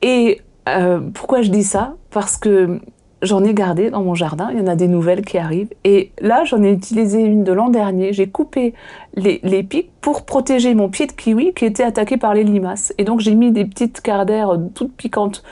Et 0.00 0.40
euh, 0.68 1.00
pourquoi 1.12 1.42
je 1.42 1.50
dis 1.50 1.64
ça? 1.64 1.94
Parce 2.10 2.36
que 2.36 2.80
j'en 3.22 3.44
ai 3.44 3.54
gardé 3.54 3.90
dans 3.90 4.02
mon 4.02 4.14
jardin, 4.14 4.50
il 4.52 4.58
y 4.58 4.60
en 4.60 4.66
a 4.66 4.76
des 4.76 4.88
nouvelles 4.88 5.24
qui 5.24 5.38
arrivent. 5.38 5.72
Et 5.84 6.12
là, 6.20 6.44
j'en 6.44 6.62
ai 6.62 6.72
utilisé 6.72 7.20
une 7.22 7.44
de 7.44 7.52
l'an 7.52 7.68
dernier. 7.68 8.12
J'ai 8.12 8.28
coupé 8.28 8.74
les, 9.14 9.62
pics 9.62 9.90
pour 10.00 10.24
protéger 10.24 10.74
mon 10.74 10.88
pied 10.88 11.06
de 11.06 11.12
kiwi 11.12 11.54
qui 11.54 11.64
était 11.64 11.84
attaqué 11.84 12.16
par 12.16 12.34
les 12.34 12.44
limaces. 12.44 12.92
Et 12.98 13.04
donc, 13.04 13.20
j'ai 13.20 13.34
mis 13.34 13.52
des 13.52 13.64
petites 13.64 14.00
cardères 14.00 14.58
toutes 14.74 14.94
piquantes 14.94 15.42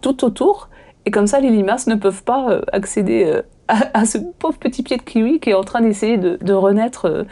tout 0.00 0.24
autour. 0.24 0.70
Et 1.04 1.10
comme 1.10 1.26
ça, 1.26 1.40
les 1.40 1.50
limaces 1.50 1.86
ne 1.86 1.94
peuvent 1.94 2.24
pas 2.24 2.50
euh, 2.50 2.62
accéder 2.72 3.24
euh, 3.24 3.42
à, 3.68 4.06
ce 4.06 4.18
pauvre 4.18 4.58
petit 4.58 4.82
pied 4.82 4.96
de 4.96 5.02
kiwi 5.02 5.40
qui 5.40 5.50
est 5.50 5.54
en 5.54 5.64
train 5.64 5.82
d'essayer 5.82 6.16
de, 6.16 6.52
renaître 6.52 7.06
euh, 7.06 7.24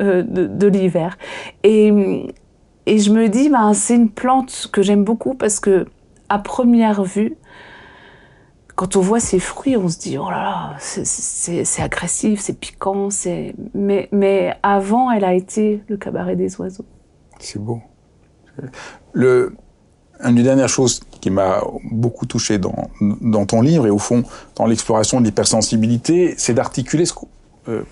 euh 0.00 0.22
de, 0.22 0.46
de 0.46 0.66
l'hiver. 0.68 1.18
Et, 1.64 1.92
et 2.86 2.98
je 2.98 3.12
me 3.12 3.28
dis, 3.28 3.48
ben, 3.48 3.74
c'est 3.74 3.96
une 3.96 4.10
plante 4.10 4.68
que 4.72 4.82
j'aime 4.82 5.04
beaucoup 5.04 5.34
parce 5.34 5.60
que, 5.60 5.86
à 6.28 6.38
première 6.38 7.02
vue, 7.02 7.36
quand 8.74 8.96
on 8.96 9.00
voit 9.00 9.20
ces 9.20 9.38
fruits, 9.38 9.76
on 9.76 9.88
se 9.88 9.98
dit 9.98 10.18
oh 10.18 10.30
là 10.30 10.42
là, 10.42 10.76
c'est 10.78 11.82
agressif, 11.82 12.40
c'est 12.40 12.58
piquant, 12.58 13.10
c'est 13.10 13.54
mais 13.74 14.08
mais 14.12 14.54
avant, 14.62 15.10
elle 15.10 15.24
a 15.24 15.34
été 15.34 15.82
le 15.88 15.96
cabaret 15.96 16.36
des 16.36 16.58
oiseaux. 16.60 16.84
C'est 17.38 17.58
beau. 17.58 17.80
Le, 19.12 19.54
une 20.24 20.36
des 20.36 20.42
dernières 20.42 20.68
choses 20.68 21.00
qui 21.20 21.30
m'a 21.30 21.62
beaucoup 21.90 22.26
touché 22.26 22.58
dans, 22.58 22.90
dans 23.00 23.46
ton 23.46 23.60
livre 23.60 23.86
et 23.86 23.90
au 23.90 23.98
fond 23.98 24.22
dans 24.56 24.66
l'exploration 24.66 25.20
de 25.20 25.24
l'hypersensibilité, 25.24 26.34
c'est 26.36 26.54
d'articuler 26.54 27.06
ce, 27.06 27.14
euh, 27.68 27.82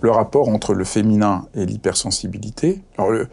le 0.00 0.10
rapport 0.10 0.48
entre 0.48 0.74
le 0.74 0.84
féminin 0.84 1.46
et 1.54 1.64
l'hypersensibilité. 1.64 2.82
Alors, 2.98 3.26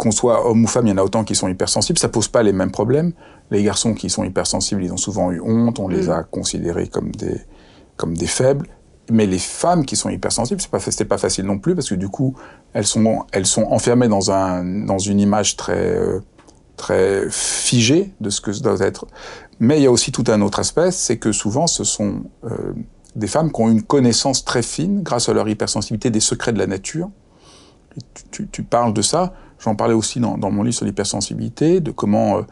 qu'on 0.00 0.10
soit 0.10 0.48
homme 0.48 0.64
ou 0.64 0.66
femme, 0.66 0.86
il 0.86 0.90
y 0.90 0.92
en 0.94 0.96
a 0.96 1.04
autant 1.04 1.24
qui 1.24 1.34
sont 1.34 1.46
hypersensibles, 1.46 1.98
ça 1.98 2.08
pose 2.08 2.26
pas 2.26 2.42
les 2.42 2.54
mêmes 2.54 2.70
problèmes. 2.70 3.12
Les 3.50 3.62
garçons 3.62 3.92
qui 3.92 4.08
sont 4.08 4.24
hypersensibles, 4.24 4.82
ils 4.82 4.92
ont 4.92 4.96
souvent 4.96 5.30
eu 5.30 5.40
honte, 5.40 5.78
on 5.78 5.88
les 5.88 6.06
mm. 6.06 6.10
a 6.10 6.22
considérés 6.22 6.88
comme 6.88 7.10
des, 7.10 7.38
comme 7.98 8.16
des 8.16 8.26
faibles. 8.26 8.66
Mais 9.10 9.26
les 9.26 9.38
femmes 9.38 9.84
qui 9.84 9.96
sont 9.96 10.08
hypersensibles, 10.08 10.58
c'est 10.60 10.70
pas, 10.70 11.14
pas 11.16 11.18
facile 11.18 11.44
non 11.44 11.58
plus 11.58 11.74
parce 11.74 11.90
que 11.90 11.96
du 11.96 12.08
coup, 12.08 12.34
elles 12.72 12.86
sont, 12.86 13.26
elles 13.32 13.44
sont 13.44 13.64
enfermées 13.64 14.08
dans 14.08 14.30
un, 14.30 14.64
dans 14.86 14.98
une 14.98 15.20
image 15.20 15.56
très, 15.56 15.96
euh, 15.96 16.20
très 16.78 17.28
figée 17.28 18.14
de 18.20 18.30
ce 18.30 18.40
que 18.40 18.54
ça 18.54 18.60
doit 18.60 18.80
être. 18.80 19.06
Mais 19.58 19.78
il 19.78 19.82
y 19.82 19.86
a 19.86 19.90
aussi 19.90 20.12
tout 20.12 20.24
un 20.28 20.40
autre 20.40 20.60
aspect, 20.60 20.92
c'est 20.92 21.18
que 21.18 21.30
souvent, 21.30 21.66
ce 21.66 21.84
sont 21.84 22.22
euh, 22.44 22.72
des 23.16 23.26
femmes 23.26 23.52
qui 23.52 23.60
ont 23.60 23.68
une 23.68 23.82
connaissance 23.82 24.46
très 24.46 24.62
fine, 24.62 25.02
grâce 25.02 25.28
à 25.28 25.34
leur 25.34 25.46
hypersensibilité, 25.46 26.10
des 26.10 26.20
secrets 26.20 26.54
de 26.54 26.58
la 26.58 26.66
nature. 26.66 27.10
Tu, 28.30 28.48
tu, 28.48 28.62
parles 28.62 28.94
de 28.94 29.02
ça. 29.02 29.34
J'en 29.60 29.74
parlais 29.76 29.94
aussi 29.94 30.20
dans, 30.20 30.38
dans, 30.38 30.50
mon 30.50 30.62
livre 30.62 30.74
sur 30.74 30.86
l'hypersensibilité, 30.86 31.80
de 31.80 31.90
comment 31.90 32.38
euh, 32.38 32.42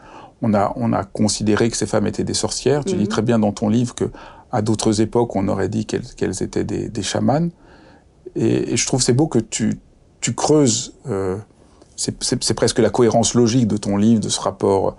on, 0.41 0.53
a, 0.53 0.71
on 0.75 0.93
a 0.93 1.03
considéré 1.03 1.69
que 1.69 1.75
ces 1.75 1.87
femmes 1.87 2.07
étaient 2.07 2.23
des 2.23 2.35
sorcières. 2.35 2.85
Tu 2.85 2.95
dis 2.95 3.03
mhm. 3.03 3.07
très 3.07 3.21
bien 3.23 3.39
dans 3.39 3.51
ton 3.51 3.67
livre 3.67 3.95
que 3.95 4.05
à 4.51 4.61
d'autres 4.61 5.01
époques, 5.01 5.35
on 5.35 5.47
aurait 5.47 5.69
dit 5.69 5.85
qu'elles 5.85 6.43
étaient 6.43 6.63
des, 6.63 6.89
des 6.89 7.03
chamanes. 7.03 7.51
Et, 8.35 8.73
et, 8.73 8.77
je 8.77 8.85
trouve 8.85 9.01
c'est 9.01 9.13
beau 9.13 9.27
que 9.27 9.39
tu, 9.39 9.79
tu 10.21 10.33
creuses. 10.33 10.93
Euh, 11.07 11.37
c'est 11.95 12.53
presque 12.53 12.79
la 12.79 12.89
cohérence 12.89 13.33
logique 13.33 13.67
de 13.67 13.75
ton 13.75 13.97
livre, 13.97 14.21
de 14.21 14.29
ce 14.29 14.39
rapport 14.39 14.95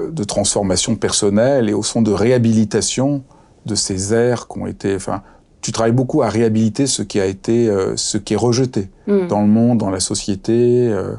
euh, 0.00 0.10
de 0.10 0.24
transformation 0.24 0.96
personnelle 0.96 1.68
et 1.68 1.72
au 1.72 1.82
fond 1.82 2.02
de 2.02 2.10
réhabilitation 2.10 3.22
de 3.66 3.74
ces 3.74 4.12
airs 4.12 4.48
qui 4.48 4.58
ont 4.58 4.66
été. 4.66 4.96
Enfin, 4.96 5.22
tu 5.60 5.72
travailles 5.72 5.92
beaucoup 5.92 6.22
à 6.22 6.28
réhabiliter 6.28 6.86
ce 6.86 7.02
qui 7.02 7.20
a 7.20 7.26
été, 7.26 7.68
euh, 7.68 7.96
ce 7.96 8.18
qui 8.18 8.34
est 8.34 8.36
rejeté 8.36 8.88
mm. 9.06 9.26
dans 9.26 9.42
le 9.42 9.48
monde, 9.48 9.78
dans 9.78 9.90
la 9.90 10.00
société. 10.00 10.88
Euh, 10.88 11.14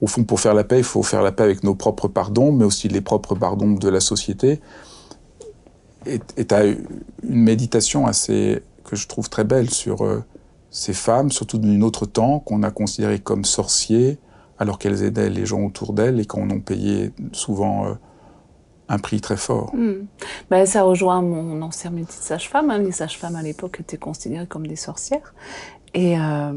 au 0.00 0.06
fond, 0.06 0.24
pour 0.24 0.40
faire 0.40 0.54
la 0.54 0.64
paix, 0.64 0.78
il 0.78 0.84
faut 0.84 1.02
faire 1.02 1.22
la 1.22 1.32
paix 1.32 1.42
avec 1.42 1.64
nos 1.64 1.74
propres 1.74 2.08
pardons, 2.08 2.52
mais 2.52 2.64
aussi 2.64 2.88
les 2.88 3.00
propres 3.00 3.34
pardons 3.34 3.72
de 3.72 3.88
la 3.88 4.00
société. 4.00 4.60
Et 6.06 6.20
tu 6.46 6.54
as 6.54 6.64
une 6.64 6.78
méditation 7.22 8.06
assez 8.06 8.62
que 8.84 8.96
je 8.96 9.06
trouve 9.06 9.28
très 9.28 9.44
belle 9.44 9.68
sur 9.68 10.04
euh, 10.04 10.24
ces 10.70 10.94
femmes, 10.94 11.30
surtout 11.30 11.58
d'un 11.58 11.82
autre 11.82 12.06
temps, 12.06 12.38
qu'on 12.38 12.62
a 12.62 12.70
considérées 12.70 13.18
comme 13.18 13.44
sorciers, 13.44 14.18
alors 14.58 14.78
qu'elles 14.78 15.02
aidaient 15.02 15.28
les 15.28 15.44
gens 15.44 15.62
autour 15.62 15.92
d'elles 15.92 16.20
et 16.20 16.24
qu'on 16.24 16.48
ont 16.48 16.60
payé 16.60 17.12
souvent 17.32 17.96
un 18.90 18.98
prix 18.98 19.20
très 19.20 19.36
fort. 19.36 19.74
Hmm. 19.74 20.06
Ben, 20.50 20.66
ça 20.66 20.82
rejoint 20.82 21.22
mon 21.22 21.62
ancien 21.62 21.90
métier 21.90 22.18
de 22.18 22.24
sage-femme. 22.24 22.70
Hein. 22.70 22.78
Les 22.78 22.92
sages-femmes 22.92 23.36
à 23.36 23.42
l'époque 23.42 23.78
étaient 23.80 23.96
considérées 23.96 24.46
comme 24.46 24.66
des 24.66 24.76
sorcières. 24.76 25.32
Et, 25.94 26.18
euh, 26.18 26.52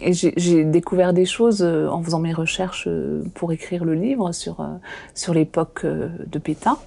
j'ai 0.00 0.64
découvert 0.64 1.12
des 1.12 1.24
choses 1.24 1.62
euh, 1.62 1.88
en 1.88 2.02
faisant 2.02 2.18
mes 2.18 2.32
recherches 2.32 2.86
euh, 2.88 3.22
pour 3.34 3.52
écrire 3.52 3.84
le 3.84 3.94
livre 3.94 4.32
sur, 4.32 4.66
sur 5.14 5.34
l'époque 5.34 5.84
de 5.84 6.38
Pétain, 6.38 6.78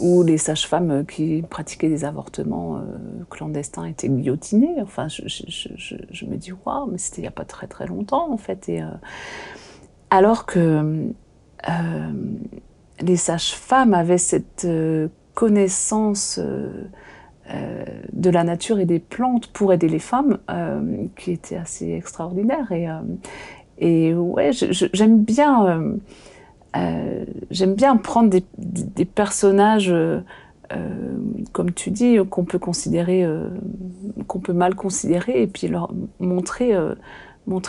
où 0.00 0.22
les 0.22 0.38
sages-femmes 0.38 1.04
qui 1.06 1.42
pratiquaient 1.48 1.88
des 1.88 2.04
avortements 2.04 2.82
clandestins 3.30 3.84
étaient 3.84 4.08
guillotinées. 4.08 4.80
Enfin, 4.82 5.08
je 5.08 6.24
me 6.26 6.36
dis, 6.36 6.52
waouh, 6.52 6.90
mais 6.90 6.98
c'était 6.98 7.18
il 7.18 7.22
n'y 7.22 7.28
a 7.28 7.32
pas 7.32 7.44
très 7.44 7.66
très 7.66 7.86
longtemps 7.86 8.32
en 8.32 8.36
fait. 8.36 8.68
Et, 8.68 8.82
alors 10.10 10.44
que 10.44 11.12
les 13.02 13.16
sages-femmes 13.16 13.94
avaient 13.94 14.18
cette 14.18 14.64
euh, 14.64 15.08
connaissance 15.34 16.38
euh, 16.42 16.84
euh, 17.50 17.84
de 18.12 18.30
la 18.30 18.44
nature 18.44 18.78
et 18.78 18.84
des 18.86 18.98
plantes 18.98 19.48
pour 19.48 19.72
aider 19.72 19.88
les 19.88 19.98
femmes 19.98 20.38
qui 21.16 21.32
était 21.32 21.56
assez 21.56 21.92
extraordinaire. 21.92 22.72
Et, 23.78 24.14
ouais, 24.14 24.50
j'aime 24.52 25.22
bien, 25.22 25.82
j'aime 27.50 27.74
bien 27.74 27.96
prendre 27.96 28.30
des, 28.30 29.04
personnages. 29.04 29.92
comme 31.52 31.72
tu 31.72 31.90
dis, 31.90 32.18
qu'on 32.30 32.44
peut 32.44 32.60
considérer, 32.60 33.26
qu'on 34.28 34.38
peut 34.38 34.52
mal 34.52 34.76
considérer, 34.76 35.42
et 35.42 35.46
puis 35.48 35.66
leur 35.66 35.92
montrer, 36.20 36.72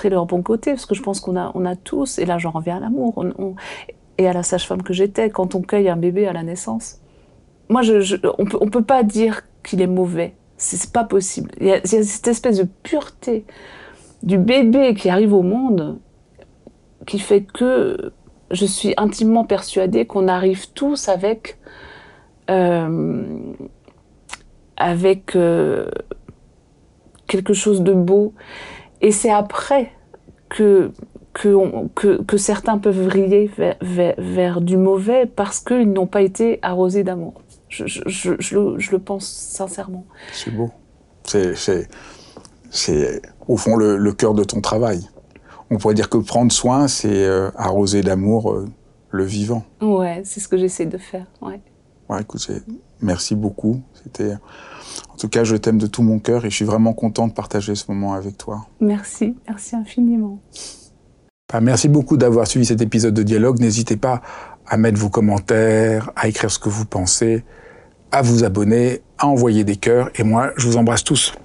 leur 0.10 0.26
bon 0.28 0.44
côté, 0.44 0.72
parce 0.72 0.86
que 0.86 0.96
je 0.96 1.02
pense 1.02 1.20
qu'on 1.20 1.36
a, 1.36 1.52
on 1.56 1.66
a 1.66 1.76
tous, 1.76 2.20
et 2.20 2.26
là 2.26 2.38
j'en 2.38 2.52
reviens 2.52 2.78
à 2.78 2.80
l'amour, 2.80 3.26
et 4.18 4.28
à 4.28 4.34
la 4.34 4.44
sage-femme 4.44 4.84
que 4.84 4.94
j'étais 4.94 5.30
quand 5.30 5.56
on 5.56 5.62
cueille 5.62 5.90
un 5.90 5.98
bébé 5.98 6.28
à 6.28 6.34
la 6.34 6.44
naissance. 6.44 7.00
Moi, 7.70 7.82
on 8.38 8.46
peut, 8.46 8.60
ne 8.64 8.70
peut 8.70 8.84
pas 8.84 9.04
dire 9.04 9.42
qu'il 9.64 9.82
est 9.82 9.88
mauvais. 9.88 10.36
C'est 10.58 10.92
pas 10.92 11.04
possible. 11.04 11.52
Il 11.60 11.68
y, 11.68 11.72
a, 11.72 11.82
cette 11.84 12.28
espèce 12.28 12.58
de 12.58 12.68
pureté 12.84 13.46
du 14.22 14.38
bébé 14.38 14.94
qui 14.94 15.10
arrive 15.10 15.34
au 15.34 15.42
monde 15.42 16.00
qui 17.06 17.20
fait 17.20 17.42
que 17.44 18.14
je 18.52 18.66
suis 18.66 18.94
intimement 18.98 19.44
persuadée 19.44 20.06
qu'on 20.06 20.28
arrive 20.28 20.72
tous 20.74 21.10
avec 21.10 21.58
euh, 22.50 23.24
avec 24.78 25.36
euh, 25.36 25.90
quelque 27.28 27.54
chose 27.54 27.82
de 27.82 27.94
beau. 27.94 28.34
Et 29.02 29.12
c'est 29.12 29.32
après 29.32 29.92
que 30.50 30.92
que, 31.34 31.88
que, 31.96 32.22
que, 32.22 32.38
certains 32.38 32.78
peuvent 32.78 33.02
vriller 33.02 33.52
vers, 33.58 33.76
vers, 34.18 34.62
du 34.62 34.78
mauvais 34.78 35.26
parce 35.26 35.60
qu'ils 35.60 35.92
n'ont 35.92 36.08
pas 36.08 36.22
été 36.22 36.60
arrosés 36.62 37.04
d'amour. 37.04 37.42
Je, 37.70 37.88
je, 37.88 38.02
je, 38.06 38.34
je, 38.40 38.58
le, 38.58 38.80
je, 38.80 38.92
le, 38.92 39.00
pense 39.00 39.26
sincèrement. 39.26 40.06
C'est 40.32 40.52
beau. 40.52 40.70
C'est 41.26 41.88
au 43.48 43.58
fond 43.58 43.76
le, 43.76 43.98
le, 43.98 44.14
cœur 44.14 44.34
de 44.34 44.44
ton 44.44 44.62
travail. 44.62 45.10
On 45.72 45.78
pourrait 45.78 45.96
dire 45.96 46.10
que 46.10 46.18
prendre 46.18 46.52
soin, 46.52 46.88
c'est 46.88 47.26
euh, 47.26 47.50
arroser 47.56 48.02
d'amour 48.02 48.52
euh, 48.52 48.68
le 49.10 49.24
vivant. 49.24 49.64
Ouais, 49.82 50.22
c'est 50.24 50.40
ce 50.40 50.48
que 50.48 50.58
j'essaie 50.58 50.86
de 50.86 50.98
faire. 50.98 51.26
Ouais. 51.42 51.60
Ouais, 52.10 52.22
écoute, 52.22 52.48
merci 53.02 53.36
beaucoup. 53.36 53.82
C'était, 54.04 54.34
en 54.34 55.16
tout 55.18 55.30
cas, 55.30 55.44
je 55.44 55.56
t'aime 55.56 55.78
de 55.78 55.88
tout 55.88 56.04
mon 56.04 56.20
cœur 56.20 56.46
et 56.46 56.50
je 56.50 56.56
suis 56.56 56.66
vraiment 56.66 56.94
content 56.94 57.28
de 57.28 57.34
partager 57.34 57.74
ce 57.76 57.86
moment 57.92 58.14
avec 58.14 58.38
toi. 58.38 58.68
Merci, 58.82 59.36
merci 59.48 59.76
infiniment. 59.76 60.40
Bah, 61.54 61.62
merci 61.62 61.88
beaucoup 61.88 62.18
d'avoir 62.18 62.48
suivi 62.48 62.66
cet 62.66 62.82
épisode 62.82 63.14
de 63.14 63.22
dialogue. 63.22 63.60
N'hésitez 63.60 63.96
pas 63.96 64.24
à 64.66 64.76
mettre 64.76 64.98
vos 64.98 65.10
commentaires, 65.10 66.10
à 66.16 66.28
écrire 66.28 66.50
ce 66.50 66.58
que 66.58 66.68
vous 66.68 66.86
pensez, 66.86 67.44
à 68.12 68.24
vous 68.24 68.44
abonner, 68.44 69.02
à 69.20 69.28
envoyer 69.28 69.64
des 69.64 69.76
cœurs. 69.76 70.10
Et 70.16 70.24
moi, 70.24 70.50
je 70.58 70.66
vous 70.66 70.78
embrasse 70.78 71.04
tous. 71.04 71.36